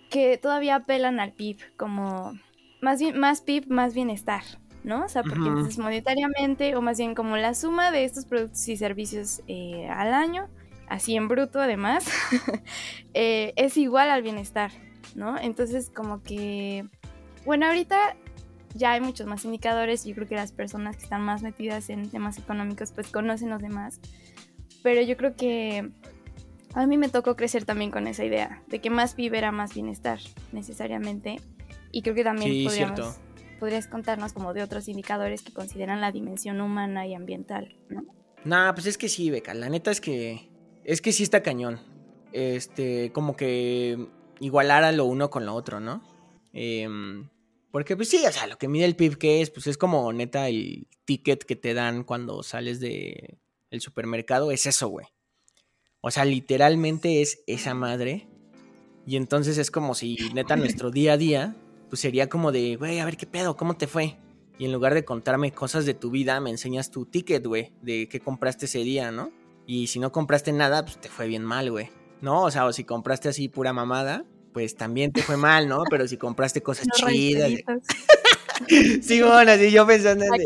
que 0.09 0.37
todavía 0.37 0.75
apelan 0.75 1.19
al 1.19 1.33
PIB 1.33 1.57
como 1.77 2.33
más 2.81 2.99
bien 2.99 3.19
más 3.19 3.41
PIB, 3.41 3.67
más 3.67 3.93
bienestar. 3.93 4.43
¿no? 4.83 5.05
O 5.05 5.09
sea, 5.09 5.23
porque 5.23 5.47
entonces 5.47 5.77
monetariamente, 5.77 6.75
o 6.75 6.81
más 6.81 6.97
bien 6.97 7.13
como 7.15 7.37
la 7.37 7.53
suma 7.53 7.91
de 7.91 8.05
estos 8.05 8.25
productos 8.25 8.67
y 8.67 8.77
servicios 8.77 9.41
eh, 9.47 9.87
al 9.89 10.13
año, 10.13 10.47
así 10.87 11.15
en 11.15 11.27
bruto 11.27 11.59
además, 11.59 12.05
eh, 13.13 13.53
es 13.55 13.77
igual 13.77 14.09
al 14.09 14.23
bienestar, 14.23 14.71
¿no? 15.15 15.37
Entonces 15.37 15.89
como 15.89 16.23
que, 16.23 16.87
bueno, 17.45 17.67
ahorita 17.67 18.15
ya 18.75 18.91
hay 18.91 19.01
muchos 19.01 19.27
más 19.27 19.45
indicadores, 19.45 20.05
yo 20.05 20.15
creo 20.15 20.27
que 20.27 20.36
las 20.36 20.51
personas 20.51 20.97
que 20.97 21.03
están 21.03 21.21
más 21.21 21.41
metidas 21.41 21.89
en 21.89 22.10
temas 22.10 22.38
económicos 22.38 22.91
pues 22.91 23.12
conocen 23.12 23.49
los 23.49 23.62
demás, 23.62 23.99
pero 24.84 25.01
yo 25.01 25.17
creo 25.17 25.36
que 25.36 25.89
a 26.73 26.86
mí 26.86 26.97
me 26.97 27.10
tocó 27.10 27.36
crecer 27.36 27.65
también 27.65 27.91
con 27.91 28.08
esa 28.08 28.23
idea 28.23 28.62
de 28.67 28.79
que 28.79 28.89
más 28.89 29.15
PIB 29.15 29.36
era 29.36 29.51
más 29.51 29.73
bienestar 29.73 30.19
necesariamente 30.51 31.41
y 31.91 32.01
creo 32.01 32.15
que 32.15 32.23
también 32.23 32.51
sí, 32.51 32.65
podríamos 32.65 33.19
podrías 33.60 33.88
contarnos 33.88 34.34
como 34.34 34.53
de 34.53 34.63
otros 34.63 34.88
indicadores 34.88 35.43
que 35.43 35.53
consideran 35.53 36.01
la 36.01 36.12
dimensión 36.12 36.62
humana 36.62 37.05
y 37.05 37.13
ambiental, 37.13 37.75
¿no? 37.89 38.05
Nah, 38.45 38.73
pues 38.73 38.86
es 38.86 38.97
que 38.97 39.10
sí, 39.10 39.29
Beca, 39.29 39.53
la 39.53 39.69
neta 39.69 39.91
es 39.91 39.99
que 39.99 40.49
es 40.86 41.01
que 41.01 41.12
sí 41.12 41.23
está 41.23 41.43
cañón. 41.43 41.79
Este, 42.32 43.12
como 43.12 43.36
que 43.36 44.08
igualar 44.39 44.91
lo 44.93 45.05
uno 45.05 45.29
con 45.29 45.45
lo 45.45 45.53
otro, 45.53 45.79
¿no? 45.79 46.01
Em, 46.53 47.27
porque 47.71 47.95
pues 47.95 48.10
sí, 48.10 48.23
o 48.27 48.32
sea, 48.32 48.47
lo 48.47 48.58
que 48.58 48.67
mide 48.67 48.86
el 48.86 48.95
PIB 48.95 49.17
que 49.17 49.41
es, 49.41 49.49
pues 49.49 49.67
es 49.67 49.77
como 49.77 50.12
neta 50.13 50.49
el 50.49 50.88
ticket 51.05 51.43
que 51.43 51.55
te 51.55 51.73
dan 51.73 52.03
cuando 52.03 52.43
sales 52.43 52.79
de 52.79 53.38
el 53.71 53.82
supermercado, 53.82 54.51
es 54.51 54.65
eso, 54.65 54.88
güey. 54.88 55.08
O 56.01 56.12
sea, 56.12 56.25
literalmente 56.25 57.21
es 57.21 57.43
esa 57.45 57.73
madre. 57.73 58.27
Y 59.05 59.15
entonces 59.15 59.58
es 59.58 59.71
como 59.71 59.95
si 59.95 60.17
neta 60.34 60.55
nuestro 60.55 60.91
día 60.91 61.13
a 61.13 61.17
día 61.17 61.55
pues 61.89 62.01
sería 62.01 62.29
como 62.29 62.51
de, 62.51 62.75
güey, 62.75 62.99
a 62.99 63.05
ver 63.05 63.17
qué 63.17 63.25
pedo, 63.25 63.58
¿cómo 63.58 63.75
te 63.75 63.88
fue? 63.88 64.17
Y 64.58 64.65
en 64.65 64.71
lugar 64.71 64.93
de 64.93 65.05
contarme 65.05 65.51
cosas 65.51 65.86
de 65.86 65.93
tu 65.93 66.12
vida, 66.12 66.39
me 66.39 66.51
enseñas 66.51 66.91
tu 66.91 67.05
ticket, 67.05 67.45
güey, 67.45 67.73
de 67.82 68.08
qué 68.08 68.19
compraste 68.19 68.65
ese 68.65 68.79
día, 68.79 69.12
¿no? 69.12 69.32
Y 69.65 69.88
si 69.88 69.99
no 69.99 70.12
compraste 70.12 70.51
nada, 70.51 70.84
pues 70.84 70.99
te 70.99 71.10
fue 71.10 71.27
bien 71.27 71.43
mal, 71.43 71.71
güey. 71.71 71.89
¿No? 72.21 72.43
O 72.43 72.51
sea, 72.51 72.65
o 72.65 72.73
si 72.73 72.84
compraste 72.84 73.29
así 73.29 73.47
pura 73.47 73.73
mamada, 73.73 74.25
pues 74.53 74.75
también 74.75 75.12
te 75.12 75.21
fue 75.21 75.38
mal, 75.38 75.67
¿no? 75.67 75.83
Pero 75.89 76.07
si 76.07 76.17
compraste 76.17 76.62
cosas 76.62 76.88
chidas. 76.95 77.51
Simón, 79.01 79.49
así 79.49 79.71
yo 79.71 79.88
pensando 79.88 80.25
en. 80.25 80.43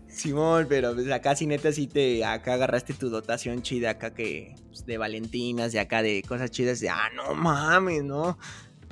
Simón, 0.08 0.66
pero 0.68 0.94
pues 0.94 1.10
acá 1.10 1.36
sí 1.36 1.46
neta 1.46 1.72
sí 1.72 1.86
te 1.86 2.24
acá 2.24 2.54
agarraste 2.54 2.94
tu 2.94 3.10
dotación 3.10 3.62
chida 3.62 3.90
acá 3.90 4.12
que 4.12 4.54
pues, 4.68 4.86
de 4.86 4.98
Valentinas, 4.98 5.72
de 5.72 5.80
acá 5.80 6.02
de 6.02 6.22
cosas 6.26 6.50
chidas 6.50 6.80
de 6.80 6.88
ah, 6.88 7.10
no 7.14 7.34
mames, 7.34 8.02
¿no? 8.02 8.38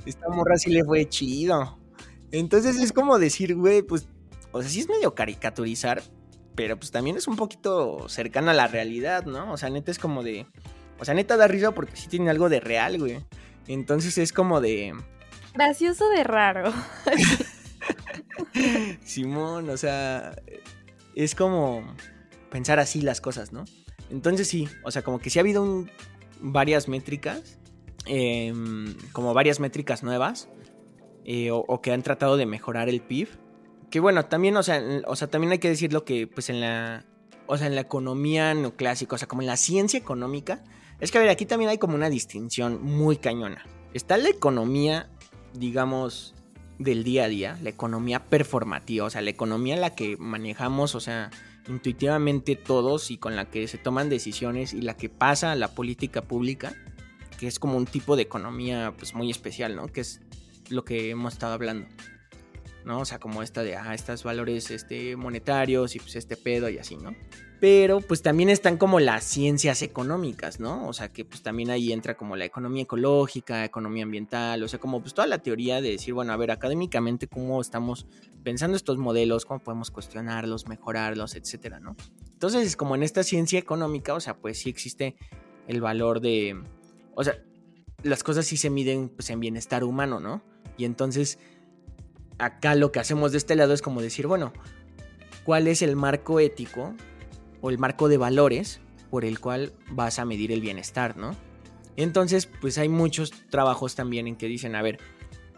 Esta 0.07 0.29
morra 0.29 0.57
sí 0.57 0.71
le 0.71 0.85
fue 0.85 1.09
chido. 1.09 1.79
Entonces 2.31 2.77
es 2.77 2.93
como 2.93 3.19
decir, 3.19 3.55
güey, 3.57 3.83
pues, 3.83 4.09
o 4.53 4.61
sea, 4.61 4.71
sí 4.71 4.81
es 4.81 4.89
medio 4.89 5.15
caricaturizar, 5.15 6.03
pero 6.55 6.79
pues 6.79 6.91
también 6.91 7.17
es 7.17 7.27
un 7.27 7.37
poquito 7.37 8.09
cercano 8.09 8.51
a 8.51 8.55
la 8.55 8.69
realidad, 8.69 9.25
¿no? 9.25 9.53
O 9.53 9.57
sea, 9.57 9.71
neta 9.71 9.91
es 9.91 9.99
como 9.99 10.23
de, 10.23 10.47
o 10.99 11.05
sea, 11.05 11.15
neta 11.15 11.37
da 11.37 11.49
risa 11.49 11.73
porque 11.73 11.97
sí 11.97 12.09
tiene 12.09 12.31
algo 12.31 12.49
de 12.49 12.61
real, 12.61 12.99
güey. 12.99 13.25
Entonces 13.67 14.19
es 14.19 14.33
como 14.33 14.61
de... 14.61 14.95
Gracioso 15.55 16.09
de 16.11 16.25
raro. 16.25 16.73
Simón, 19.05 19.69
o 19.71 19.77
sea, 19.77 20.37
es 21.15 21.35
como 21.35 21.83
pensar 22.51 22.79
así 22.79 23.01
las 23.01 23.21
cosas, 23.21 23.53
¿no? 23.53 23.65
Entonces 24.11 24.49
sí, 24.49 24.69
o 24.85 24.91
sea, 24.91 25.03
como 25.03 25.19
que 25.19 25.31
sí 25.31 25.39
ha 25.39 25.43
habido 25.43 25.87
varias 26.41 26.89
métricas, 26.89 27.59
em, 28.07 28.95
como 29.13 29.35
varias 29.35 29.61
métricas 29.61 30.03
nuevas, 30.03 30.49
eh, 31.25 31.51
o, 31.51 31.83
que 31.83 31.93
han 31.93 32.03
tratado 32.03 32.37
de 32.37 32.47
mejorar 32.47 32.89
el 32.89 33.01
PIB. 33.01 33.29
Que 33.91 34.01
bueno, 34.01 34.25
también, 34.27 34.57
o 34.57 34.63
sea, 34.63 34.83
o 35.07 35.17
sea, 35.17 35.29
también 35.29 35.53
hay 35.53 35.59
que 35.59 35.69
decirlo 35.69 36.05
que 36.05 36.27
pues 36.27 36.49
en 36.49 36.61
la, 36.61 37.05
o 37.47 37.59
sea, 37.59 37.67
en 37.67 37.75
la 37.75 37.83
economía 37.83 38.55
neoclásica, 38.55 39.17
o 39.17 39.19
sea, 39.19 39.29
como 39.29 39.43
en 39.43 39.47
la 39.47 39.57
ciencia 39.57 39.99
económica, 39.99 40.63
es 41.01 41.11
que 41.11 41.19
a 41.19 41.21
ver, 41.21 41.31
aquí 41.31 41.47
también 41.47 41.71
hay 41.71 41.79
como 41.79 41.95
una 41.95 42.11
distinción 42.11 42.83
muy 42.83 43.17
cañona. 43.17 43.65
Está 43.95 44.17
la 44.17 44.29
economía, 44.29 45.09
digamos, 45.55 46.35
del 46.79 47.05
día 47.05 47.25
a 47.25 47.29
día, 47.29 47.59
la 47.63 47.71
economía 47.71 48.25
performativa, 48.25 49.07
o 49.07 49.11
sea, 49.11 49.21
la 49.21 49.31
economía 49.31 49.75
en 49.75 49.81
la 49.81 49.95
que 49.95 50.17
manejamos, 50.17 50.95
o 50.95 51.01
sea, 51.01 51.31
intuitivamente 51.69 52.57
todos 52.57 53.11
y 53.11 53.19
con 53.19 53.37
la 53.37 53.51
que 53.51 53.69
se 53.69 53.79
toman 53.79 54.09
decisiones 54.09 54.73
y 54.73 54.81
la 54.81 54.97
que 54.97 55.09
pasa 55.09 55.53
a 55.53 55.57
la 55.57 55.75
política 55.75 56.23
pública, 56.23 56.75
que 57.39 57.47
es 57.47 57.59
como 57.59 57.77
un 57.77 57.87
tipo 57.87 58.17
de 58.17 58.23
economía 58.23 58.95
pues 58.97 59.15
muy 59.15 59.31
especial, 59.31 59.77
¿no? 59.77 59.87
Que 59.89 60.01
es 60.01 60.21
lo 60.69 60.85
que 60.85 61.11
hemos 61.11 61.35
estado 61.35 61.55
hablando. 61.55 61.89
¿no? 62.85 63.01
O 63.01 63.05
sea, 63.05 63.19
como 63.19 63.43
esta 63.43 63.63
de, 63.63 63.77
ah, 63.77 63.95
estos 63.95 64.25
valores 64.25 64.71
este, 64.71 65.15
monetarios 65.15 65.95
y 65.95 65.99
pues 65.99 66.17
este 66.17 66.37
pedo 66.37 66.69
y 66.69 66.79
así, 66.79 66.97
¿no? 66.97 67.15
Pero 67.61 68.01
pues 68.01 68.23
también 68.23 68.51
están 68.51 68.77
como 68.77 69.01
las 69.01 69.25
ciencias 69.25 69.83
económicas, 69.83 70.61
¿no? 70.61 70.87
O 70.87 70.93
sea, 70.93 71.09
que 71.09 71.25
pues 71.25 71.43
también 71.43 71.71
ahí 71.71 71.93
entra 71.93 72.17
como 72.17 72.37
la 72.37 72.45
economía 72.45 72.85
ecológica, 72.85 73.65
economía 73.65 74.05
ambiental, 74.05 74.63
o 74.63 74.69
sea, 74.69 74.79
como 74.79 75.01
pues 75.01 75.13
toda 75.13 75.27
la 75.27 75.39
teoría 75.39 75.81
de 75.81 75.91
decir, 75.91 76.15
bueno, 76.15 76.33
a 76.33 76.37
ver, 76.37 76.53
académicamente 76.53 77.27
cómo 77.27 77.61
estamos 77.61 78.07
pensando 78.45 78.77
estos 78.77 78.99
modelos, 78.99 79.45
cómo 79.45 79.59
podemos 79.59 79.91
cuestionarlos, 79.91 80.69
mejorarlos, 80.69 81.35
etcétera, 81.35 81.81
¿no? 81.81 81.97
Entonces, 82.33 82.77
como 82.77 82.95
en 82.95 83.03
esta 83.03 83.25
ciencia 83.25 83.59
económica, 83.59 84.15
o 84.15 84.21
sea, 84.21 84.37
pues 84.37 84.61
sí 84.61 84.71
existe 84.71 85.17
el 85.67 85.81
valor 85.81 86.21
de, 86.21 86.63
o 87.17 87.25
sea, 87.25 87.43
las 88.05 88.23
cosas 88.23 88.47
sí 88.47 88.57
se 88.57 88.71
miden 88.71 89.09
pues 89.09 89.31
en 89.31 89.41
bienestar 89.41 89.83
humano, 89.83 90.21
¿no? 90.21 90.43
Y 90.77 90.85
entonces, 90.85 91.41
acá 92.39 92.77
lo 92.77 92.93
que 92.93 93.01
hacemos 93.01 93.33
de 93.33 93.39
este 93.39 93.57
lado 93.57 93.75
es 93.75 93.83
como 93.83 94.01
decir, 94.01 94.29
bueno, 94.29 94.53
¿cuál 95.45 95.67
es 95.67 95.83
el 95.83 95.97
marco 95.97 96.39
ético 96.39 96.95
o 97.61 97.71
el 97.71 97.79
marco 97.79 98.09
de 98.09 98.17
valores 98.17 98.81
por 99.11 99.25
el 99.25 99.41
cual 99.41 99.73
vas 99.91 100.19
a 100.19 100.25
medir 100.25 100.53
el 100.53 100.61
bienestar, 100.61 101.17
¿no? 101.17 101.37
Entonces, 101.97 102.47
pues 102.47 102.79
hay 102.79 102.89
muchos 102.89 103.33
trabajos 103.51 103.95
también 103.95 104.29
en 104.29 104.37
que 104.37 104.47
dicen, 104.47 104.77
a 104.77 104.83
ver, 104.83 104.99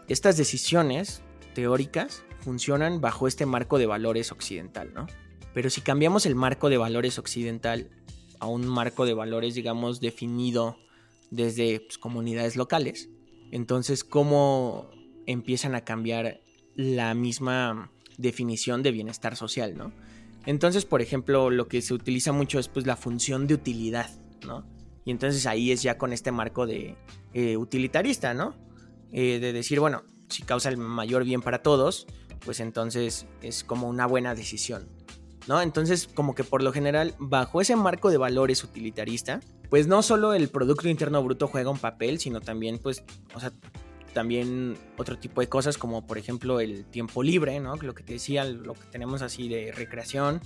estas 0.07 0.37
decisiones 0.37 1.21
teóricas 1.53 2.23
funcionan 2.39 3.01
bajo 3.01 3.27
este 3.27 3.45
marco 3.45 3.77
de 3.77 3.85
valores 3.85 4.31
occidental, 4.31 4.91
¿no? 4.93 5.07
Pero 5.53 5.69
si 5.69 5.81
cambiamos 5.81 6.25
el 6.25 6.35
marco 6.35 6.69
de 6.69 6.77
valores 6.77 7.19
occidental 7.19 7.89
a 8.39 8.47
un 8.47 8.65
marco 8.65 9.05
de 9.05 9.13
valores, 9.13 9.53
digamos, 9.53 9.99
definido 9.99 10.77
desde 11.29 11.81
pues, 11.81 11.97
comunidades 11.97 12.55
locales, 12.55 13.09
entonces, 13.51 14.03
¿cómo 14.03 14.89
empiezan 15.27 15.75
a 15.75 15.81
cambiar 15.81 16.41
la 16.75 17.13
misma 17.13 17.91
definición 18.17 18.81
de 18.81 18.91
bienestar 18.91 19.35
social, 19.35 19.77
¿no? 19.77 19.91
Entonces, 20.45 20.85
por 20.85 21.01
ejemplo, 21.01 21.49
lo 21.49 21.67
que 21.67 21.81
se 21.81 21.93
utiliza 21.93 22.31
mucho 22.31 22.59
es 22.59 22.67
pues 22.67 22.85
la 22.87 22.95
función 22.95 23.47
de 23.47 23.53
utilidad, 23.53 24.09
¿no? 24.45 24.65
Y 25.05 25.11
entonces 25.11 25.45
ahí 25.45 25.71
es 25.71 25.81
ya 25.81 25.97
con 25.97 26.13
este 26.13 26.31
marco 26.31 26.65
de 26.65 26.95
eh, 27.33 27.57
utilitarista, 27.57 28.33
¿no? 28.33 28.55
Eh, 29.11 29.39
de 29.39 29.53
decir, 29.53 29.79
bueno, 29.79 30.03
si 30.29 30.43
causa 30.43 30.69
el 30.69 30.77
mayor 30.77 31.23
bien 31.23 31.41
para 31.41 31.61
todos, 31.61 32.07
pues 32.45 32.59
entonces 32.59 33.27
es 33.41 33.63
como 33.63 33.87
una 33.87 34.05
buena 34.07 34.35
decisión, 34.35 34.87
¿no? 35.47 35.61
Entonces, 35.61 36.07
como 36.07 36.33
que 36.33 36.43
por 36.43 36.63
lo 36.63 36.71
general, 36.71 37.15
bajo 37.19 37.61
ese 37.61 37.75
marco 37.75 38.09
de 38.09 38.17
valores 38.17 38.63
utilitarista, 38.63 39.41
pues 39.69 39.87
no 39.87 40.01
solo 40.03 40.33
el 40.33 40.49
Producto 40.49 40.89
Interno 40.89 41.23
Bruto 41.23 41.47
juega 41.47 41.69
un 41.69 41.77
papel, 41.77 42.19
sino 42.19 42.41
también, 42.41 42.79
pues, 42.79 43.03
o 43.33 43.39
sea, 43.39 43.51
también 44.13 44.77
otro 44.97 45.17
tipo 45.17 45.41
de 45.41 45.47
cosas 45.47 45.77
como 45.77 46.05
por 46.05 46.17
ejemplo 46.17 46.59
el 46.59 46.85
tiempo 46.85 47.23
libre, 47.23 47.59
¿no? 47.59 47.75
Lo 47.77 47.93
que 47.93 48.03
te 48.03 48.13
decía, 48.13 48.43
lo 48.43 48.73
que 48.73 48.85
tenemos 48.91 49.21
así 49.21 49.47
de 49.47 49.71
recreación, 49.71 50.41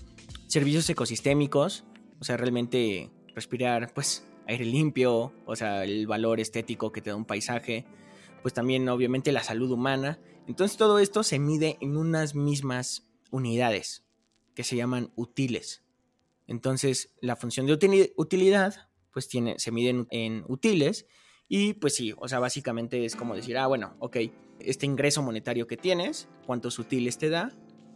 servicios 0.47 0.89
ecosistémicos, 0.89 1.83
o 2.19 2.23
sea, 2.23 2.37
realmente 2.37 3.11
respirar 3.33 3.93
pues 3.93 4.25
aire 4.47 4.65
limpio, 4.65 5.33
o 5.45 5.55
sea, 5.55 5.83
el 5.83 6.07
valor 6.07 6.39
estético 6.39 6.91
que 6.91 7.01
te 7.01 7.09
da 7.09 7.15
un 7.15 7.25
paisaje, 7.25 7.85
pues 8.41 8.53
también 8.53 8.87
obviamente 8.89 9.31
la 9.31 9.43
salud 9.43 9.71
humana. 9.71 10.19
Entonces 10.47 10.77
todo 10.77 10.99
esto 10.99 11.23
se 11.23 11.39
mide 11.39 11.77
en 11.81 11.97
unas 11.97 12.35
mismas 12.35 13.09
unidades 13.31 14.05
que 14.53 14.63
se 14.63 14.75
llaman 14.75 15.11
utiles. 15.15 15.83
Entonces 16.47 17.13
la 17.21 17.35
función 17.35 17.65
de 17.65 18.13
utilidad 18.15 18.89
pues 19.11 19.27
tiene, 19.27 19.57
se 19.57 19.71
mide 19.71 20.05
en 20.11 20.43
utiles 20.47 21.07
y 21.47 21.73
pues 21.73 21.95
sí, 21.95 22.13
o 22.17 22.27
sea, 22.27 22.39
básicamente 22.39 23.05
es 23.05 23.15
como 23.15 23.35
decir, 23.35 23.57
ah, 23.57 23.67
bueno, 23.67 23.95
ok, 23.99 24.17
este 24.59 24.85
ingreso 24.85 25.21
monetario 25.21 25.67
que 25.67 25.77
tienes, 25.77 26.27
cuántos 26.45 26.79
útiles 26.79 27.17
te 27.17 27.29
da, 27.29 27.51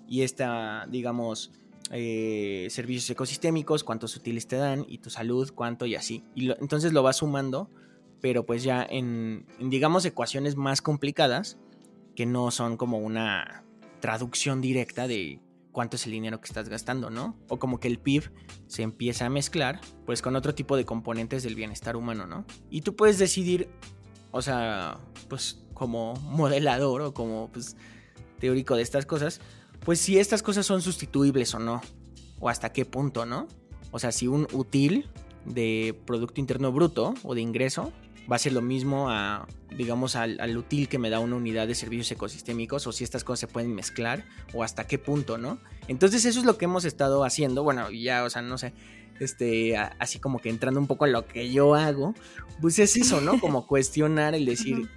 y 0.07 0.21
esta, 0.21 0.87
digamos, 0.89 1.51
eh, 1.91 2.67
servicios 2.69 3.09
ecosistémicos, 3.09 3.83
cuántos 3.83 4.15
útiles 4.15 4.47
te 4.47 4.57
dan, 4.57 4.85
y 4.87 4.99
tu 4.99 5.09
salud, 5.09 5.51
cuánto, 5.53 5.85
y 5.85 5.95
así. 5.95 6.23
Y 6.35 6.51
entonces 6.51 6.93
lo 6.93 7.03
vas 7.03 7.17
sumando, 7.17 7.69
pero 8.21 8.45
pues 8.45 8.63
ya 8.63 8.85
en, 8.87 9.45
en, 9.59 9.69
digamos, 9.69 10.05
ecuaciones 10.05 10.55
más 10.55 10.81
complicadas, 10.81 11.57
que 12.15 12.25
no 12.25 12.51
son 12.51 12.77
como 12.77 12.99
una 12.99 13.63
traducción 13.99 14.61
directa 14.61 15.07
de 15.07 15.39
cuánto 15.71 15.95
es 15.95 16.05
el 16.05 16.11
dinero 16.11 16.39
que 16.41 16.47
estás 16.47 16.69
gastando, 16.69 17.09
¿no? 17.09 17.37
O 17.47 17.59
como 17.59 17.79
que 17.79 17.87
el 17.87 17.99
PIB 17.99 18.31
se 18.67 18.81
empieza 18.81 19.25
a 19.25 19.29
mezclar, 19.29 19.79
pues 20.05 20.21
con 20.21 20.35
otro 20.35 20.55
tipo 20.55 20.75
de 20.77 20.85
componentes 20.85 21.43
del 21.43 21.55
bienestar 21.55 21.95
humano, 21.95 22.25
¿no? 22.25 22.45
Y 22.69 22.81
tú 22.81 22.95
puedes 22.95 23.17
decidir, 23.17 23.69
o 24.31 24.41
sea, 24.41 24.99
pues 25.27 25.63
como 25.73 26.15
modelador 26.15 27.01
o 27.01 27.13
como 27.13 27.49
pues 27.51 27.75
teórico 28.39 28.75
de 28.75 28.81
estas 28.81 29.05
cosas, 29.05 29.41
pues 29.85 29.99
si 29.99 30.17
estas 30.17 30.43
cosas 30.43 30.65
son 30.65 30.81
sustituibles 30.81 31.53
o 31.53 31.59
no, 31.59 31.81
o 32.39 32.49
hasta 32.49 32.71
qué 32.71 32.85
punto, 32.85 33.25
¿no? 33.25 33.47
O 33.91 33.99
sea, 33.99 34.11
si 34.11 34.27
un 34.27 34.47
útil 34.53 35.09
de 35.45 35.99
Producto 36.05 36.39
Interno 36.39 36.71
Bruto 36.71 37.13
o 37.23 37.35
de 37.35 37.41
ingreso 37.41 37.91
va 38.29 38.35
a 38.35 38.39
ser 38.39 38.53
lo 38.53 38.61
mismo 38.61 39.09
a, 39.09 39.47
digamos, 39.75 40.15
al, 40.15 40.39
al, 40.39 40.55
útil 40.57 40.87
que 40.87 40.99
me 40.99 41.09
da 41.09 41.19
una 41.19 41.35
unidad 41.35 41.67
de 41.67 41.75
servicios 41.75 42.11
ecosistémicos 42.11 42.85
o 42.87 42.91
si 42.91 43.03
estas 43.03 43.23
cosas 43.23 43.41
se 43.41 43.47
pueden 43.47 43.73
mezclar 43.73 44.25
o 44.53 44.63
hasta 44.63 44.85
qué 44.85 44.97
punto, 44.97 45.37
¿no? 45.37 45.59
Entonces 45.87 46.25
eso 46.25 46.39
es 46.39 46.45
lo 46.45 46.57
que 46.57 46.65
hemos 46.65 46.85
estado 46.85 47.23
haciendo, 47.23 47.63
bueno, 47.63 47.89
ya, 47.91 48.23
o 48.23 48.29
sea, 48.29 48.41
no 48.41 48.57
sé, 48.57 48.73
este, 49.19 49.77
así 49.77 50.19
como 50.19 50.39
que 50.39 50.49
entrando 50.49 50.79
un 50.79 50.87
poco 50.87 51.05
en 51.05 51.11
lo 51.11 51.25
que 51.25 51.51
yo 51.51 51.75
hago, 51.75 52.13
pues 52.61 52.79
es 52.79 52.95
eso, 52.95 53.21
¿no? 53.21 53.39
Como 53.41 53.67
cuestionar 53.67 54.35
el 54.35 54.45
decir, 54.45 54.89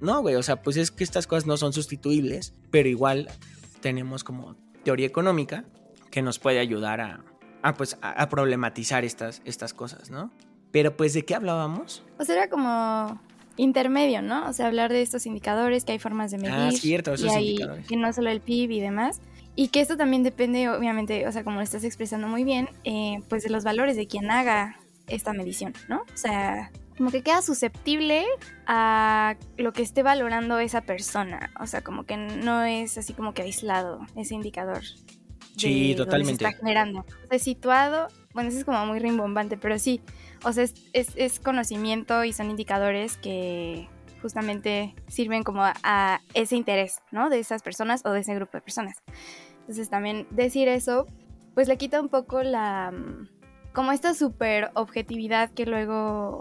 no, 0.00 0.20
güey, 0.20 0.34
o 0.34 0.42
sea, 0.42 0.62
pues 0.62 0.76
es 0.76 0.90
que 0.90 1.04
estas 1.04 1.26
cosas 1.26 1.46
no 1.46 1.56
son 1.56 1.72
sustituibles, 1.72 2.54
pero 2.70 2.88
igual 2.88 3.28
tenemos 3.80 4.24
como 4.24 4.56
teoría 4.84 5.06
económica 5.06 5.64
que 6.10 6.22
nos 6.22 6.38
puede 6.38 6.58
ayudar 6.58 7.00
a, 7.00 7.24
a 7.62 7.74
pues, 7.74 7.98
a 8.00 8.28
problematizar 8.28 9.04
estas, 9.04 9.42
estas 9.44 9.74
cosas, 9.74 10.10
¿no? 10.10 10.32
Pero 10.70 10.96
pues, 10.96 11.14
¿de 11.14 11.24
qué 11.24 11.34
hablábamos? 11.34 12.02
Pues 12.16 12.28
era 12.28 12.48
como 12.48 13.20
intermedio, 13.56 14.22
¿no? 14.22 14.48
O 14.48 14.52
sea, 14.52 14.66
hablar 14.66 14.92
de 14.92 15.02
estos 15.02 15.26
indicadores, 15.26 15.84
que 15.84 15.92
hay 15.92 15.98
formas 15.98 16.30
de 16.30 16.36
ah, 16.36 16.40
medir. 16.40 16.56
Ah, 16.56 16.70
cierto, 16.72 17.14
esos 17.14 17.34
indicadores. 17.36 17.86
Que 17.86 17.96
no 17.96 18.12
solo 18.12 18.30
el 18.30 18.40
PIB 18.40 18.70
y 18.72 18.80
demás. 18.80 19.20
Y 19.56 19.68
que 19.68 19.80
esto 19.80 19.96
también 19.96 20.22
depende, 20.22 20.68
obviamente, 20.68 21.26
o 21.26 21.32
sea, 21.32 21.42
como 21.42 21.56
lo 21.56 21.62
estás 21.62 21.82
expresando 21.82 22.28
muy 22.28 22.44
bien, 22.44 22.68
eh, 22.84 23.20
pues 23.28 23.42
de 23.42 23.50
los 23.50 23.64
valores 23.64 23.96
de 23.96 24.06
quien 24.06 24.30
haga 24.30 24.76
esta 25.08 25.32
medición, 25.32 25.74
¿no? 25.88 26.02
O 26.02 26.16
sea, 26.16 26.70
como 26.96 27.10
que 27.10 27.22
queda 27.22 27.42
susceptible 27.42 28.24
a 28.66 29.36
lo 29.56 29.72
que 29.72 29.82
esté 29.82 30.02
valorando 30.02 30.58
esa 30.58 30.82
persona. 30.82 31.50
O 31.60 31.66
sea, 31.66 31.82
como 31.82 32.04
que 32.04 32.16
no 32.16 32.62
es 32.62 32.98
así 32.98 33.14
como 33.14 33.34
que 33.34 33.42
aislado 33.42 34.00
ese 34.16 34.34
indicador. 34.34 34.82
Sí, 35.56 35.94
totalmente. 35.96 36.44
Se 36.44 36.48
está 36.48 36.58
generando. 36.58 37.00
O 37.00 37.28
sea, 37.28 37.38
situado, 37.38 38.08
bueno, 38.34 38.50
eso 38.50 38.58
es 38.58 38.64
como 38.64 38.84
muy 38.86 39.00
rimbombante, 39.00 39.56
pero 39.56 39.78
sí, 39.78 40.00
o 40.44 40.52
sea, 40.52 40.64
es, 40.92 41.40
conocimiento 41.40 42.24
y 42.24 42.32
son 42.32 42.50
indicadores 42.50 43.16
que 43.16 43.88
justamente 44.22 44.94
sirven 45.06 45.42
como 45.42 45.62
a, 45.64 46.20
ese 46.34 46.56
interés, 46.56 47.00
¿no? 47.12 47.30
De 47.30 47.38
esas 47.38 47.62
personas 47.62 48.02
o 48.04 48.10
de 48.10 48.20
ese 48.20 48.34
grupo 48.34 48.52
de 48.56 48.60
personas. 48.62 48.96
Entonces 49.60 49.90
también 49.90 50.26
decir 50.30 50.68
eso, 50.68 51.06
pues 51.54 51.68
le 51.68 51.76
quita 51.76 52.00
un 52.00 52.08
poco 52.08 52.42
la, 52.42 52.90
mm, 52.90 53.28
como 53.72 53.92
esta 53.92 54.14
super 54.14 54.70
objetividad 54.74 55.50
que 55.50 55.66
luego 55.66 56.40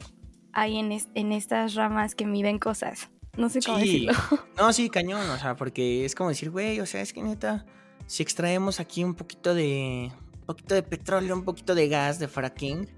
hay 0.54 0.78
en, 0.78 0.91
en 1.14 1.32
estas 1.32 1.76
ramas 1.76 2.16
que 2.16 2.26
miden 2.26 2.58
cosas. 2.58 3.10
No 3.38 3.50
sé 3.50 3.60
cómo 3.64 3.78
decirlo. 3.78 4.14
No, 4.58 4.74
sí, 4.74 4.89
cañón, 4.89 5.30
o 5.30 5.38
sea, 5.38 5.56
porque 5.56 6.04
es 6.04 6.16
como 6.16 6.30
decir, 6.30 6.50
güey, 6.50 6.80
o 6.80 6.86
sea, 6.88 7.02
es 7.02 7.14
que 7.14 7.22
neta, 7.22 7.66
si 8.08 8.24
extraemos 8.24 8.80
aquí 8.80 9.04
un 9.04 9.14
poquito 9.14 9.54
de, 9.54 10.12
un 10.39 10.45
poquito 10.45 10.74
de 10.74 10.82
petróleo, 10.82 11.36
un 11.36 11.43
poquito 11.43 11.76
de 11.76 11.88
gas 11.88 12.18
de 12.18 12.28
fracking, 12.28 12.89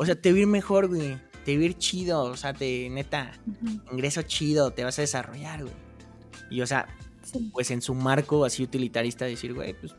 o 0.00 0.06
sea, 0.06 0.18
te 0.18 0.32
va 0.32 0.38
a 0.38 0.40
ir 0.40 0.46
mejor, 0.46 0.88
güey. 0.88 1.18
Te 1.44 1.58
va 1.58 1.62
a 1.62 1.66
ir 1.66 1.76
chido, 1.76 2.22
o 2.22 2.36
sea, 2.36 2.54
te, 2.54 2.88
neta, 2.88 3.32
ingreso 3.92 4.22
chido, 4.22 4.70
te 4.70 4.82
vas 4.82 4.98
a 4.98 5.02
desarrollar, 5.02 5.60
güey. 5.60 5.74
Y, 6.48 6.62
o 6.62 6.66
sea, 6.66 6.88
pues 7.52 7.70
en 7.70 7.82
su 7.82 7.92
marco 7.92 8.46
así 8.46 8.62
utilitarista 8.62 9.26
decir, 9.26 9.52
güey, 9.52 9.74
pues 9.74 9.94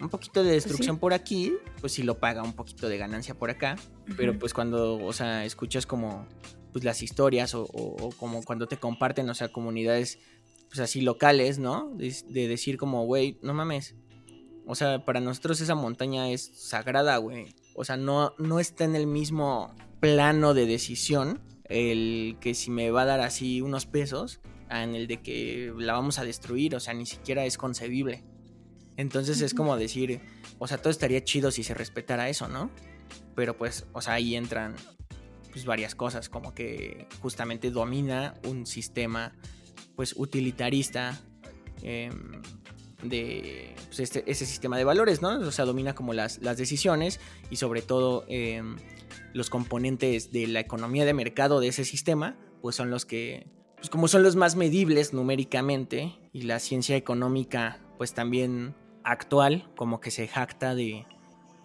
un 0.00 0.08
poquito 0.08 0.42
de 0.42 0.52
pues 0.52 0.64
destrucción 0.64 0.98
por 0.98 1.12
aquí, 1.12 1.52
pues 1.82 1.92
sí 1.92 2.02
lo 2.02 2.18
paga 2.18 2.42
un 2.42 2.54
poquito 2.54 2.88
de 2.88 2.96
ganancia 2.96 3.34
por 3.34 3.50
acá. 3.50 3.76
Pero 4.16 4.38
pues 4.38 4.54
cuando, 4.54 4.96
o 5.04 5.12
sea, 5.12 5.44
escuchas 5.44 5.84
como 5.84 6.26
pues 6.72 6.82
las 6.82 7.02
historias 7.02 7.54
o, 7.54 7.66
como 8.16 8.42
cuando 8.44 8.66
te 8.66 8.78
comparten, 8.78 9.28
o 9.28 9.34
sea, 9.34 9.48
comunidades 9.48 10.20
pues 10.68 10.80
así 10.80 11.02
locales, 11.02 11.58
¿no? 11.58 11.90
De, 11.94 12.16
de 12.30 12.48
decir 12.48 12.78
como, 12.78 13.04
güey, 13.04 13.38
no 13.42 13.52
mames. 13.52 13.94
O 14.66 14.74
sea, 14.74 15.04
para 15.04 15.20
nosotros 15.20 15.60
esa 15.60 15.74
montaña 15.74 16.30
es 16.30 16.50
sagrada, 16.54 17.16
güey. 17.18 17.54
O 17.74 17.84
sea, 17.84 17.96
no, 17.96 18.34
no 18.38 18.60
está 18.60 18.84
en 18.84 18.96
el 18.96 19.06
mismo 19.06 19.74
plano 20.00 20.54
de 20.54 20.66
decisión 20.66 21.40
el 21.68 22.36
que 22.40 22.54
si 22.54 22.70
me 22.70 22.90
va 22.90 23.02
a 23.02 23.06
dar 23.06 23.20
así 23.20 23.60
unos 23.60 23.86
pesos 23.86 24.40
en 24.70 24.94
el 24.94 25.06
de 25.06 25.22
que 25.22 25.72
la 25.76 25.94
vamos 25.94 26.18
a 26.18 26.24
destruir, 26.24 26.74
o 26.74 26.80
sea, 26.80 26.94
ni 26.94 27.06
siquiera 27.06 27.44
es 27.44 27.58
concebible. 27.58 28.24
Entonces 28.96 29.40
es 29.40 29.54
como 29.54 29.76
decir, 29.76 30.20
o 30.58 30.66
sea, 30.66 30.78
todo 30.78 30.90
estaría 30.90 31.24
chido 31.24 31.50
si 31.50 31.62
se 31.62 31.74
respetara 31.74 32.28
eso, 32.28 32.48
¿no? 32.48 32.70
Pero 33.34 33.56
pues, 33.56 33.86
o 33.92 34.00
sea, 34.00 34.14
ahí 34.14 34.36
entran 34.36 34.74
pues 35.50 35.64
varias 35.64 35.94
cosas, 35.94 36.28
como 36.28 36.54
que 36.54 37.06
justamente 37.20 37.70
domina 37.70 38.34
un 38.44 38.66
sistema 38.66 39.32
pues 39.94 40.14
utilitarista 40.16 41.20
em, 41.82 42.42
de 43.08 43.74
pues, 43.86 44.00
este, 44.00 44.24
ese 44.30 44.46
sistema 44.46 44.76
de 44.76 44.84
valores, 44.84 45.22
¿no? 45.22 45.38
O 45.38 45.52
sea, 45.52 45.64
domina 45.64 45.94
como 45.94 46.12
las, 46.12 46.38
las 46.38 46.56
decisiones 46.56 47.20
y 47.50 47.56
sobre 47.56 47.82
todo 47.82 48.24
em, 48.28 48.76
los 49.32 49.50
componentes 49.50 50.32
de 50.32 50.46
la 50.46 50.60
economía 50.60 51.04
de 51.04 51.14
mercado 51.14 51.60
de 51.60 51.68
ese 51.68 51.84
sistema, 51.84 52.36
pues 52.62 52.76
son 52.76 52.90
los 52.90 53.04
que, 53.04 53.46
pues 53.76 53.90
como 53.90 54.08
son 54.08 54.22
los 54.22 54.36
más 54.36 54.56
medibles 54.56 55.12
numéricamente 55.12 56.14
y 56.32 56.42
la 56.42 56.58
ciencia 56.58 56.96
económica, 56.96 57.80
pues 57.98 58.14
también 58.14 58.74
actual, 59.04 59.70
como 59.76 60.00
que 60.00 60.10
se 60.10 60.26
jacta 60.26 60.74
de, 60.74 61.06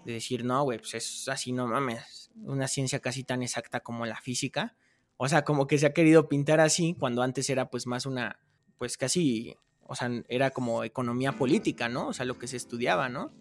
de 0.06 0.14
decir, 0.14 0.44
no, 0.44 0.64
güey, 0.64 0.80
pues 0.80 0.94
es 0.94 1.28
así, 1.30 1.52
no 1.52 1.68
mames, 1.68 2.32
una 2.44 2.68
ciencia 2.68 3.00
casi 3.00 3.24
tan 3.24 3.44
exacta 3.44 3.80
como 3.80 4.06
la 4.06 4.20
física. 4.22 4.76
O 5.18 5.28
sea, 5.28 5.44
como 5.44 5.68
que 5.68 5.78
se 5.78 5.86
ha 5.86 5.94
querido 5.94 6.30
pintar 6.30 6.60
así, 6.60 6.96
cuando 6.98 7.22
antes 7.22 7.50
era 7.50 7.70
pues 7.70 7.88
más 7.88 8.06
una 8.06 8.40
pues 8.80 8.98
casi, 8.98 9.56
o 9.90 9.96
sea, 9.96 10.10
era 10.28 10.52
como 10.52 10.84
economía 10.84 11.32
política, 11.32 11.90
¿no? 11.90 12.10
O 12.10 12.14
sea, 12.14 12.24
lo 12.24 12.38
que 12.38 12.48
se 12.48 12.58
estudiaba, 12.58 13.10
¿no? 13.10 13.32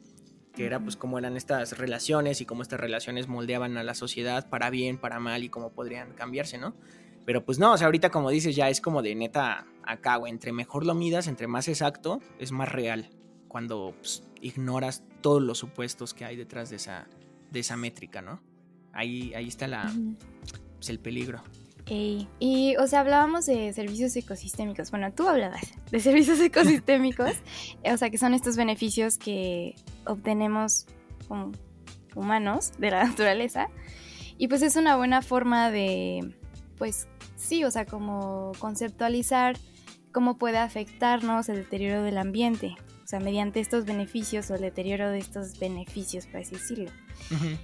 Que 0.55 0.65
era 0.65 0.81
pues 0.81 0.97
cómo 0.97 1.19
eran 1.19 1.37
estas 1.37 1.77
relaciones 1.77 2.41
y 2.41 2.47
cómo 2.47 2.63
estas 2.63 2.81
relaciones 2.81 3.29
moldeaban 3.29 3.77
a 3.77 3.83
la 3.83 3.95
sociedad 3.95 4.49
para 4.49 4.71
bien, 4.71 4.97
para 4.97 5.21
mal 5.21 5.45
y 5.45 5.51
cómo 5.51 5.73
podrían 5.75 6.15
cambiarse, 6.15 6.57
¿no? 6.57 6.75
Pero 7.27 7.45
pues 7.45 7.59
no, 7.59 7.75
o 7.75 7.77
sea, 7.77 7.85
ahorita 7.85 8.09
como 8.09 8.31
dices, 8.31 8.57
ya 8.57 8.71
es 8.71 8.81
como 8.81 9.03
de 9.03 9.15
neta 9.15 9.67
acá, 9.85 10.17
güey, 10.17 10.33
entre 10.33 10.53
mejor 10.53 10.87
lo 10.87 10.95
midas, 10.95 11.27
entre 11.27 11.49
más 11.49 11.69
exacto, 11.69 12.23
es 12.39 12.51
más 12.51 12.71
real. 12.73 13.11
Cuando 13.47 13.95
pues, 13.99 14.23
ignoras 14.41 15.05
todos 15.21 15.43
los 15.43 15.59
supuestos 15.59 16.15
que 16.15 16.25
hay 16.25 16.37
detrás 16.37 16.71
de 16.71 16.77
esa, 16.77 17.09
de 17.51 17.61
esa 17.61 17.77
métrica, 17.77 18.23
¿no? 18.23 18.41
Ahí, 18.95 19.35
ahí 19.35 19.49
está 19.49 19.69
la, 19.69 19.93
pues, 20.77 20.89
el 20.89 20.99
peligro. 20.99 21.43
Y, 21.91 22.77
o 22.79 22.87
sea, 22.87 23.01
hablábamos 23.01 23.47
de 23.47 23.73
servicios 23.73 24.15
ecosistémicos. 24.15 24.91
Bueno, 24.91 25.13
tú 25.13 25.29
hablabas 25.29 25.73
de 25.91 26.01
servicios 26.01 26.39
ecosistémicos, 26.41 27.33
o 27.85 27.97
sea, 27.97 28.11
que 28.11 28.19
son 28.19 28.35
estos 28.35 28.57
beneficios 28.57 29.17
que 29.17 29.75
obtenemos 30.05 30.87
como 31.29 31.53
humanos 32.15 32.73
de 32.79 32.91
la 32.91 33.05
naturaleza. 33.09 33.69
Y 34.37 34.49
pues 34.49 34.63
es 34.63 34.77
una 34.77 34.97
buena 34.97 35.23
forma 35.23 35.71
de, 35.71 36.35
pues, 36.77 37.09
sí, 37.37 37.65
o 37.65 37.71
sea, 37.71 37.87
como 37.87 38.53
conceptualizar 38.59 39.57
cómo 40.13 40.39
puede 40.39 40.59
afectarnos 40.59 41.49
el 41.49 41.57
deterioro 41.57 42.03
del 42.03 42.19
ambiente, 42.19 42.77
o 43.03 43.07
sea, 43.07 43.21
mediante 43.21 43.61
estos 43.61 43.85
beneficios 43.85 44.51
o 44.51 44.55
el 44.55 44.61
deterioro 44.61 45.11
de 45.11 45.19
estos 45.19 45.59
beneficios, 45.59 46.27
por 46.27 46.41
así 46.41 46.55
decirlo. 46.55 46.91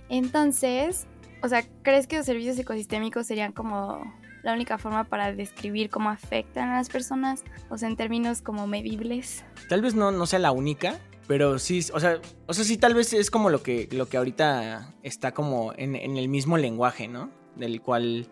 Entonces, 0.09 1.07
o 1.45 1.49
sea, 1.49 1.63
¿crees 1.83 2.07
que 2.07 2.17
los 2.17 2.25
servicios 2.25 2.59
ecosistémicos 2.59 3.27
serían 3.27 3.53
como 3.53 4.03
la 4.43 4.55
única 4.55 4.79
forma 4.79 5.05
para 5.05 5.35
describir 5.35 5.91
cómo 5.91 6.09
afectan 6.09 6.71
a 6.71 6.77
las 6.77 6.89
personas? 6.89 7.45
O 7.69 7.77
sea, 7.77 7.91
en 7.91 7.97
términos 7.97 8.41
como 8.41 8.67
medibles. 8.67 9.45
Tal 9.69 9.83
vez 9.83 9.95
no, 9.95 10.11
no 10.11 10.25
sea 10.25 10.39
la 10.39 10.53
única, 10.53 10.99
pero 11.27 11.59
sí, 11.59 11.85
o 11.93 12.01
sea, 12.01 12.19
o 12.47 12.55
sea, 12.55 12.65
sí, 12.65 12.79
tal 12.79 12.95
vez 12.95 13.13
es 13.13 13.31
como 13.31 13.51
lo 13.51 13.63
que, 13.63 13.91
lo 13.93 14.09
que 14.09 14.17
ahorita 14.17 14.95
está 15.03 15.33
como 15.35 15.75
en, 15.77 15.97
el 15.97 16.29
mismo 16.31 16.57
lenguaje, 16.57 17.09
¿no? 17.09 17.31
Del 17.57 17.83
cual 17.83 18.27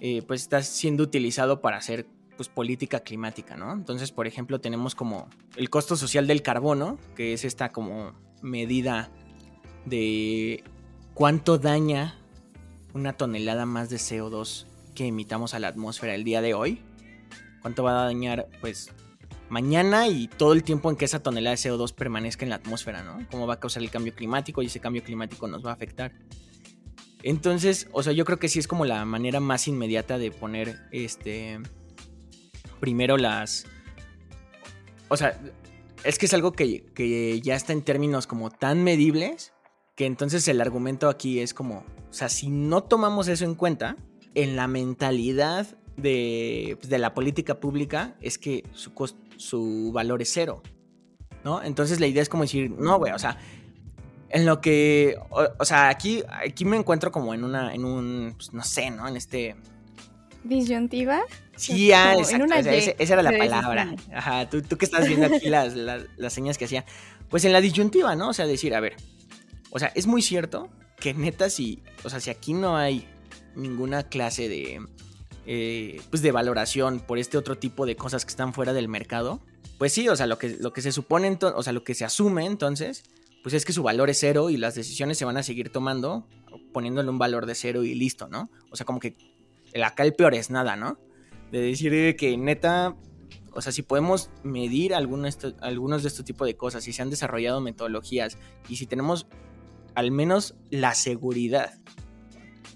eh, 0.00 0.20
pues 0.20 0.42
está 0.42 0.62
siendo 0.62 1.04
utilizado 1.04 1.62
para 1.62 1.78
hacer 1.78 2.06
pues 2.36 2.50
política 2.50 3.00
climática, 3.00 3.56
¿no? 3.56 3.72
Entonces, 3.72 4.12
por 4.12 4.26
ejemplo, 4.26 4.60
tenemos 4.60 4.94
como 4.94 5.30
el 5.56 5.70
costo 5.70 5.96
social 5.96 6.26
del 6.26 6.42
carbono, 6.42 6.98
que 7.16 7.32
es 7.32 7.46
esta 7.46 7.72
como 7.72 8.12
medida 8.42 9.08
de 9.86 10.62
cuánto 11.14 11.56
daña 11.56 12.18
una 12.94 13.12
tonelada 13.14 13.66
más 13.66 13.90
de 13.90 13.96
CO2 13.96 14.66
que 14.94 15.06
emitamos 15.06 15.54
a 15.54 15.58
la 15.58 15.68
atmósfera 15.68 16.14
el 16.14 16.24
día 16.24 16.40
de 16.42 16.54
hoy. 16.54 16.82
Cuánto 17.60 17.82
va 17.82 18.02
a 18.02 18.04
dañar, 18.06 18.48
pues, 18.60 18.90
mañana 19.48 20.08
y 20.08 20.28
todo 20.28 20.52
el 20.52 20.64
tiempo 20.64 20.90
en 20.90 20.96
que 20.96 21.04
esa 21.04 21.22
tonelada 21.22 21.56
de 21.56 21.62
CO2 21.62 21.94
permanezca 21.94 22.44
en 22.44 22.50
la 22.50 22.56
atmósfera, 22.56 23.02
¿no? 23.02 23.26
Cómo 23.30 23.46
va 23.46 23.54
a 23.54 23.60
causar 23.60 23.82
el 23.82 23.90
cambio 23.90 24.14
climático 24.14 24.62
y 24.62 24.66
ese 24.66 24.80
cambio 24.80 25.02
climático 25.04 25.46
nos 25.46 25.64
va 25.64 25.70
a 25.70 25.74
afectar. 25.74 26.12
Entonces, 27.22 27.88
o 27.92 28.02
sea, 28.02 28.12
yo 28.12 28.24
creo 28.24 28.38
que 28.38 28.48
sí 28.48 28.58
es 28.58 28.66
como 28.66 28.84
la 28.84 29.04
manera 29.04 29.40
más 29.40 29.68
inmediata 29.68 30.18
de 30.18 30.30
poner 30.30 30.80
este. 30.90 31.60
Primero 32.80 33.16
las. 33.16 33.66
O 35.08 35.16
sea, 35.16 35.38
es 36.04 36.18
que 36.18 36.26
es 36.26 36.34
algo 36.34 36.52
que, 36.52 36.84
que, 36.94 37.40
ya 37.40 37.54
está 37.54 37.72
en 37.72 37.82
términos 37.82 38.26
como 38.26 38.50
tan 38.50 38.82
medibles 38.82 39.51
que 39.94 40.06
entonces 40.06 40.46
el 40.48 40.60
argumento 40.60 41.08
aquí 41.08 41.40
es 41.40 41.54
como, 41.54 41.84
o 42.10 42.12
sea, 42.12 42.28
si 42.28 42.48
no 42.48 42.82
tomamos 42.82 43.28
eso 43.28 43.44
en 43.44 43.54
cuenta, 43.54 43.96
en 44.34 44.56
la 44.56 44.66
mentalidad 44.66 45.66
de, 45.96 46.76
pues, 46.80 46.88
de 46.88 46.98
la 46.98 47.14
política 47.14 47.60
pública 47.60 48.14
es 48.20 48.38
que 48.38 48.64
su, 48.72 48.92
su 49.36 49.90
valor 49.92 50.22
es 50.22 50.32
cero, 50.32 50.62
¿no? 51.44 51.62
Entonces 51.62 52.00
la 52.00 52.06
idea 52.06 52.22
es 52.22 52.28
como 52.28 52.44
decir, 52.44 52.70
no, 52.70 52.98
güey, 52.98 53.12
o 53.12 53.18
sea, 53.18 53.38
en 54.30 54.46
lo 54.46 54.60
que, 54.62 55.18
o, 55.30 55.64
sea, 55.64 55.90
aquí, 55.90 56.22
aquí 56.28 56.64
me 56.64 56.78
encuentro 56.78 57.12
como 57.12 57.34
en 57.34 57.44
una, 57.44 57.74
en 57.74 57.84
un, 57.84 58.32
pues, 58.34 58.52
no 58.54 58.64
sé, 58.64 58.90
¿no? 58.90 59.06
En 59.06 59.16
este... 59.16 59.56
¿Disyuntiva? 60.42 61.20
Sí, 61.54 61.92
ah, 61.92 62.14
exacto, 62.18 62.52
esa, 62.54 63.14
era 63.14 63.22
la 63.22 63.36
palabra. 63.36 63.94
Ajá, 64.12 64.48
tú, 64.48 64.62
tú 64.62 64.76
que 64.76 64.86
estás 64.86 65.06
viendo 65.06 65.26
aquí 65.26 65.48
las, 65.48 65.74
las, 65.76 66.32
señas 66.32 66.58
que 66.58 66.64
hacía. 66.64 66.84
Pues 67.28 67.44
en 67.44 67.52
la 67.52 67.60
disyuntiva, 67.60 68.16
¿no? 68.16 68.30
O 68.30 68.32
sea, 68.32 68.46
decir, 68.46 68.74
a 68.74 68.80
ver, 68.80 68.96
o 69.72 69.78
sea, 69.78 69.90
es 69.94 70.06
muy 70.06 70.22
cierto 70.22 70.70
que 70.98 71.14
neta 71.14 71.50
si, 71.50 71.82
o 72.04 72.10
sea, 72.10 72.20
si 72.20 72.30
aquí 72.30 72.52
no 72.52 72.76
hay 72.76 73.08
ninguna 73.56 74.04
clase 74.04 74.48
de, 74.48 74.80
eh, 75.46 76.00
pues 76.10 76.22
de 76.22 76.30
valoración 76.30 77.00
por 77.00 77.18
este 77.18 77.36
otro 77.38 77.58
tipo 77.58 77.86
de 77.86 77.96
cosas 77.96 78.24
que 78.24 78.30
están 78.30 78.54
fuera 78.54 78.72
del 78.72 78.88
mercado, 78.88 79.40
pues 79.78 79.92
sí, 79.92 80.08
o 80.08 80.14
sea, 80.14 80.26
lo 80.26 80.38
que, 80.38 80.56
lo 80.60 80.72
que 80.72 80.82
se 80.82 80.92
supone, 80.92 81.36
o 81.42 81.62
sea, 81.62 81.72
lo 81.72 81.82
que 81.82 81.94
se 81.94 82.04
asume 82.04 82.46
entonces 82.46 83.02
pues 83.42 83.54
es 83.54 83.64
que 83.64 83.72
su 83.72 83.82
valor 83.82 84.08
es 84.08 84.20
cero 84.20 84.50
y 84.50 84.56
las 84.56 84.74
decisiones 84.74 85.18
se 85.18 85.24
van 85.24 85.36
a 85.36 85.42
seguir 85.42 85.70
tomando 85.70 86.26
poniéndole 86.72 87.10
un 87.10 87.18
valor 87.18 87.46
de 87.46 87.54
cero 87.54 87.84
y 87.84 87.94
listo, 87.94 88.28
¿no? 88.28 88.50
O 88.70 88.76
sea, 88.76 88.86
como 88.86 89.00
que 89.00 89.16
acá 89.82 90.04
el 90.04 90.14
peor 90.14 90.34
es 90.34 90.50
nada, 90.50 90.76
¿no? 90.76 90.98
De 91.50 91.60
decir 91.60 92.16
que 92.16 92.36
neta, 92.36 92.96
o 93.52 93.60
sea, 93.60 93.72
si 93.72 93.82
podemos 93.82 94.30
medir 94.42 94.94
algunos, 94.94 95.38
algunos 95.60 96.02
de 96.02 96.08
estos 96.08 96.24
tipos 96.24 96.46
de 96.46 96.56
cosas, 96.56 96.84
si 96.84 96.92
se 96.92 97.02
han 97.02 97.10
desarrollado 97.10 97.60
metodologías 97.60 98.38
y 98.68 98.76
si 98.76 98.86
tenemos 98.86 99.26
al 99.94 100.10
menos 100.10 100.54
la 100.70 100.94
seguridad 100.94 101.74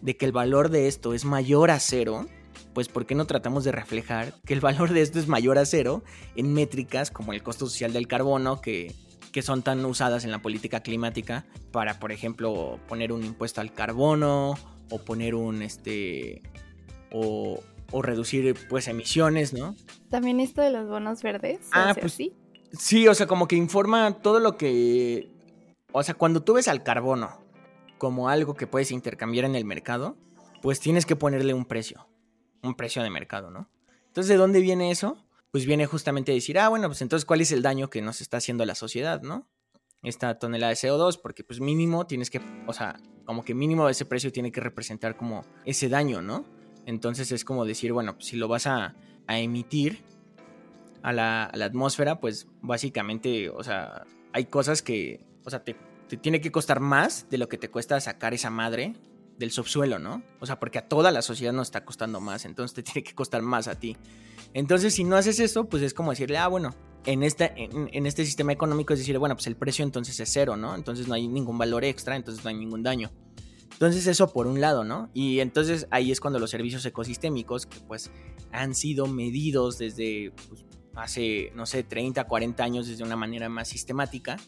de 0.02 0.16
que 0.16 0.26
el 0.26 0.32
valor 0.32 0.70
de 0.70 0.88
esto 0.88 1.14
es 1.14 1.24
mayor 1.24 1.70
a 1.70 1.80
cero, 1.80 2.26
pues 2.74 2.88
¿por 2.88 3.06
qué 3.06 3.14
no 3.14 3.26
tratamos 3.26 3.64
de 3.64 3.72
reflejar 3.72 4.34
que 4.44 4.54
el 4.54 4.60
valor 4.60 4.92
de 4.92 5.02
esto 5.02 5.18
es 5.18 5.28
mayor 5.28 5.58
a 5.58 5.66
cero 5.66 6.04
en 6.34 6.52
métricas 6.52 7.10
como 7.10 7.32
el 7.32 7.42
costo 7.42 7.66
social 7.66 7.92
del 7.92 8.06
carbono, 8.06 8.60
que 8.60 8.94
que 9.36 9.42
son 9.42 9.60
tan 9.60 9.84
usadas 9.84 10.24
en 10.24 10.30
la 10.30 10.38
política 10.38 10.80
climática 10.80 11.44
para, 11.70 11.98
por 11.98 12.10
ejemplo, 12.10 12.80
poner 12.88 13.12
un 13.12 13.22
impuesto 13.22 13.60
al 13.60 13.70
carbono 13.70 14.54
o 14.88 14.98
poner 15.04 15.34
un, 15.34 15.60
este, 15.60 16.40
o, 17.12 17.60
reducir, 18.00 18.56
pues, 18.70 18.88
emisiones, 18.88 19.52
¿no? 19.52 19.76
También 20.08 20.40
esto 20.40 20.62
de 20.62 20.70
los 20.70 20.88
bonos 20.88 21.22
verdes. 21.22 21.68
Ah, 21.72 21.94
pues 22.00 22.14
sí. 22.14 22.32
Sí, 22.72 23.06
o 23.08 23.14
sea, 23.14 23.26
como 23.26 23.46
que 23.46 23.56
informa 23.56 24.22
todo 24.22 24.40
lo 24.40 24.56
que, 24.56 25.28
o 25.96 26.02
sea, 26.02 26.14
cuando 26.14 26.42
tú 26.42 26.54
ves 26.54 26.68
al 26.68 26.82
carbono 26.82 27.44
como 27.98 28.28
algo 28.28 28.54
que 28.54 28.66
puedes 28.66 28.90
intercambiar 28.90 29.44
en 29.44 29.54
el 29.54 29.64
mercado, 29.64 30.16
pues 30.62 30.80
tienes 30.80 31.06
que 31.06 31.16
ponerle 31.16 31.54
un 31.54 31.64
precio, 31.64 32.08
un 32.62 32.74
precio 32.74 33.02
de 33.02 33.10
mercado, 33.10 33.50
¿no? 33.50 33.70
Entonces, 34.06 34.28
¿de 34.28 34.36
dónde 34.36 34.60
viene 34.60 34.90
eso? 34.90 35.26
pues 35.56 35.64
viene 35.64 35.86
justamente 35.86 36.32
a 36.32 36.34
decir, 36.34 36.58
ah, 36.58 36.68
bueno, 36.68 36.86
pues 36.88 37.00
entonces, 37.00 37.24
¿cuál 37.24 37.40
es 37.40 37.50
el 37.50 37.62
daño 37.62 37.88
que 37.88 38.02
nos 38.02 38.20
está 38.20 38.36
haciendo 38.36 38.66
la 38.66 38.74
sociedad, 38.74 39.22
no? 39.22 39.48
Esta 40.02 40.38
tonelada 40.38 40.68
de 40.68 40.76
CO2, 40.76 41.18
porque 41.22 41.44
pues 41.44 41.60
mínimo 41.60 42.06
tienes 42.06 42.28
que, 42.28 42.42
o 42.66 42.74
sea, 42.74 43.00
como 43.24 43.42
que 43.42 43.54
mínimo 43.54 43.88
ese 43.88 44.04
precio 44.04 44.30
tiene 44.30 44.52
que 44.52 44.60
representar 44.60 45.16
como 45.16 45.46
ese 45.64 45.88
daño, 45.88 46.20
¿no? 46.20 46.44
Entonces 46.84 47.32
es 47.32 47.42
como 47.42 47.64
decir, 47.64 47.94
bueno, 47.94 48.16
pues 48.16 48.26
si 48.26 48.36
lo 48.36 48.48
vas 48.48 48.66
a, 48.66 48.94
emitir 49.28 50.04
a 51.02 51.14
la, 51.14 51.44
atmósfera, 51.44 52.20
pues 52.20 52.48
básicamente, 52.60 53.48
o 53.48 53.64
sea, 53.64 54.04
hay 54.34 54.44
cosas 54.44 54.82
que, 54.82 55.24
o 55.46 55.50
sea, 55.50 55.62
te, 55.62 55.76
tiene 56.20 56.40
que 56.40 56.50
costar 56.50 56.80
más 56.80 57.28
de 57.30 57.38
lo 57.38 57.48
que 57.48 57.56
te 57.56 57.70
cuesta 57.70 58.00
sacar 58.00 58.34
esa 58.34 58.50
madre 58.50 58.94
del 59.38 59.52
subsuelo, 59.52 60.00
¿no? 60.00 60.24
O 60.40 60.46
sea, 60.46 60.58
porque 60.58 60.78
a 60.78 60.88
toda 60.88 61.12
la 61.12 61.22
sociedad 61.22 61.52
nos 61.52 61.68
está 61.68 61.84
costando 61.84 62.20
más, 62.20 62.44
entonces 62.44 62.74
te 62.74 62.82
tiene 62.92 63.04
que 63.04 63.14
costar 63.14 63.42
más 63.42 63.68
a 63.68 63.76
ti. 63.76 63.96
Entonces, 64.54 64.94
si 64.94 65.04
no 65.04 65.16
haces 65.16 65.38
eso, 65.38 65.68
pues 65.68 65.84
es 65.84 65.94
como 65.94 66.10
decirle, 66.10 66.38
ah, 66.38 66.48
bueno, 66.48 66.74
en, 67.04 67.22
en, 67.22 68.06
este 68.06 68.24
sistema 68.24 68.52
económico 68.52 68.92
es 68.92 68.98
decir, 68.98 69.16
bueno, 69.18 69.36
pues 69.36 69.46
el 69.46 69.54
precio 69.54 69.84
entonces 69.84 70.18
es 70.18 70.28
cero, 70.32 70.56
¿no? 70.56 70.74
Entonces 70.74 71.06
no 71.06 71.14
hay 71.14 71.28
ningún 71.28 71.56
valor 71.56 71.84
extra, 71.84 72.16
entonces 72.16 72.42
no 72.42 72.50
hay 72.50 72.56
ningún 72.56 72.82
daño. 72.82 73.12
Entonces 73.70 74.08
eso 74.08 74.32
por 74.32 74.48
un 74.48 74.60
lado, 74.60 74.82
¿no? 74.82 75.10
Y 75.14 75.38
entonces 75.38 75.86
ahí 75.92 76.10
es 76.10 76.18
cuando 76.18 76.40
los 76.40 76.50
servicios 76.50 76.84
ecosistémicos, 76.84 77.66
que 77.66 77.78
pues 77.86 78.10
han 78.50 78.74
sido 78.74 79.06
medidos 79.06 79.78
desde 79.78 80.32
pues, 80.48 80.64
hace, 80.96 81.52
no 81.54 81.66
sé, 81.66 81.84
30, 81.84 82.24
40 82.24 82.64
años 82.64 82.88
desde 82.88 83.04
una 83.04 83.14
manera 83.14 83.48
más 83.48 83.68
sistemática 83.68 84.38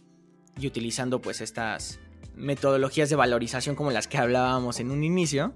y 0.59 0.67
utilizando 0.67 1.21
pues 1.21 1.41
estas 1.41 2.01
metodologías 2.35 3.11
de 3.11 3.17
valorización 3.17 3.77
como 3.77 3.91
las 3.91 4.09
que 4.09 4.19
hablábamos 4.19 4.81
en 4.81 4.91
un 4.91 5.05
inicio, 5.05 5.53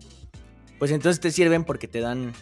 pues 0.78 0.90
entonces 0.90 1.20
te 1.20 1.30
sirven 1.30 1.64
porque 1.64 1.88
te 1.88 2.00
dan 2.00 2.32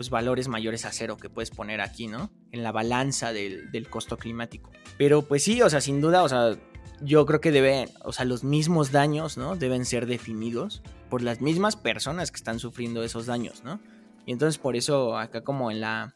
pues, 0.00 0.08
valores 0.08 0.48
mayores 0.48 0.86
a 0.86 0.92
cero 0.92 1.18
que 1.18 1.28
puedes 1.28 1.50
poner 1.50 1.82
aquí, 1.82 2.06
¿no? 2.06 2.30
En 2.52 2.62
la 2.62 2.72
balanza 2.72 3.34
del, 3.34 3.86
costo 3.90 4.16
climático. 4.16 4.70
Pero 4.96 5.20
pues 5.20 5.44
sí, 5.44 5.60
o 5.60 5.68
sea, 5.68 5.82
sin 5.82 6.00
duda, 6.00 6.22
o 6.22 6.28
sea, 6.30 6.56
yo 7.02 7.26
creo 7.26 7.42
que 7.42 7.50
deben, 7.52 7.90
o 8.02 8.12
sea, 8.12 8.24
los 8.24 8.42
mismos 8.42 8.92
daños, 8.92 9.36
¿no? 9.36 9.56
Deben 9.56 9.84
ser 9.84 10.06
definidos 10.06 10.82
por 11.10 11.20
las 11.20 11.42
mismas 11.42 11.76
personas 11.76 12.30
que 12.30 12.36
están 12.36 12.58
sufriendo 12.58 13.02
esos 13.02 13.26
daños, 13.26 13.62
¿no? 13.62 13.80
Y 14.24 14.32
entonces 14.32 14.56
por 14.56 14.74
eso 14.74 15.18
acá 15.18 15.42
como 15.42 15.70
en 15.70 15.82
la, 15.82 16.14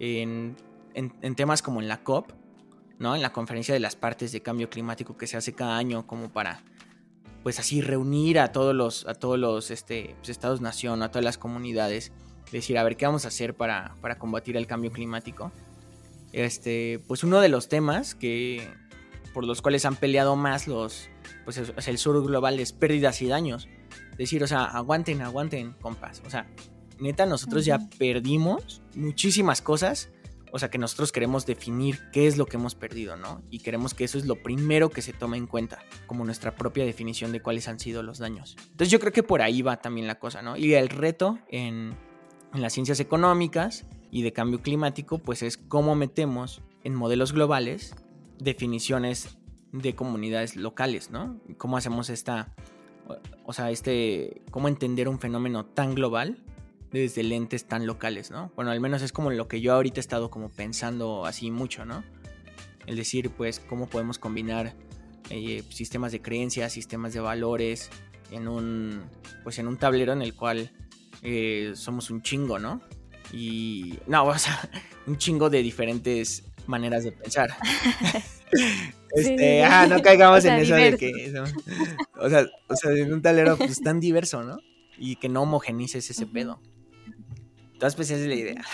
en, 0.00 0.56
en, 0.94 1.34
temas 1.36 1.62
como 1.62 1.80
en 1.80 1.86
la 1.86 2.02
COP, 2.02 2.32
¿no? 2.98 3.14
En 3.14 3.22
la 3.22 3.32
conferencia 3.32 3.74
de 3.74 3.80
las 3.80 3.96
partes 3.96 4.32
de 4.32 4.42
cambio 4.42 4.70
climático 4.70 5.16
que 5.16 5.26
se 5.26 5.36
hace 5.36 5.52
cada 5.52 5.76
año 5.76 6.06
como 6.06 6.30
para, 6.30 6.62
pues 7.42 7.58
así 7.58 7.80
reunir 7.80 8.38
a 8.38 8.52
todos 8.52 8.74
los, 8.74 9.06
a 9.06 9.14
todos 9.14 9.38
los 9.38 9.70
este, 9.70 10.14
pues, 10.18 10.30
estados-nación, 10.30 11.02
a 11.02 11.10
todas 11.10 11.24
las 11.24 11.38
comunidades 11.38 12.12
decir, 12.52 12.78
a 12.78 12.84
ver, 12.84 12.96
¿qué 12.96 13.06
vamos 13.06 13.24
a 13.24 13.28
hacer 13.28 13.54
para, 13.54 13.96
combatir 14.18 14.56
el 14.56 14.66
cambio 14.66 14.92
climático? 14.92 15.52
este, 16.32 17.00
pues 17.06 17.24
uno 17.24 17.40
de 17.40 17.48
los 17.48 17.68
temas 17.68 18.14
que 18.14 18.68
por 19.32 19.44
los 19.44 19.62
cuales 19.62 19.84
han 19.84 19.96
peleado 19.96 20.36
más 20.36 20.66
los, 20.66 21.08
pues 21.44 21.58
el 21.58 21.98
sur 21.98 22.22
global 22.24 22.58
es 22.60 22.72
pérdidas 22.72 23.20
y 23.22 23.26
daños. 23.26 23.68
Decir, 24.16 24.42
o 24.42 24.46
sea, 24.46 24.64
aguanten, 24.64 25.20
aguanten, 25.20 25.74
compas. 25.80 26.22
O 26.26 26.30
sea, 26.30 26.46
neta, 26.98 27.26
nosotros 27.26 27.66
ya 27.66 27.78
perdimos 27.98 28.80
muchísimas 28.94 29.60
cosas. 29.60 30.10
O 30.52 30.58
sea, 30.58 30.70
que 30.70 30.78
nosotros 30.78 31.12
queremos 31.12 31.44
definir 31.44 31.98
qué 32.12 32.26
es 32.26 32.36
lo 32.36 32.46
que 32.46 32.56
hemos 32.56 32.74
perdido, 32.74 33.16
¿no? 33.16 33.42
Y 33.50 33.58
queremos 33.58 33.94
que 33.94 34.04
eso 34.04 34.16
es 34.16 34.26
lo 34.26 34.42
primero 34.42 34.90
que 34.90 35.02
se 35.02 35.12
tome 35.12 35.36
en 35.36 35.46
cuenta, 35.46 35.80
como 36.06 36.24
nuestra 36.24 36.54
propia 36.54 36.84
definición 36.84 37.32
de 37.32 37.42
cuáles 37.42 37.68
han 37.68 37.78
sido 37.78 38.02
los 38.02 38.18
daños. 38.18 38.56
Entonces 38.70 38.90
yo 38.90 39.00
creo 39.00 39.12
que 39.12 39.22
por 39.22 39.42
ahí 39.42 39.62
va 39.62 39.78
también 39.78 40.06
la 40.06 40.18
cosa, 40.18 40.42
¿no? 40.42 40.56
Y 40.56 40.74
el 40.74 40.88
reto 40.88 41.38
en, 41.48 41.94
en 42.54 42.62
las 42.62 42.72
ciencias 42.72 43.00
económicas 43.00 43.84
y 44.10 44.22
de 44.22 44.32
cambio 44.32 44.62
climático, 44.62 45.18
pues 45.18 45.42
es 45.42 45.56
cómo 45.56 45.94
metemos 45.94 46.62
en 46.84 46.94
modelos 46.94 47.32
globales 47.32 47.94
definiciones 48.38 49.36
de 49.72 49.94
comunidades 49.94 50.56
locales, 50.56 51.10
¿no? 51.10 51.40
¿Cómo 51.58 51.76
hacemos 51.76 52.08
esta, 52.08 52.54
o 53.44 53.52
sea, 53.52 53.70
este, 53.70 54.42
cómo 54.50 54.68
entender 54.68 55.08
un 55.08 55.18
fenómeno 55.18 55.66
tan 55.66 55.94
global 55.94 56.42
desde 56.96 57.22
lentes 57.22 57.66
tan 57.66 57.86
locales, 57.86 58.30
¿no? 58.30 58.52
Bueno, 58.56 58.70
al 58.70 58.80
menos 58.80 59.02
es 59.02 59.12
como 59.12 59.30
lo 59.30 59.48
que 59.48 59.60
yo 59.60 59.72
ahorita 59.72 59.98
he 59.98 60.00
estado 60.00 60.30
como 60.30 60.48
pensando 60.48 61.26
así 61.26 61.50
mucho, 61.50 61.84
¿no? 61.84 62.04
El 62.86 62.96
decir, 62.96 63.30
pues, 63.30 63.60
cómo 63.60 63.88
podemos 63.88 64.18
combinar 64.18 64.74
eh, 65.30 65.62
sistemas 65.70 66.12
de 66.12 66.22
creencias, 66.22 66.72
sistemas 66.72 67.12
de 67.12 67.20
valores 67.20 67.90
en 68.30 68.48
un, 68.48 69.02
pues, 69.42 69.58
en 69.58 69.68
un 69.68 69.76
tablero 69.76 70.12
en 70.12 70.22
el 70.22 70.34
cual 70.34 70.70
eh, 71.22 71.72
somos 71.74 72.10
un 72.10 72.22
chingo, 72.22 72.58
¿no? 72.58 72.80
Y, 73.32 73.98
no, 74.06 74.24
o 74.26 74.38
sea, 74.38 74.68
un 75.06 75.18
chingo 75.18 75.50
de 75.50 75.62
diferentes 75.62 76.44
maneras 76.66 77.04
de 77.04 77.12
pensar. 77.12 77.50
este, 79.12 79.64
ah, 79.64 79.86
no 79.86 80.00
caigamos 80.02 80.44
en 80.44 80.54
eso 80.54 80.74
de 80.74 80.96
que, 80.96 81.32
o 82.18 82.28
sea, 82.28 82.46
o 82.68 82.76
sea, 82.76 82.90
en 82.92 83.12
un 83.12 83.22
tablero 83.22 83.56
pues 83.56 83.80
tan 83.80 84.00
diverso, 84.00 84.42
¿no? 84.42 84.58
Y 84.98 85.16
que 85.16 85.28
no 85.28 85.42
homogenices 85.42 86.10
ese 86.10 86.26
pedo. 86.26 86.60
Esa 87.80 88.02
es 88.02 88.26
la 88.26 88.34
idea. 88.34 88.64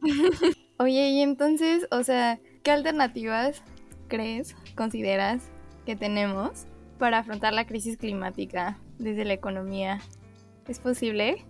Oye, 0.78 1.10
y 1.10 1.22
entonces, 1.22 1.86
o 1.90 2.02
sea, 2.02 2.40
¿qué 2.62 2.70
alternativas 2.70 3.62
crees, 4.08 4.56
consideras 4.74 5.42
que 5.86 5.96
tenemos 5.96 6.66
para 6.98 7.18
afrontar 7.18 7.52
la 7.52 7.66
crisis 7.66 7.96
climática 7.96 8.78
desde 8.98 9.24
la 9.24 9.34
economía? 9.34 10.00
¿Es 10.66 10.78
posible 10.78 11.44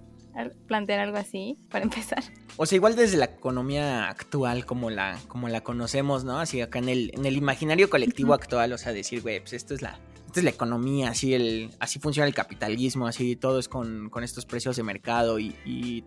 plantear 0.67 1.01
algo 1.01 1.17
así 1.17 1.59
para 1.71 1.85
empezar? 1.85 2.23
O 2.57 2.67
sea, 2.67 2.77
igual 2.77 2.97
desde 2.97 3.17
la 3.17 3.27
economía 3.27 4.09
actual 4.09 4.67
como 4.67 4.91
la, 4.91 5.19
como 5.29 5.49
la 5.49 5.63
conocemos, 5.63 6.25
¿no? 6.25 6.39
Así 6.39 6.61
acá 6.61 6.79
en 6.81 6.89
el, 6.89 7.11
en 7.15 7.27
el 7.27 7.37
imaginario 7.37 7.89
colectivo 7.89 8.35
actual, 8.35 8.73
o 8.73 8.79
sea, 8.79 8.93
decir, 8.93 9.23
güey, 9.23 9.41
pues 9.41 9.55
esto 9.55 9.75
es 9.75 9.83
la, 9.83 9.99
esto 10.35 10.41
es 10.41 10.45
la 10.45 10.51
economía, 10.51 11.11
así, 11.11 11.33
el, 11.33 11.71
así 11.79 12.01
funciona 12.01 12.27
el 12.27 12.35
capitalismo, 12.35 13.07
así 13.07 13.37
todo 13.37 13.59
es 13.59 13.69
con, 13.69 14.11
con 14.11 14.25
estos 14.25 14.45
precios 14.47 14.77
de 14.77 14.83
mercado 14.83 15.39
y, 15.39 15.55
y 15.65 16.05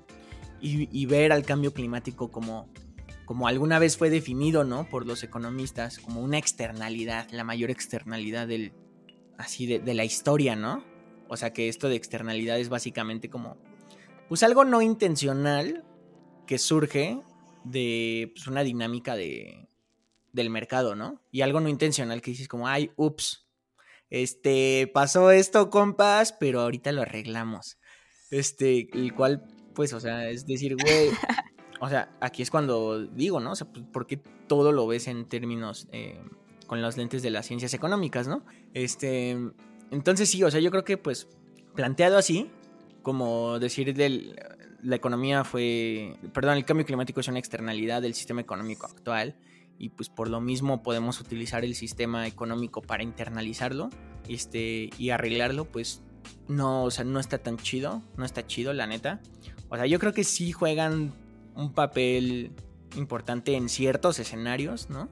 y, 0.60 1.06
ver 1.06 1.32
al 1.32 1.44
cambio 1.44 1.74
climático 1.74 2.32
como, 2.32 2.68
como 3.26 3.48
alguna 3.48 3.80
vez 3.80 3.98
fue 3.98 4.10
definido, 4.10 4.64
¿no? 4.64 4.90
Por 4.90 5.06
los 5.06 5.24
economistas, 5.24 6.00
como 6.00 6.22
una 6.22 6.38
externalidad, 6.38 7.30
la 7.32 7.44
mayor 7.44 7.70
externalidad 7.70 8.48
del, 8.48 8.74
así 9.38 9.66
de, 9.66 9.94
la 9.94 10.06
historia, 10.06 10.56
¿no? 10.56 10.84
O 11.28 11.38
sea 11.38 11.54
que 11.54 11.68
esto 11.68 11.90
de 11.90 11.96
externalidad 11.96 12.60
es 12.60 12.70
básicamente 12.70 13.30
como, 13.30 13.58
pues 14.30 14.44
algo 14.44 14.66
no 14.66 14.82
intencional 14.82 15.84
que 16.46 16.58
surge 16.58 17.22
de 17.64 18.32
pues, 18.34 18.48
una 18.48 18.64
dinámica 18.64 19.16
de, 19.16 19.68
del 20.32 20.50
mercado, 20.50 20.96
¿no? 20.96 21.22
Y 21.32 21.42
algo 21.42 21.60
no 21.60 21.70
intencional 21.70 22.22
que 22.22 22.32
dices 22.32 22.48
como, 22.48 22.68
ay, 22.68 22.92
ups, 22.96 23.47
este, 24.10 24.90
pasó 24.94 25.32
esto, 25.32 25.70
compas, 25.70 26.34
pero 26.34 26.62
ahorita 26.62 26.92
lo 26.92 27.02
arreglamos. 27.02 27.78
Este, 28.30 28.90
el 28.94 29.14
cual 29.14 29.44
pues, 29.78 29.94
o 29.94 30.00
sea, 30.00 30.28
es 30.28 30.48
decir, 30.48 30.76
güey, 30.76 31.10
o 31.80 31.88
sea, 31.88 32.10
aquí 32.20 32.42
es 32.42 32.50
cuando 32.50 33.06
digo, 33.06 33.40
¿no? 33.40 33.52
O 33.52 33.56
sea, 33.56 33.68
pues, 33.68 33.86
¿por 33.86 34.08
qué 34.08 34.18
todo 34.48 34.72
lo 34.72 34.88
ves 34.88 35.08
en 35.08 35.26
términos 35.26 35.88
eh, 35.92 36.20
con 36.66 36.82
las 36.82 36.98
lentes 36.98 37.22
de 37.22 37.30
las 37.30 37.46
ciencias 37.46 37.76
económicas, 37.76 38.28
¿no? 38.28 38.44
Este, 38.74 39.38
entonces 39.92 40.32
sí, 40.32 40.44
o 40.44 40.50
sea, 40.50 40.60
yo 40.62 40.72
creo 40.72 40.84
que 40.84 40.98
pues 40.98 41.28
planteado 41.76 42.18
así, 42.18 42.50
como 43.04 43.60
decir 43.60 43.94
del, 43.94 44.36
la 44.82 44.96
economía 44.96 45.44
fue, 45.44 46.16
perdón, 46.34 46.58
el 46.58 46.66
cambio 46.66 46.84
climático 46.84 47.20
es 47.20 47.28
una 47.28 47.38
externalidad 47.38 48.02
del 48.02 48.16
sistema 48.16 48.42
económico 48.42 48.88
actual 48.88 49.36
y 49.78 49.90
pues 49.90 50.10
por 50.10 50.30
lo 50.30 50.42
mismo 50.42 50.84
podemos 50.84 51.20
utilizar 51.20 51.64
el 51.64 51.76
sistema 51.76 52.28
económico 52.28 52.82
para 52.82 53.04
internalizarlo 53.04 53.90
este, 54.28 54.90
y 54.98 55.10
arreglarlo, 55.12 55.66
pues 55.66 56.02
no, 56.48 56.84
o 56.84 56.92
sea, 56.92 57.04
no 57.04 57.20
está 57.20 57.38
tan 57.38 57.58
chido, 57.58 58.02
no 58.18 58.26
está 58.26 58.46
chido, 58.46 58.74
la 58.74 58.88
neta. 58.88 59.22
O 59.70 59.76
sea, 59.76 59.86
yo 59.86 60.00
creo 60.00 60.14
que 60.14 60.24
sí 60.24 60.52
juegan 60.52 61.14
un 61.56 61.74
papel 61.74 62.52
importante 62.96 63.56
en 63.56 63.70
ciertos 63.70 64.20
escenarios, 64.20 64.90
¿no? 64.90 65.10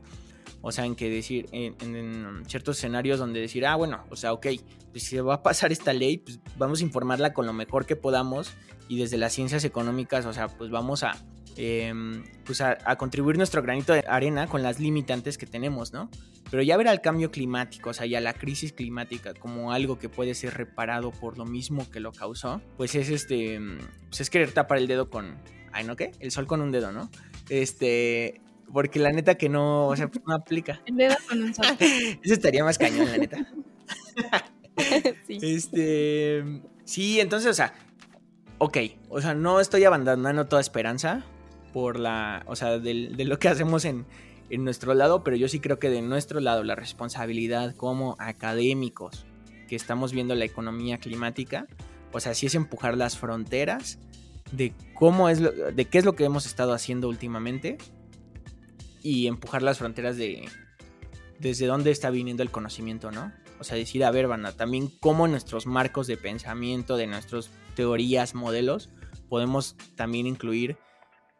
O 0.61 0.71
sea, 0.71 0.85
en 0.85 0.95
que 0.95 1.09
decir, 1.09 1.47
en, 1.51 2.43
ciertos 2.47 2.77
escenarios 2.77 3.19
donde 3.19 3.39
decir, 3.39 3.65
ah, 3.65 3.75
bueno, 3.75 4.03
o 4.09 4.15
sea, 4.15 4.33
ok, 4.33 4.47
pues 4.91 5.03
si 5.03 5.11
se 5.11 5.21
va 5.21 5.35
a 5.35 5.43
pasar 5.43 5.71
esta 5.71 5.93
ley, 5.93 6.17
pues 6.17 6.39
vamos 6.57 6.79
a 6.81 6.83
informarla 6.83 7.33
con 7.33 7.45
lo 7.45 7.53
mejor 7.53 7.85
que 7.85 7.95
podamos 7.95 8.53
y 8.87 8.97
desde 8.97 9.17
las 9.17 9.33
ciencias 9.33 9.63
económicas, 9.63 10.25
o 10.25 10.33
sea, 10.33 10.47
pues 10.47 10.71
vamos 10.71 11.03
a, 11.03 11.15
em, 11.57 12.23
pues 12.45 12.61
a, 12.61 12.77
a, 12.85 12.97
contribuir 12.97 13.37
nuestro 13.37 13.61
granito 13.61 13.93
de 13.93 14.03
arena 14.07 14.47
con 14.47 14.63
las 14.63 14.79
limitantes 14.79 15.37
que 15.37 15.45
tenemos, 15.45 15.93
¿no? 15.93 16.09
Pero 16.51 16.61
ya 16.61 16.77
ver 16.77 16.87
al 16.87 17.01
cambio 17.01 17.31
climático, 17.31 17.89
o 17.89 17.93
sea, 17.93 18.05
ya 18.05 18.21
la 18.21 18.33
crisis 18.33 18.71
climática 18.71 19.33
como 19.33 19.71
algo 19.71 19.97
que 19.97 20.09
puede 20.09 20.35
ser 20.35 20.53
reparado 20.53 21.11
por 21.11 21.37
lo 21.37 21.45
mismo 21.45 21.89
que 21.89 21.99
lo 21.99 22.11
causó, 22.11 22.61
pues 22.77 22.95
es 22.95 23.09
este, 23.09 23.59
pues 24.09 24.21
es 24.21 24.29
querer 24.29 24.51
tapar 24.51 24.77
el 24.77 24.87
dedo 24.87 25.09
con, 25.09 25.35
ay, 25.73 25.85
¿no 25.85 25.95
qué? 25.95 26.11
El 26.19 26.31
sol 26.31 26.45
con 26.45 26.61
un 26.61 26.71
dedo, 26.71 26.91
¿no? 26.91 27.09
Este, 27.49 28.41
porque 28.71 28.99
la 28.99 29.11
neta 29.11 29.35
que 29.35 29.49
no, 29.49 29.87
o 29.87 29.95
sea, 29.95 30.07
pues 30.07 30.23
no 30.25 30.35
aplica. 30.35 30.81
El 30.85 30.97
dedo 30.97 31.15
con 31.27 31.43
un 31.43 31.53
sol. 31.53 31.65
Eso 31.79 32.33
estaría 32.33 32.63
más 32.63 32.77
cañón, 32.77 33.11
la 33.11 33.17
neta. 33.17 33.37
sí. 35.27 35.39
Este, 35.41 36.61
sí, 36.83 37.19
entonces, 37.19 37.49
o 37.49 37.53
sea, 37.53 37.73
ok, 38.59 38.77
o 39.09 39.19
sea, 39.19 39.33
no 39.33 39.59
estoy 39.59 39.83
abandonando 39.83 40.45
toda 40.45 40.61
esperanza 40.61 41.25
por 41.75 41.99
la, 41.99 42.45
o 42.47 42.55
sea, 42.55 42.79
de, 42.79 43.09
de 43.09 43.25
lo 43.25 43.37
que 43.37 43.49
hacemos 43.49 43.83
en, 43.83 44.05
en 44.49 44.63
nuestro 44.63 44.93
lado, 44.93 45.25
pero 45.25 45.35
yo 45.35 45.49
sí 45.49 45.59
creo 45.59 45.77
que 45.77 45.89
de 45.89 46.01
nuestro 46.01 46.39
lado 46.39 46.63
la 46.63 46.73
responsabilidad 46.73 47.75
como 47.75 48.15
académicos 48.17 49.25
que 49.67 49.75
estamos 49.75 50.13
viendo 50.13 50.35
la 50.35 50.45
economía 50.45 50.99
climática, 50.99 51.67
o 52.13 52.21
sea, 52.21 52.33
sí 52.33 52.45
es 52.45 52.55
empujar 52.55 52.95
las 52.95 53.17
fronteras 53.17 53.99
de 54.53 54.71
cómo 54.93 55.27
es 55.27 55.41
lo, 55.41 55.51
de 55.51 55.83
qué 55.83 55.97
es 55.97 56.05
lo 56.05 56.15
que 56.15 56.23
hemos 56.23 56.45
estado 56.45 56.71
haciendo 56.71 57.09
últimamente 57.09 57.77
y 59.03 59.27
empujar 59.27 59.61
las 59.61 59.79
fronteras 59.79 60.15
de 60.15 60.47
desde 61.39 61.65
dónde 61.65 61.91
está 61.91 62.09
viniendo 62.09 62.41
el 62.41 62.51
conocimiento, 62.51 63.11
¿no? 63.11 63.33
O 63.59 63.65
sea, 63.65 63.75
decir, 63.75 64.05
a 64.05 64.11
ver, 64.11 64.29
banda, 64.29 64.53
también 64.53 64.89
cómo 65.01 65.27
nuestros 65.27 65.65
marcos 65.65 66.07
de 66.07 66.15
pensamiento, 66.15 66.95
de 66.95 67.07
nuestras 67.07 67.49
teorías, 67.75 68.33
modelos, 68.33 68.91
podemos 69.27 69.75
también 69.97 70.25
incluir 70.25 70.77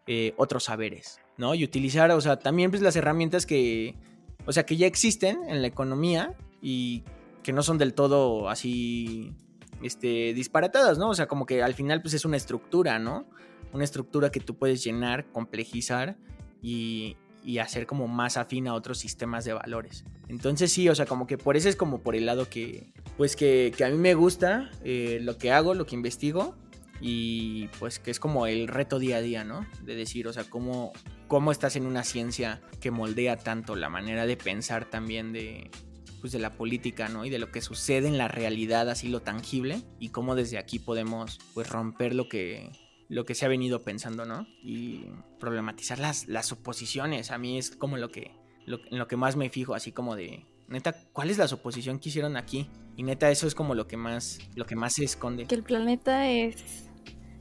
eh, 0.08 0.34
otros 0.38 0.66
saberes, 0.66 1.20
¿no? 1.38 1.56
Y 1.56 1.64
utilizar, 1.64 2.12
o 2.12 2.22
sea, 2.22 2.38
también 2.38 2.70
pues 2.70 2.84
las 2.84 2.96
herramientas 2.96 3.48
que, 3.48 3.96
o 4.46 4.52
sea, 4.52 4.64
que 4.64 4.78
ya 4.78 4.86
existen 4.86 5.40
en 5.48 5.62
la 5.64 5.68
economía 5.68 6.36
y 6.62 7.04
que 7.42 7.52
no 7.54 7.64
son 7.64 7.80
del 7.80 7.96
todo 7.96 8.48
así, 8.48 9.34
este, 9.82 10.34
disparatadas, 10.36 11.00
¿no? 11.00 11.10
O 11.10 11.16
sea, 11.16 11.28
como 11.28 11.48
que 11.48 11.64
al 11.64 11.74
final 11.74 12.04
pues 12.04 12.14
es 12.14 12.24
una 12.24 12.38
estructura, 12.38 13.00
¿no? 13.00 13.26
Una 13.74 13.84
estructura 13.84 14.32
que 14.32 14.40
tú 14.40 14.56
puedes 14.56 14.84
llenar, 14.84 15.26
complejizar 15.32 16.18
y, 16.62 17.18
hacer 17.60 17.86
como 17.86 18.08
más 18.08 18.38
afín 18.38 18.68
a 18.68 18.74
otros 18.74 18.98
sistemas 18.98 19.46
de 19.46 19.54
valores. 19.54 20.04
Entonces 20.28 20.72
sí, 20.72 20.90
o 20.90 20.96
sea, 20.96 21.06
como 21.06 21.28
que 21.28 21.38
por 21.38 21.56
eso 21.56 21.70
es 21.70 21.76
como 21.76 22.02
por 22.02 22.16
el 22.16 22.26
lado 22.26 22.50
que, 22.50 22.92
pues 23.18 23.36
que, 23.36 23.72
que 23.78 23.86
a 23.86 23.90
mí 23.90 23.98
me 23.98 24.16
gusta 24.16 24.72
eh, 24.84 25.20
lo 25.22 25.38
que 25.38 25.52
hago, 25.52 25.76
lo 25.76 25.86
que 25.86 25.94
investigo 25.94 26.56
y 27.02 27.68
pues 27.80 28.00
que 28.00 28.12
es 28.12 28.20
como 28.20 28.48
el 28.48 28.68
reto 28.68 29.00
día 29.00 29.18
a 29.18 29.22
día, 29.22 29.44
¿no? 29.44 29.66
De 29.84 29.96
decir, 29.96 30.28
o 30.28 30.34
sea, 30.34 30.44
cómo, 30.46 30.94
cómo 31.28 31.52
estás 31.52 31.76
en 31.76 31.86
una 31.86 32.04
ciencia 32.04 32.62
que 32.80 32.92
moldea 32.92 33.38
tanto 33.38 33.76
la 33.76 33.90
manera 33.90 34.26
de 34.26 34.38
pensar 34.38 34.86
también 34.86 35.34
de, 35.34 35.70
pues 36.22 36.32
de 36.32 36.40
la 36.40 36.54
política, 36.54 37.10
¿no? 37.10 37.26
Y 37.26 37.30
de 37.30 37.40
lo 37.40 37.52
que 37.52 37.62
sucede 37.62 38.08
en 38.08 38.18
la 38.18 38.28
realidad, 38.28 38.90
así 38.90 39.10
lo 39.10 39.22
tangible, 39.22 39.82
y 40.00 40.10
cómo 40.10 40.36
desde 40.36 40.58
aquí 40.58 40.80
podemos, 40.80 41.40
pues, 41.54 41.70
romper 41.70 42.16
lo 42.16 42.30
que, 42.30 42.72
lo 43.10 43.26
que 43.26 43.36
se 43.36 43.46
ha 43.46 43.50
venido 43.50 43.84
pensando, 43.84 44.26
¿no? 44.26 44.48
Y 44.64 45.06
problematizar 45.40 46.00
las, 46.00 46.28
las 46.28 46.48
suposiciones. 46.48 47.32
A 47.32 47.38
mí 47.38 47.58
es 47.58 47.76
como 47.76 47.98
lo 47.98 48.10
que, 48.10 48.32
lo, 48.66 48.80
en 48.90 48.98
lo 48.98 49.08
que 49.08 49.18
más 49.18 49.36
me 49.36 49.50
fijo, 49.50 49.76
así 49.76 49.92
como 49.92 50.16
de, 50.16 50.46
neta, 50.68 50.96
¿cuál 51.14 51.30
es 51.30 51.38
la 51.38 51.48
suposición 51.48 52.00
que 52.00 52.10
hicieron 52.10 52.38
aquí? 52.38 52.70
Y 52.96 53.04
neta, 53.04 53.30
eso 53.30 53.46
es 53.46 53.54
como 53.54 53.76
lo 53.76 53.88
que 53.88 53.98
más, 53.98 54.40
lo 54.56 54.66
que 54.66 54.76
más 54.76 54.94
se 54.94 55.04
esconde. 55.04 55.46
Que 55.46 55.56
el 55.56 55.64
planeta 55.64 56.30
es 56.30 56.85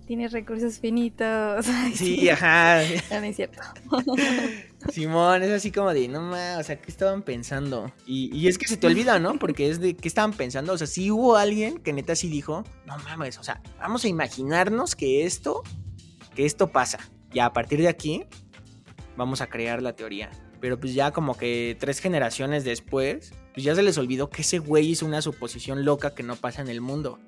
tienes 0.06 0.32
recursos 0.32 0.78
finitos. 0.78 1.66
Sí, 1.94 2.28
ajá. 2.28 2.82
No, 3.10 3.16
es 3.18 3.36
cierto. 3.36 3.60
Simón, 4.92 5.42
es 5.42 5.50
así 5.50 5.70
como 5.70 5.92
de, 5.92 6.08
no 6.08 6.20
mames, 6.20 6.58
o 6.58 6.62
sea, 6.62 6.80
¿qué 6.80 6.90
estaban 6.90 7.22
pensando? 7.22 7.90
Y, 8.06 8.34
y, 8.36 8.48
es 8.48 8.58
que 8.58 8.66
se 8.66 8.76
te 8.76 8.86
olvida, 8.86 9.18
¿no? 9.18 9.38
Porque 9.38 9.70
es 9.70 9.80
de, 9.80 9.94
¿qué 9.96 10.08
estaban 10.08 10.32
pensando? 10.32 10.72
O 10.72 10.78
sea, 10.78 10.86
sí 10.86 11.10
hubo 11.10 11.36
alguien 11.36 11.78
que 11.78 11.92
neta 11.92 12.14
sí 12.14 12.28
dijo, 12.28 12.64
no 12.86 12.98
mames, 12.98 13.38
o 13.38 13.42
sea, 13.42 13.62
vamos 13.78 14.04
a 14.04 14.08
imaginarnos 14.08 14.94
que 14.94 15.24
esto, 15.24 15.62
que 16.34 16.44
esto 16.44 16.70
pasa. 16.70 16.98
Y 17.32 17.38
a 17.38 17.52
partir 17.52 17.80
de 17.80 17.88
aquí, 17.88 18.24
vamos 19.16 19.40
a 19.40 19.46
crear 19.46 19.80
la 19.80 19.94
teoría. 19.94 20.30
Pero 20.60 20.78
pues 20.78 20.94
ya 20.94 21.12
como 21.12 21.36
que 21.36 21.76
tres 21.78 22.00
generaciones 22.00 22.64
después, 22.64 23.32
pues 23.52 23.64
ya 23.64 23.74
se 23.74 23.82
les 23.82 23.98
olvidó 23.98 24.30
que 24.30 24.42
ese 24.42 24.58
güey 24.58 24.88
hizo 24.88 25.06
una 25.06 25.22
suposición 25.22 25.84
loca 25.84 26.14
que 26.14 26.22
no 26.22 26.36
pasa 26.36 26.62
en 26.62 26.68
el 26.68 26.80
mundo 26.80 27.18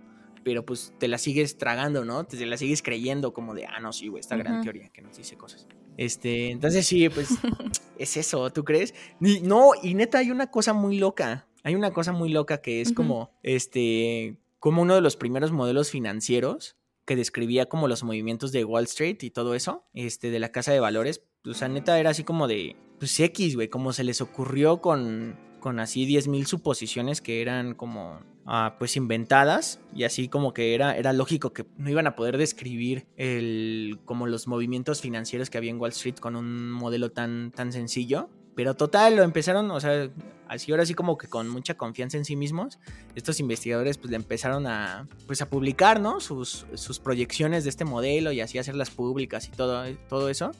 pero 0.46 0.64
pues 0.64 0.94
te 1.00 1.08
la 1.08 1.18
sigues 1.18 1.58
tragando, 1.58 2.04
¿no? 2.04 2.22
Te 2.22 2.46
la 2.46 2.56
sigues 2.56 2.80
creyendo 2.80 3.32
como 3.32 3.52
de, 3.52 3.66
ah, 3.66 3.80
no, 3.80 3.92
sí, 3.92 4.06
güey, 4.06 4.20
esta 4.20 4.36
gran 4.36 4.62
teoría 4.62 4.90
que 4.90 5.02
nos 5.02 5.16
dice 5.16 5.36
cosas. 5.36 5.66
Este, 5.96 6.52
entonces 6.52 6.86
sí, 6.86 7.08
pues 7.08 7.30
es 7.98 8.16
eso, 8.16 8.48
¿tú 8.50 8.62
crees? 8.62 8.94
no, 9.18 9.72
y 9.82 9.94
neta 9.94 10.18
hay 10.18 10.30
una 10.30 10.48
cosa 10.52 10.72
muy 10.72 10.98
loca, 10.98 11.48
hay 11.64 11.74
una 11.74 11.90
cosa 11.90 12.12
muy 12.12 12.28
loca 12.28 12.58
que 12.58 12.80
es 12.80 12.92
como, 12.92 13.32
este, 13.42 14.36
como 14.60 14.82
uno 14.82 14.94
de 14.94 15.00
los 15.00 15.16
primeros 15.16 15.50
modelos 15.50 15.90
financieros 15.90 16.76
que 17.06 17.16
describía 17.16 17.66
como 17.66 17.88
los 17.88 18.04
movimientos 18.04 18.52
de 18.52 18.64
Wall 18.64 18.84
Street 18.84 19.18
y 19.22 19.30
todo 19.30 19.56
eso, 19.56 19.82
este, 19.94 20.30
de 20.30 20.38
la 20.38 20.52
casa 20.52 20.70
de 20.70 20.78
valores, 20.78 21.24
o 21.44 21.54
sea, 21.54 21.66
neta 21.66 21.98
era 21.98 22.10
así 22.10 22.22
como 22.22 22.46
de, 22.46 22.76
pues 23.00 23.18
X, 23.18 23.56
güey, 23.56 23.66
como 23.66 23.92
se 23.92 24.04
les 24.04 24.20
ocurrió 24.20 24.80
con, 24.80 25.34
con 25.66 25.80
así 25.80 26.06
10.000 26.06 26.44
suposiciones 26.44 27.20
que 27.20 27.42
eran 27.42 27.74
como 27.74 28.20
Ah, 28.48 28.76
pues 28.78 28.96
inventadas 28.96 29.80
y 29.92 30.04
así 30.04 30.28
como 30.28 30.54
que 30.54 30.76
era, 30.76 30.96
era 30.96 31.12
lógico 31.12 31.52
que 31.52 31.66
no 31.78 31.90
iban 31.90 32.06
a 32.06 32.14
poder 32.14 32.38
describir 32.38 33.08
el, 33.16 33.98
como 34.04 34.28
los 34.28 34.46
movimientos 34.46 35.00
financieros 35.00 35.50
que 35.50 35.58
había 35.58 35.72
en 35.72 35.80
Wall 35.80 35.90
Street 35.90 36.14
con 36.20 36.36
un 36.36 36.70
modelo 36.70 37.10
tan, 37.10 37.50
tan 37.50 37.72
sencillo. 37.72 38.28
Pero 38.54 38.74
total, 38.74 39.16
lo 39.16 39.24
empezaron, 39.24 39.68
o 39.72 39.80
sea, 39.80 40.10
así 40.46 40.70
ahora 40.70 40.86
sí 40.86 40.94
como 40.94 41.18
que 41.18 41.26
con 41.26 41.48
mucha 41.48 41.74
confianza 41.74 42.18
en 42.18 42.24
sí 42.24 42.36
mismos, 42.36 42.78
estos 43.16 43.40
investigadores 43.40 43.98
pues 43.98 44.12
le 44.12 44.16
empezaron 44.16 44.68
a, 44.68 45.08
pues 45.26 45.42
a 45.42 45.50
publicar, 45.50 46.00
¿no? 46.00 46.20
Sus, 46.20 46.66
sus 46.74 47.00
proyecciones 47.00 47.64
de 47.64 47.70
este 47.70 47.84
modelo 47.84 48.30
y 48.30 48.40
así 48.40 48.58
hacerlas 48.58 48.90
públicas 48.90 49.48
y 49.48 49.50
todo, 49.50 49.84
todo 50.08 50.28
eso. 50.28 50.52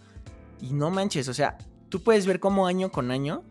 Y 0.60 0.72
no 0.72 0.90
manches, 0.90 1.28
o 1.28 1.34
sea, 1.34 1.56
tú 1.88 2.02
puedes 2.02 2.26
ver 2.26 2.40
cómo 2.40 2.66
año 2.66 2.90
con 2.90 3.12
año 3.12 3.44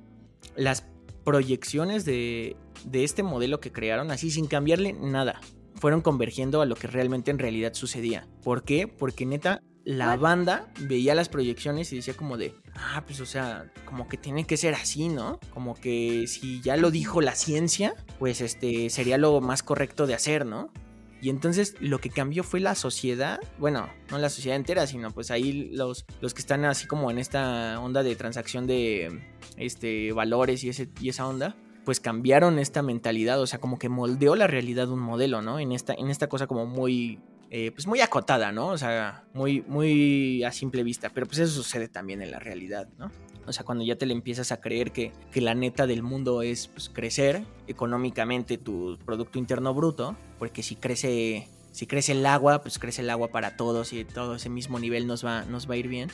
las 0.57 0.85
proyecciones 1.25 2.05
de 2.05 2.55
de 2.85 3.03
este 3.03 3.23
modelo 3.23 3.59
que 3.59 3.71
crearon 3.71 4.11
así 4.11 4.31
sin 4.31 4.47
cambiarle 4.47 4.93
nada. 4.93 5.39
Fueron 5.75 6.01
convergiendo 6.01 6.61
a 6.61 6.65
lo 6.65 6.75
que 6.75 6.87
realmente 6.87 7.31
en 7.31 7.39
realidad 7.39 7.73
sucedía. 7.73 8.27
¿Por 8.43 8.63
qué? 8.63 8.87
Porque 8.87 9.25
neta, 9.25 9.61
la 9.83 10.15
banda 10.15 10.71
veía 10.79 11.13
las 11.15 11.29
proyecciones 11.29 11.91
y 11.91 11.97
decía 11.97 12.15
como 12.15 12.37
de, 12.37 12.55
ah, 12.75 13.03
pues 13.05 13.19
o 13.19 13.25
sea, 13.25 13.71
como 13.85 14.07
que 14.07 14.17
tiene 14.17 14.45
que 14.45 14.57
ser 14.57 14.73
así, 14.73 15.09
¿no? 15.09 15.39
Como 15.53 15.75
que 15.75 16.25
si 16.27 16.61
ya 16.61 16.77
lo 16.77 16.91
dijo 16.91 17.21
la 17.21 17.35
ciencia, 17.35 17.93
pues 18.19 18.41
este 18.41 18.89
sería 18.89 19.17
lo 19.17 19.41
más 19.41 19.63
correcto 19.63 20.07
de 20.07 20.13
hacer, 20.13 20.45
¿no? 20.45 20.71
Y 21.25 21.31
entonces 21.31 21.75
lo 21.79 21.97
que 21.97 22.11
cambió 22.11 22.43
fue 22.43 22.59
la 22.59 22.75
sociedad, 22.75 23.39
bueno, 23.57 23.89
no 24.11 24.19
la 24.19 24.29
sociedad 24.29 24.55
entera, 24.55 24.85
sino 24.85 25.09
pues 25.09 25.31
ahí 25.31 25.71
los, 25.73 26.05
los 26.21 26.35
que 26.35 26.39
están 26.39 26.65
así 26.65 26.85
como 26.85 27.09
en 27.09 27.17
esta 27.17 27.79
onda 27.79 28.03
de 28.03 28.15
transacción 28.15 28.67
de 28.67 29.23
este, 29.57 30.11
valores 30.11 30.63
y, 30.63 30.69
ese, 30.69 30.87
y 31.01 31.09
esa 31.09 31.25
onda, 31.27 31.55
pues 31.83 31.99
cambiaron 31.99 32.59
esta 32.59 32.83
mentalidad, 32.83 33.41
o 33.41 33.47
sea, 33.47 33.57
como 33.57 33.79
que 33.79 33.89
moldeó 33.89 34.35
la 34.35 34.45
realidad 34.45 34.87
un 34.89 34.99
modelo, 34.99 35.41
¿no? 35.41 35.59
En 35.59 35.71
esta, 35.71 35.95
en 35.95 36.11
esta 36.11 36.27
cosa 36.27 36.45
como 36.45 36.67
muy, 36.67 37.19
eh, 37.49 37.71
pues 37.71 37.87
muy 37.87 38.01
acotada, 38.01 38.51
¿no? 38.51 38.67
O 38.67 38.77
sea, 38.77 39.23
muy, 39.33 39.63
muy 39.63 40.43
a 40.43 40.51
simple 40.51 40.83
vista, 40.83 41.09
pero 41.09 41.25
pues 41.25 41.39
eso 41.39 41.55
sucede 41.55 41.87
también 41.87 42.21
en 42.21 42.29
la 42.29 42.37
realidad, 42.37 42.87
¿no? 42.99 43.09
O 43.47 43.53
sea, 43.53 43.63
cuando 43.65 43.83
ya 43.83 43.95
te 43.95 44.05
le 44.05 44.13
empiezas 44.13 44.51
a 44.51 44.61
creer 44.61 44.91
que, 44.91 45.11
que 45.31 45.41
la 45.41 45.53
neta 45.53 45.87
del 45.87 46.03
mundo 46.03 46.41
es 46.41 46.67
pues, 46.67 46.89
crecer 46.89 47.43
económicamente 47.67 48.57
tu 48.57 48.97
Producto 49.05 49.39
Interno 49.39 49.73
Bruto, 49.73 50.15
porque 50.39 50.63
si 50.63 50.75
crece, 50.75 51.47
si 51.71 51.87
crece 51.87 52.13
el 52.13 52.25
agua, 52.25 52.61
pues 52.61 52.79
crece 52.79 53.01
el 53.01 53.09
agua 53.09 53.29
para 53.29 53.55
todos 53.55 53.93
y 53.93 54.03
todo 54.05 54.35
ese 54.35 54.49
mismo 54.49 54.79
nivel 54.79 55.07
nos 55.07 55.25
va, 55.25 55.45
nos 55.45 55.69
va 55.69 55.75
a 55.75 55.77
ir 55.77 55.87
bien. 55.87 56.09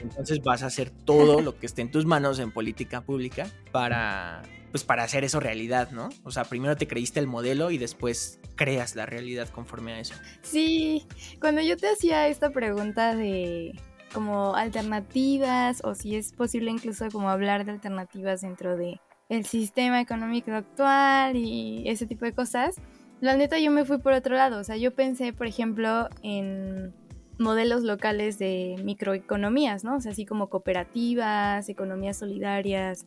Entonces 0.00 0.40
vas 0.42 0.62
a 0.62 0.66
hacer 0.66 0.90
todo 0.90 1.40
lo 1.42 1.58
que 1.58 1.66
esté 1.66 1.82
en 1.82 1.90
tus 1.90 2.06
manos 2.06 2.38
en 2.38 2.52
política 2.52 3.02
pública 3.02 3.48
para 3.72 4.42
pues 4.70 4.84
para 4.84 5.02
hacer 5.02 5.24
eso 5.24 5.40
realidad, 5.40 5.90
¿no? 5.90 6.10
O 6.22 6.30
sea, 6.30 6.44
primero 6.44 6.76
te 6.76 6.86
creíste 6.86 7.18
el 7.18 7.26
modelo 7.26 7.70
y 7.70 7.78
después 7.78 8.38
creas 8.54 8.94
la 8.94 9.04
realidad 9.04 9.48
conforme 9.48 9.92
a 9.94 10.00
eso. 10.00 10.14
Sí, 10.42 11.06
cuando 11.40 11.60
yo 11.60 11.76
te 11.76 11.88
hacía 11.88 12.28
esta 12.28 12.50
pregunta 12.50 13.16
de 13.16 13.72
como 14.12 14.54
alternativas 14.54 15.80
o 15.84 15.94
si 15.94 16.16
es 16.16 16.32
posible 16.32 16.70
incluso 16.70 17.08
como 17.10 17.30
hablar 17.30 17.64
de 17.64 17.72
alternativas 17.72 18.42
dentro 18.42 18.76
de 18.76 19.00
el 19.28 19.44
sistema 19.44 20.00
económico 20.00 20.50
actual 20.52 21.36
y 21.36 21.88
ese 21.88 22.06
tipo 22.06 22.24
de 22.24 22.32
cosas, 22.32 22.76
la 23.20 23.36
neta 23.36 23.58
yo 23.58 23.70
me 23.70 23.84
fui 23.84 23.98
por 23.98 24.12
otro 24.12 24.34
lado, 24.34 24.60
o 24.60 24.64
sea, 24.64 24.76
yo 24.76 24.92
pensé, 24.94 25.32
por 25.32 25.46
ejemplo, 25.46 26.08
en 26.22 26.92
modelos 27.38 27.82
locales 27.82 28.38
de 28.38 28.76
microeconomías, 28.84 29.84
¿no? 29.84 29.96
O 29.96 30.00
sea, 30.00 30.12
así 30.12 30.26
como 30.26 30.48
cooperativas, 30.48 31.68
economías 31.68 32.18
solidarias, 32.18 33.06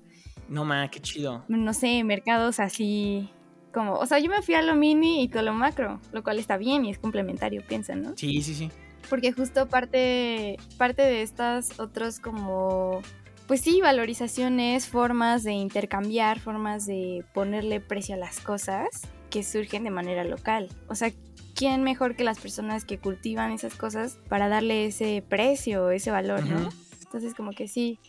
no, 0.49 0.65
ma, 0.65 0.89
qué 0.89 0.99
chido. 0.99 1.43
No 1.47 1.73
sé, 1.73 2.03
mercados 2.03 2.59
así 2.59 3.29
como, 3.73 3.93
o 3.93 4.05
sea, 4.05 4.19
yo 4.19 4.29
me 4.29 4.41
fui 4.41 4.53
a 4.55 4.61
lo 4.61 4.75
mini 4.75 5.23
y 5.23 5.27
todo 5.27 5.41
lo 5.41 5.53
macro, 5.53 5.99
lo 6.11 6.23
cual 6.23 6.37
está 6.37 6.57
bien 6.57 6.85
y 6.85 6.91
es 6.91 6.99
complementario, 6.99 7.63
piensan, 7.67 8.03
¿no? 8.03 8.13
Sí, 8.15 8.41
sí, 8.41 8.53
sí. 8.53 8.69
Porque 9.09 9.31
justo 9.31 9.67
parte, 9.67 10.57
parte 10.77 11.01
de 11.01 11.21
estas 11.21 11.79
otros 11.79 12.19
como, 12.19 13.01
pues 13.47 13.61
sí, 13.61 13.81
valorizaciones, 13.81 14.87
formas 14.87 15.43
de 15.43 15.51
intercambiar, 15.53 16.39
formas 16.39 16.85
de 16.85 17.25
ponerle 17.33 17.79
precio 17.79 18.15
a 18.15 18.17
las 18.17 18.39
cosas 18.39 18.87
que 19.29 19.43
surgen 19.43 19.83
de 19.83 19.89
manera 19.89 20.23
local. 20.23 20.69
O 20.87 20.95
sea, 20.95 21.11
¿quién 21.55 21.83
mejor 21.83 22.15
que 22.15 22.23
las 22.23 22.39
personas 22.39 22.85
que 22.85 22.99
cultivan 22.99 23.51
esas 23.51 23.75
cosas 23.75 24.19
para 24.29 24.49
darle 24.49 24.85
ese 24.85 25.23
precio, 25.27 25.91
ese 25.91 26.11
valor, 26.11 26.45
¿no? 26.45 26.69
Entonces 27.01 27.33
como 27.35 27.51
que 27.51 27.67
sí, 27.67 27.99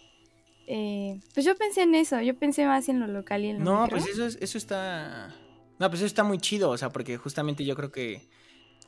eh, 0.67 1.21
pues 1.35 1.45
yo 1.45 1.55
pensé 1.57 1.83
en 1.83 1.95
eso, 1.95 2.21
yo 2.21 2.37
pensé 2.39 2.67
más 2.67 2.89
en 2.89 3.01
lo 3.01 3.07
local 3.07 3.45
y 3.45 3.49
en 3.51 3.59
lo 3.59 3.65
No, 3.65 3.89
pues 3.89 4.07
eso, 4.07 4.27
eso 4.27 4.59
está... 4.59 5.35
No, 5.79 5.91
pues 5.91 6.01
eso 6.01 6.07
está 6.07 6.25
muy 6.25 6.39
chido, 6.39 6.71
o 6.71 6.79
sea, 6.79 6.91
porque 6.91 7.17
justamente 7.17 7.65
yo 7.65 7.75
creo 7.75 7.91
que, 7.91 8.29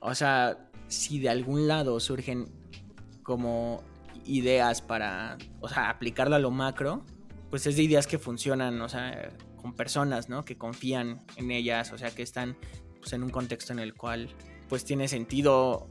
o 0.00 0.14
sea, 0.14 0.56
si 0.88 1.18
de 1.18 1.28
algún 1.28 1.66
lado 1.66 1.98
surgen 2.00 2.48
como 3.22 3.82
ideas 4.24 4.82
para, 4.82 5.36
o 5.60 5.68
sea, 5.68 5.90
aplicarlo 5.90 6.36
a 6.36 6.38
lo 6.38 6.50
macro, 6.50 7.04
pues 7.50 7.66
es 7.66 7.76
de 7.76 7.82
ideas 7.82 8.06
que 8.06 8.18
funcionan, 8.18 8.80
o 8.80 8.88
sea, 8.88 9.30
con 9.60 9.74
personas, 9.74 10.28
¿no? 10.28 10.44
Que 10.44 10.56
confían 10.56 11.22
en 11.36 11.50
ellas, 11.50 11.92
o 11.92 11.98
sea, 11.98 12.10
que 12.10 12.22
están 12.22 12.56
pues, 13.00 13.12
en 13.12 13.22
un 13.22 13.30
contexto 13.30 13.72
en 13.72 13.78
el 13.78 13.94
cual, 13.94 14.28
pues 14.68 14.84
tiene 14.84 15.08
sentido 15.08 15.88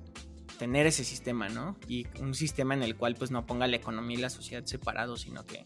tener 0.57 0.85
ese 0.85 1.03
sistema, 1.03 1.49
¿no? 1.49 1.77
Y 1.87 2.07
un 2.21 2.33
sistema 2.33 2.73
en 2.73 2.83
el 2.83 2.95
cual 2.95 3.15
pues 3.15 3.31
no 3.31 3.45
ponga 3.45 3.67
la 3.67 3.75
economía 3.75 4.17
y 4.17 4.21
la 4.21 4.29
sociedad 4.29 4.65
separados, 4.65 5.21
sino 5.21 5.45
que, 5.45 5.65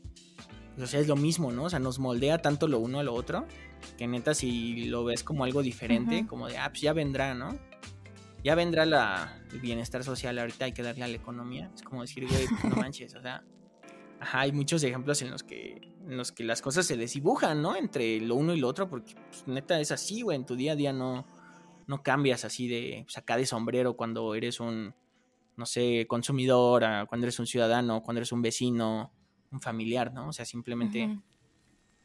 pues, 0.75 0.83
o 0.83 0.87
sea, 0.87 0.99
es 0.99 1.07
lo 1.07 1.15
mismo, 1.15 1.51
¿no? 1.51 1.65
O 1.65 1.69
sea, 1.69 1.79
nos 1.79 1.99
moldea 1.99 2.39
tanto 2.39 2.67
lo 2.67 2.79
uno 2.79 2.99
a 2.99 3.03
lo 3.03 3.13
otro, 3.13 3.45
que 3.97 4.07
neta 4.07 4.33
si 4.33 4.85
lo 4.85 5.03
ves 5.03 5.23
como 5.23 5.43
algo 5.43 5.61
diferente, 5.61 6.25
como 6.27 6.47
de, 6.47 6.57
ah, 6.57 6.69
pues 6.69 6.81
ya 6.81 6.93
vendrá, 6.93 7.33
¿no? 7.33 7.57
Ya 8.43 8.55
vendrá 8.55 8.85
la, 8.85 9.41
el 9.51 9.59
bienestar 9.59 10.03
social, 10.03 10.37
ahorita 10.39 10.65
hay 10.65 10.71
que 10.71 10.83
darle 10.83 11.03
a 11.03 11.07
la 11.07 11.15
economía. 11.15 11.71
Es 11.75 11.83
como 11.83 12.01
decir, 12.01 12.27
güey, 12.27 12.47
pues, 12.47 12.63
no 12.65 12.75
manches, 12.77 13.15
o 13.15 13.21
sea, 13.21 13.43
ajá, 14.19 14.41
hay 14.41 14.51
muchos 14.51 14.83
ejemplos 14.83 15.21
en 15.21 15.31
los 15.31 15.43
que, 15.43 15.81
en 16.07 16.17
los 16.17 16.31
que 16.31 16.43
las 16.43 16.61
cosas 16.61 16.85
se 16.85 16.95
desdibujan, 16.97 17.61
¿no? 17.61 17.75
Entre 17.75 18.21
lo 18.21 18.35
uno 18.35 18.53
y 18.53 18.59
lo 18.59 18.67
otro, 18.67 18.89
porque 18.89 19.15
pues, 19.29 19.47
neta 19.47 19.79
es 19.79 19.91
así, 19.91 20.21
güey, 20.21 20.37
en 20.37 20.45
tu 20.45 20.55
día 20.55 20.73
a 20.73 20.75
día 20.75 20.93
no 20.93 21.25
no 21.89 22.03
cambias 22.03 22.45
así 22.45 22.67
de 22.67 23.01
pues, 23.03 23.17
acá 23.17 23.35
de 23.35 23.47
sombrero 23.47 23.97
cuando 23.97 24.35
eres 24.35 24.59
un, 24.59 24.93
no 25.57 25.65
sé, 25.65 26.05
consumidor, 26.07 26.83
cuando 27.07 27.25
eres 27.25 27.39
un 27.39 27.47
ciudadano, 27.47 28.03
cuando 28.03 28.19
eres 28.19 28.31
un 28.31 28.43
vecino, 28.43 29.11
un 29.51 29.59
familiar, 29.59 30.13
¿no? 30.13 30.27
O 30.29 30.31
sea, 30.31 30.45
simplemente, 30.45 31.19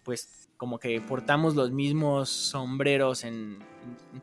pues 0.02 0.48
como 0.56 0.78
que 0.78 1.02
portamos 1.02 1.54
los 1.54 1.70
mismos 1.70 2.30
sombreros 2.30 3.24
en, 3.24 3.58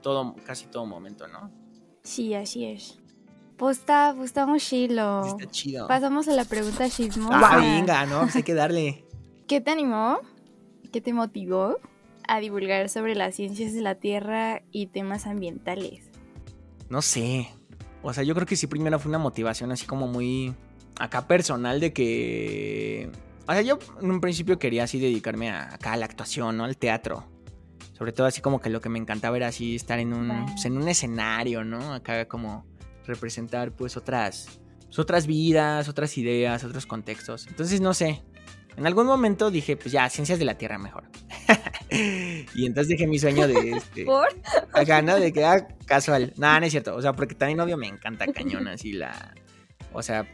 todo, 0.01 0.35
casi 0.47 0.65
todo 0.65 0.87
momento, 0.87 1.27
¿no? 1.27 1.51
Sí, 2.03 2.33
así 2.33 2.65
es. 2.65 2.99
Pues 3.57 3.77
está, 3.77 4.13
pues 4.15 4.31
está 4.31 4.45
muy 4.47 4.59
chilo. 4.59 5.25
Está 5.25 5.49
chido. 5.49 5.87
Pasamos 5.87 6.27
a 6.27 6.31
la 6.31 6.45
pregunta 6.45 6.89
chismosa. 6.89 7.39
Ah, 7.39 7.57
venga, 7.57 8.05
¿no? 8.07 8.21
Pues 8.21 8.35
hay 8.35 8.43
que 8.43 8.55
darle. 8.55 9.05
¿Qué 9.47 9.61
te 9.61 9.69
animó? 9.69 10.19
¿Qué 10.91 10.99
te 10.99 11.13
motivó 11.13 11.77
a 12.27 12.39
divulgar 12.39 12.89
sobre 12.89 13.15
las 13.15 13.35
ciencias 13.35 13.73
de 13.73 13.81
la 13.81 13.95
Tierra 13.95 14.63
y 14.71 14.87
temas 14.87 15.27
ambientales? 15.27 16.09
No 16.89 17.01
sé. 17.01 17.49
O 18.01 18.11
sea, 18.13 18.23
yo 18.23 18.33
creo 18.33 18.47
que 18.47 18.55
sí 18.55 18.65
primero 18.67 18.97
fue 18.97 19.09
una 19.09 19.19
motivación 19.19 19.71
así 19.71 19.85
como 19.85 20.07
muy 20.07 20.55
acá 20.97 21.27
personal 21.27 21.79
de 21.79 21.93
que... 21.93 23.11
O 23.47 23.53
sea, 23.53 23.61
yo 23.61 23.77
en 24.01 24.09
un 24.09 24.21
principio 24.21 24.57
quería 24.57 24.85
así 24.85 24.99
dedicarme 24.99 25.51
a, 25.51 25.75
acá 25.75 25.93
a 25.93 25.97
la 25.97 26.05
actuación, 26.05 26.57
¿no? 26.57 26.63
Al 26.63 26.77
teatro. 26.77 27.25
Sobre 28.01 28.13
todo 28.13 28.25
así 28.25 28.41
como 28.41 28.59
que 28.59 28.71
lo 28.71 28.81
que 28.81 28.89
me 28.89 28.97
encantaba 28.97 29.37
era 29.37 29.49
así 29.49 29.75
estar 29.75 29.99
en 29.99 30.11
un, 30.11 30.47
pues, 30.47 30.65
en 30.65 30.75
un 30.75 30.87
escenario, 30.87 31.63
¿no? 31.63 31.93
Acá 31.93 32.27
como 32.27 32.65
representar 33.05 33.73
pues 33.73 33.95
otras, 33.95 34.59
pues, 34.87 34.97
otras 34.97 35.27
vidas, 35.27 35.87
otras 35.87 36.17
ideas, 36.17 36.63
otros 36.63 36.87
contextos. 36.87 37.45
Entonces, 37.45 37.79
no 37.79 37.93
sé, 37.93 38.23
en 38.75 38.87
algún 38.87 39.05
momento 39.05 39.51
dije, 39.51 39.77
pues 39.77 39.91
ya, 39.91 40.09
ciencias 40.09 40.39
de 40.39 40.45
la 40.45 40.57
Tierra 40.57 40.79
mejor. 40.79 41.03
y 42.55 42.65
entonces 42.65 42.87
dije 42.87 43.05
mi 43.05 43.19
sueño 43.19 43.47
de 43.47 43.69
este. 43.69 44.03
¿Por? 44.05 44.29
Acá, 44.73 45.03
¿no? 45.03 45.19
De 45.19 45.31
que 45.31 45.45
ah, 45.45 45.67
casual. 45.85 46.33
Nada, 46.37 46.59
no 46.59 46.65
es 46.65 46.71
cierto. 46.71 46.95
O 46.95 47.01
sea, 47.03 47.13
porque 47.13 47.35
también, 47.35 47.59
obvio, 47.59 47.77
me 47.77 47.85
encanta 47.85 48.25
cañón 48.33 48.67
así 48.67 48.93
la. 48.93 49.35
O 49.93 50.01
sea, 50.01 50.25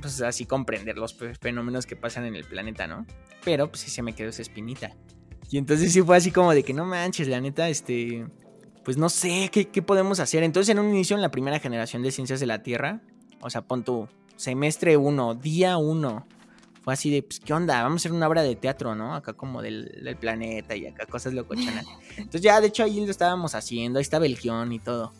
pues 0.00 0.22
así 0.22 0.46
comprender 0.46 0.96
los 0.96 1.14
fenómenos 1.42 1.84
que 1.84 1.94
pasan 1.94 2.24
en 2.24 2.36
el 2.36 2.44
planeta, 2.44 2.86
¿no? 2.86 3.04
Pero 3.44 3.68
pues 3.68 3.82
sí 3.82 3.90
se 3.90 4.00
me 4.00 4.14
quedó 4.14 4.30
esa 4.30 4.40
espinita. 4.40 4.96
Y 5.50 5.58
entonces 5.58 5.92
sí 5.92 6.02
fue 6.02 6.16
así 6.16 6.30
como 6.30 6.52
de 6.52 6.62
que 6.62 6.72
no 6.72 6.84
manches, 6.84 7.28
la 7.28 7.40
neta, 7.40 7.68
este. 7.68 8.26
Pues 8.84 8.96
no 8.96 9.08
sé, 9.08 9.48
¿qué, 9.52 9.68
qué 9.68 9.82
podemos 9.82 10.20
hacer? 10.20 10.44
Entonces, 10.44 10.70
en 10.70 10.78
un 10.78 10.90
inicio, 10.90 11.16
en 11.16 11.22
la 11.22 11.30
primera 11.30 11.58
generación 11.58 12.02
de 12.02 12.12
ciencias 12.12 12.38
de 12.38 12.46
la 12.46 12.62
Tierra, 12.62 13.00
o 13.40 13.50
sea, 13.50 13.62
pon 13.62 13.82
tu 13.82 14.08
semestre 14.36 14.96
1, 14.96 15.34
día 15.34 15.76
1 15.76 16.26
fue 16.86 16.92
así 16.92 17.10
de, 17.10 17.24
pues, 17.24 17.40
¿qué 17.40 17.52
onda? 17.52 17.82
Vamos 17.82 17.98
a 17.98 18.00
hacer 18.02 18.12
una 18.12 18.28
obra 18.28 18.44
de 18.44 18.54
teatro, 18.54 18.94
¿no? 18.94 19.16
Acá 19.16 19.32
como 19.32 19.60
del, 19.60 20.16
planeta 20.20 20.76
y 20.76 20.86
acá 20.86 21.04
cosas 21.06 21.34
locochonas. 21.34 21.84
Entonces 22.16 22.42
ya, 22.42 22.60
de 22.60 22.68
hecho, 22.68 22.84
ahí 22.84 23.04
lo 23.04 23.10
estábamos 23.10 23.56
haciendo, 23.56 23.98
ahí 23.98 24.02
estaba 24.02 24.24
el 24.24 24.36
guion 24.36 24.70
y 24.70 24.78
todo. 24.78 25.12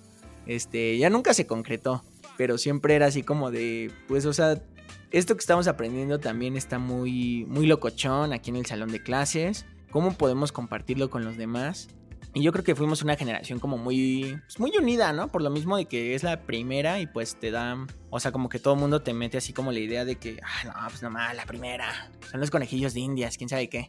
Este, 0.46 0.96
ya 0.96 1.10
nunca 1.10 1.34
se 1.34 1.48
concretó, 1.48 2.04
pero 2.36 2.56
siempre 2.56 2.94
era 2.94 3.06
así 3.06 3.24
como 3.24 3.50
de, 3.50 3.90
pues, 4.06 4.26
o 4.26 4.32
sea, 4.32 4.62
esto 5.10 5.34
que 5.34 5.40
estamos 5.40 5.66
aprendiendo 5.66 6.20
también 6.20 6.56
está 6.56 6.78
muy, 6.78 7.44
muy 7.46 7.66
locochón 7.66 8.32
aquí 8.32 8.50
en 8.50 8.56
el 8.58 8.66
salón 8.66 8.92
de 8.92 9.02
clases. 9.02 9.66
¿Cómo 9.96 10.12
podemos 10.12 10.52
compartirlo 10.52 11.08
con 11.08 11.24
los 11.24 11.38
demás? 11.38 11.88
Y 12.34 12.42
yo 12.42 12.52
creo 12.52 12.62
que 12.62 12.74
fuimos 12.74 13.00
una 13.00 13.16
generación 13.16 13.58
como 13.58 13.78
muy, 13.78 14.38
pues, 14.44 14.60
muy 14.60 14.70
unida, 14.76 15.14
¿no? 15.14 15.32
Por 15.32 15.40
lo 15.40 15.48
mismo 15.48 15.74
de 15.78 15.86
que 15.86 16.14
es 16.14 16.22
la 16.22 16.42
primera 16.42 17.00
y 17.00 17.06
pues 17.06 17.36
te 17.40 17.50
dan, 17.50 17.86
o 18.10 18.20
sea, 18.20 18.30
como 18.30 18.50
que 18.50 18.58
todo 18.58 18.74
el 18.74 18.80
mundo 18.80 19.00
te 19.00 19.14
mete 19.14 19.38
así 19.38 19.54
como 19.54 19.72
la 19.72 19.78
idea 19.78 20.04
de 20.04 20.16
que, 20.16 20.38
ah, 20.42 20.64
no, 20.66 20.88
pues 20.90 21.02
nomás, 21.02 21.34
la 21.34 21.46
primera, 21.46 22.12
son 22.30 22.40
los 22.40 22.50
conejillos 22.50 22.92
de 22.92 23.00
indias, 23.00 23.38
quién 23.38 23.48
sabe 23.48 23.70
qué. 23.70 23.86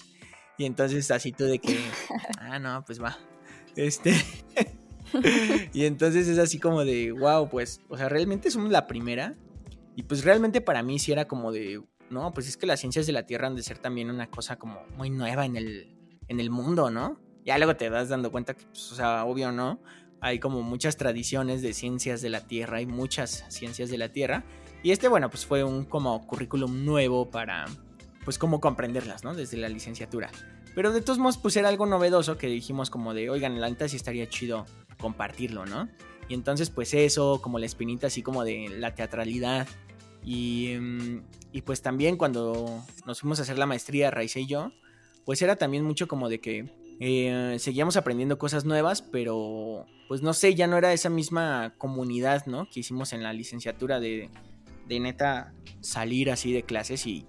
Y 0.57 0.63
entonces 0.63 1.11
así 1.11 1.33
tú 1.33 1.43
de 1.43 1.59
que, 1.59 1.77
ah, 2.39 2.57
no, 2.57 2.85
pues 2.85 3.03
va. 3.03 3.17
Este... 3.75 4.13
y 5.73 5.83
entonces 5.83 6.29
es 6.29 6.39
así 6.39 6.57
como 6.57 6.85
de, 6.85 7.11
wow, 7.11 7.49
pues, 7.49 7.81
o 7.89 7.97
sea, 7.97 8.07
realmente 8.07 8.49
somos 8.49 8.71
la 8.71 8.87
primera. 8.87 9.35
Y 9.97 10.03
pues 10.03 10.23
realmente 10.23 10.61
para 10.61 10.83
mí 10.83 10.99
sí 10.99 11.11
era 11.11 11.27
como 11.27 11.51
de, 11.51 11.83
no, 12.09 12.33
pues 12.33 12.47
es 12.47 12.55
que 12.55 12.65
las 12.65 12.79
ciencias 12.79 13.05
de 13.07 13.11
la 13.11 13.25
Tierra 13.25 13.47
han 13.47 13.55
de 13.55 13.63
ser 13.63 13.77
también 13.77 14.09
una 14.09 14.27
cosa 14.31 14.57
como 14.57 14.85
muy 14.95 15.09
nueva 15.09 15.45
en 15.45 15.57
el, 15.57 15.96
en 16.27 16.39
el 16.39 16.49
mundo, 16.49 16.89
¿no? 16.89 17.19
Ya 17.45 17.57
luego 17.57 17.75
te 17.75 17.89
das 17.89 18.09
dando 18.09 18.31
cuenta 18.31 18.53
que, 18.55 18.65
pues, 18.65 18.91
o 18.91 18.95
sea, 18.95 19.25
obvio 19.25 19.51
no, 19.51 19.81
hay 20.19 20.39
como 20.39 20.61
muchas 20.61 20.97
tradiciones 20.97 21.61
de 21.61 21.73
ciencias 21.73 22.21
de 22.21 22.29
la 22.29 22.41
Tierra, 22.41 22.77
hay 22.77 22.85
muchas 22.85 23.45
ciencias 23.49 23.89
de 23.89 23.97
la 23.97 24.11
Tierra. 24.11 24.43
Y 24.83 24.91
este, 24.91 25.07
bueno, 25.07 25.29
pues 25.29 25.45
fue 25.45 25.63
un 25.63 25.85
como 25.85 26.25
currículum 26.27 26.85
nuevo 26.85 27.29
para, 27.29 27.65
pues, 28.25 28.37
cómo 28.37 28.59
comprenderlas, 28.59 29.23
¿no? 29.23 29.33
Desde 29.33 29.57
la 29.57 29.69
licenciatura. 29.69 30.29
Pero 30.75 30.91
de 30.91 31.01
todos 31.01 31.17
modos, 31.17 31.37
pues 31.37 31.57
era 31.57 31.69
algo 31.69 31.87
novedoso 31.87 32.37
que 32.37 32.47
dijimos 32.47 32.91
como 32.91 33.15
de, 33.15 33.29
oigan, 33.29 33.59
la 33.59 33.69
neta 33.69 33.87
sí 33.87 33.95
estaría 33.95 34.29
chido 34.29 34.65
compartirlo, 34.99 35.65
¿no? 35.65 35.89
Y 36.29 36.33
entonces, 36.33 36.69
pues 36.69 36.93
eso, 36.93 37.41
como 37.41 37.57
la 37.57 37.65
espinita 37.65 38.07
así 38.07 38.21
como 38.21 38.43
de 38.43 38.69
la 38.77 38.93
teatralidad. 38.93 39.67
Y, 40.23 40.75
mm, 40.79 41.21
y 41.51 41.61
pues 41.61 41.81
también 41.81 42.17
cuando 42.17 42.83
nos 43.05 43.21
fuimos 43.21 43.39
a 43.39 43.43
hacer 43.43 43.57
la 43.57 43.65
maestría, 43.65 44.11
Raiza 44.11 44.39
y 44.39 44.45
yo, 44.45 44.71
pues 45.27 45.41
era 45.41 45.57
también 45.57 45.83
mucho 45.83 46.07
como 46.07 46.29
de 46.29 46.39
que 46.39 46.71
eh, 47.01 47.57
seguíamos 47.59 47.97
aprendiendo 47.97 48.37
cosas 48.37 48.63
nuevas, 48.63 49.01
pero 49.01 49.85
pues 50.07 50.21
no 50.21 50.33
sé, 50.33 50.55
ya 50.55 50.67
no 50.67 50.77
era 50.77 50.93
esa 50.93 51.09
misma 51.09 51.73
comunidad, 51.77 52.45
¿no? 52.45 52.69
Que 52.69 52.79
hicimos 52.79 53.11
en 53.11 53.23
la 53.23 53.33
licenciatura 53.33 53.99
de, 53.99 54.29
de 54.87 54.99
neta 55.01 55.53
salir 55.81 56.31
así 56.31 56.53
de 56.53 56.63
clases 56.63 57.05
y 57.05 57.27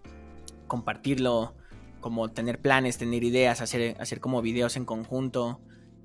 compartirlo, 0.68 1.56
como 2.00 2.28
tener 2.28 2.60
planes, 2.60 2.98
tener 2.98 3.24
ideas, 3.24 3.60
hacer, 3.60 3.96
hacer 4.00 4.20
como 4.20 4.42
videos 4.42 4.76
en 4.76 4.84
conjunto. 4.84 5.60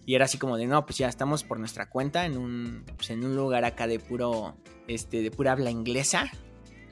Y 0.07 0.15
era 0.15 0.25
así 0.25 0.39
como 0.39 0.57
de, 0.57 0.65
no, 0.65 0.87
pues 0.87 0.97
ya 0.97 1.07
estamos 1.07 1.43
por 1.43 1.59
nuestra 1.59 1.91
cuenta 1.91 2.25
en 2.25 2.37
un, 2.37 2.85
pues 2.95 3.11
en 3.11 3.23
un 3.23 3.35
lugar 3.35 3.65
acá 3.65 3.85
de 3.85 3.99
puro, 3.99 4.57
este, 4.87 5.21
de 5.21 5.29
pura 5.29 5.51
habla 5.51 5.69
inglesa. 5.69 6.25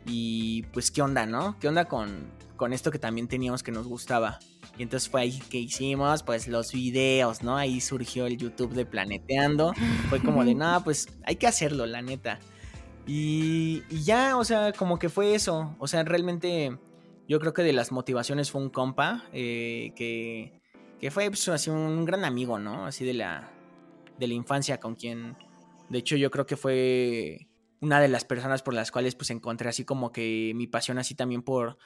Y 0.05 0.61
pues, 0.73 0.91
¿qué 0.91 1.01
onda, 1.01 1.25
no? 1.25 1.57
¿Qué 1.59 1.67
onda 1.67 1.85
con, 1.85 2.31
con 2.55 2.71
esto 2.71 2.91
que 2.91 2.99
también 2.99 3.27
teníamos 3.27 3.63
que 3.63 3.71
nos 3.71 3.87
gustaba? 3.87 4.37
Y 4.77 4.83
entonces 4.83 5.09
fue 5.09 5.21
ahí 5.21 5.39
que 5.49 5.57
hicimos 5.57 6.23
pues 6.23 6.47
los 6.47 6.71
videos, 6.71 7.43
¿no? 7.43 7.57
Ahí 7.57 7.81
surgió 7.81 8.25
el 8.25 8.37
YouTube 8.37 8.73
de 8.73 8.85
Planeteando. 8.85 9.73
Fue 10.09 10.21
como 10.21 10.45
de, 10.45 10.55
no, 10.55 10.83
pues 10.83 11.07
hay 11.23 11.35
que 11.35 11.47
hacerlo, 11.47 11.85
la 11.85 12.01
neta. 12.01 12.39
Y, 13.05 13.83
ya, 13.89 14.37
o 14.37 14.43
sea, 14.43 14.71
como 14.73 14.97
que 14.99 15.09
fue 15.09 15.35
eso. 15.35 15.75
O 15.79 15.87
sea, 15.87 16.03
realmente 16.03 16.77
yo 17.27 17.39
creo 17.39 17.53
que 17.53 17.63
de 17.63 17.73
las 17.73 17.91
motivaciones 17.91 18.51
fue 18.51 18.61
un 18.61 18.69
compa 18.69 19.25
eh, 19.33 19.91
que, 19.95 20.61
que 20.99 21.11
fue 21.11 21.27
pues, 21.29 21.47
así 21.49 21.69
un 21.69 22.05
gran 22.05 22.23
amigo, 22.25 22.59
¿no? 22.59 22.85
Así 22.85 23.03
de 23.05 23.13
la, 23.13 23.51
de 24.19 24.27
la 24.27 24.33
infancia 24.33 24.79
con 24.79 24.95
quien, 24.95 25.35
de 25.89 25.97
hecho 25.97 26.15
yo 26.15 26.31
creo 26.31 26.45
que 26.45 26.55
fue 26.55 27.47
una 27.81 27.99
de 27.99 28.07
las 28.07 28.23
personas 28.23 28.61
por 28.61 28.73
las 28.73 28.91
cuales 28.91 29.15
pues 29.15 29.31
encontré 29.31 29.67
así 29.67 29.83
como 29.83 30.11
que 30.11 30.53
mi 30.55 30.67
pasión 30.67 30.99
así 30.99 31.15
también 31.15 31.41
por, 31.41 31.77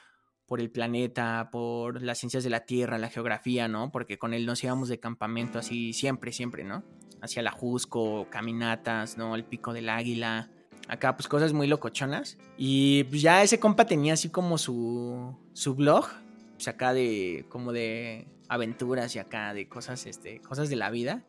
por 0.46 0.60
el 0.60 0.70
planeta, 0.70 1.48
por 1.50 2.02
las 2.02 2.18
ciencias 2.18 2.44
de 2.44 2.50
la 2.50 2.60
Tierra, 2.60 2.98
la 2.98 3.10
geografía, 3.10 3.68
¿no? 3.68 3.90
Porque 3.90 4.18
con 4.18 4.32
él 4.32 4.46
nos 4.46 4.62
íbamos 4.62 4.88
de 4.88 5.00
campamento 5.00 5.58
así 5.58 5.92
siempre, 5.92 6.32
siempre, 6.32 6.64
¿no? 6.64 6.84
Hacia 7.20 7.42
la 7.42 7.50
Jusco, 7.50 8.28
caminatas, 8.30 9.18
¿no? 9.18 9.34
El 9.34 9.44
pico 9.44 9.72
del 9.72 9.88
águila. 9.88 10.50
Acá, 10.88 11.16
pues 11.16 11.26
cosas 11.26 11.52
muy 11.52 11.66
locochonas. 11.66 12.38
Y 12.56 13.04
pues, 13.04 13.22
ya 13.22 13.42
ese 13.42 13.58
compa 13.58 13.86
tenía 13.86 14.12
así 14.12 14.28
como 14.28 14.56
su, 14.56 15.36
su 15.52 15.74
blog, 15.74 16.06
pues 16.54 16.68
acá 16.68 16.92
de, 16.92 17.44
como 17.48 17.72
de 17.72 18.28
aventuras 18.48 19.16
y 19.16 19.18
acá 19.18 19.52
de 19.52 19.68
cosas, 19.68 20.06
este, 20.06 20.40
cosas 20.40 20.68
de 20.68 20.76
la 20.76 20.90
vida. 20.90 21.24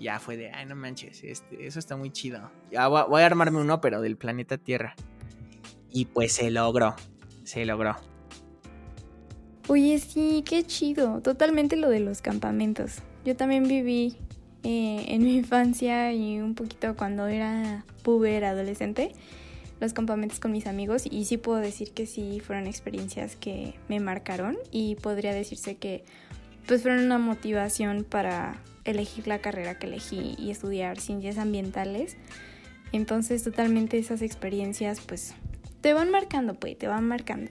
Ya 0.00 0.18
fue 0.18 0.38
de, 0.38 0.50
ay, 0.50 0.64
no 0.64 0.74
manches, 0.74 1.22
este, 1.22 1.66
eso 1.66 1.78
está 1.78 1.96
muy 1.96 2.10
chido. 2.10 2.50
Ya 2.70 2.88
voy, 2.88 3.02
voy 3.08 3.22
a 3.22 3.26
armarme 3.26 3.60
uno, 3.60 3.82
pero 3.82 4.00
del 4.00 4.16
planeta 4.16 4.56
Tierra. 4.56 4.94
Y 5.90 6.06
pues 6.06 6.32
se 6.32 6.50
logró, 6.50 6.96
se 7.44 7.66
logró. 7.66 8.11
Oye, 9.68 9.98
sí, 10.00 10.42
qué 10.44 10.64
chido. 10.64 11.20
Totalmente 11.20 11.76
lo 11.76 11.88
de 11.88 12.00
los 12.00 12.20
campamentos. 12.20 12.96
Yo 13.24 13.36
también 13.36 13.68
viví 13.68 14.16
eh, 14.64 15.04
en 15.08 15.22
mi 15.24 15.36
infancia 15.36 16.12
y 16.12 16.40
un 16.40 16.54
poquito 16.54 16.96
cuando 16.96 17.26
era 17.26 17.84
puber, 18.02 18.44
adolescente, 18.44 19.12
los 19.80 19.92
campamentos 19.92 20.40
con 20.40 20.52
mis 20.52 20.66
amigos 20.66 21.04
y 21.08 21.24
sí 21.24 21.36
puedo 21.36 21.58
decir 21.58 21.92
que 21.92 22.06
sí 22.06 22.40
fueron 22.40 22.66
experiencias 22.66 23.36
que 23.36 23.74
me 23.88 24.00
marcaron 24.00 24.56
y 24.70 24.96
podría 24.96 25.32
decirse 25.32 25.76
que 25.76 26.04
pues 26.66 26.82
fueron 26.82 27.04
una 27.04 27.18
motivación 27.18 28.04
para 28.04 28.60
elegir 28.84 29.26
la 29.26 29.40
carrera 29.40 29.78
que 29.78 29.86
elegí 29.86 30.34
y 30.38 30.50
estudiar 30.50 31.00
ciencias 31.00 31.38
ambientales. 31.38 32.16
Entonces 32.92 33.42
totalmente 33.42 33.98
esas 33.98 34.22
experiencias 34.22 35.00
pues 35.00 35.34
te 35.80 35.94
van 35.94 36.10
marcando, 36.10 36.54
pues 36.54 36.78
te 36.78 36.86
van 36.88 37.06
marcando. 37.06 37.50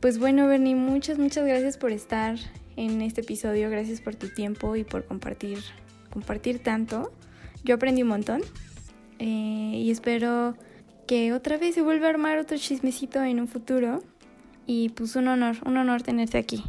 Pues 0.00 0.18
bueno, 0.18 0.46
Bernie, 0.46 0.74
muchas, 0.74 1.18
muchas 1.18 1.46
gracias 1.46 1.78
por 1.78 1.90
estar 1.90 2.36
en 2.76 3.00
este 3.00 3.22
episodio. 3.22 3.70
Gracias 3.70 4.00
por 4.00 4.14
tu 4.14 4.28
tiempo 4.28 4.76
y 4.76 4.84
por 4.84 5.04
compartir, 5.06 5.58
compartir 6.12 6.58
tanto. 6.58 7.12
Yo 7.64 7.76
aprendí 7.76 8.02
un 8.02 8.08
montón 8.08 8.42
eh, 9.18 9.72
y 9.74 9.90
espero 9.90 10.54
que 11.06 11.32
otra 11.32 11.56
vez 11.56 11.74
se 11.74 11.82
vuelva 11.82 12.06
a 12.06 12.10
armar 12.10 12.38
otro 12.38 12.58
chismecito 12.58 13.22
en 13.22 13.40
un 13.40 13.48
futuro. 13.48 14.02
Y 14.66 14.90
pues 14.90 15.16
un 15.16 15.28
honor, 15.28 15.56
un 15.64 15.76
honor 15.76 16.02
tenerte 16.02 16.38
aquí. 16.38 16.62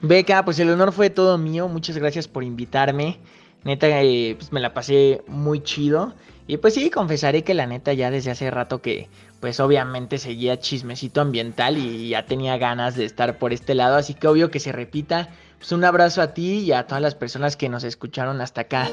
Beca, 0.00 0.44
pues 0.44 0.58
el 0.58 0.70
honor 0.70 0.92
fue 0.92 1.10
todo 1.10 1.38
mío. 1.38 1.68
Muchas 1.68 1.96
gracias 1.98 2.26
por 2.26 2.42
invitarme. 2.42 3.18
Neta, 3.62 4.02
eh, 4.02 4.34
pues 4.36 4.52
me 4.52 4.58
la 4.58 4.74
pasé 4.74 5.22
muy 5.28 5.62
chido. 5.62 6.14
Y 6.46 6.56
pues 6.56 6.74
sí, 6.74 6.90
confesaré 6.90 7.44
que 7.44 7.54
la 7.54 7.66
neta 7.66 7.92
ya 7.92 8.10
desde 8.10 8.30
hace 8.30 8.50
rato 8.50 8.82
que 8.82 9.08
pues 9.40 9.60
obviamente 9.60 10.18
seguía 10.18 10.58
chismecito 10.58 11.20
ambiental 11.20 11.78
y 11.78 12.10
ya 12.10 12.26
tenía 12.26 12.58
ganas 12.58 12.96
de 12.96 13.04
estar 13.04 13.38
por 13.38 13.52
este 13.52 13.74
lado, 13.74 13.96
así 13.96 14.14
que 14.14 14.28
obvio 14.28 14.50
que 14.50 14.60
se 14.60 14.72
repita. 14.72 15.28
Pues 15.58 15.72
un 15.72 15.84
abrazo 15.84 16.22
a 16.22 16.34
ti 16.34 16.58
y 16.58 16.72
a 16.72 16.86
todas 16.86 17.02
las 17.02 17.14
personas 17.14 17.56
que 17.56 17.68
nos 17.68 17.84
escucharon 17.84 18.40
hasta 18.40 18.62
acá. 18.62 18.88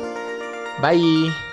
Bye. 0.82 1.49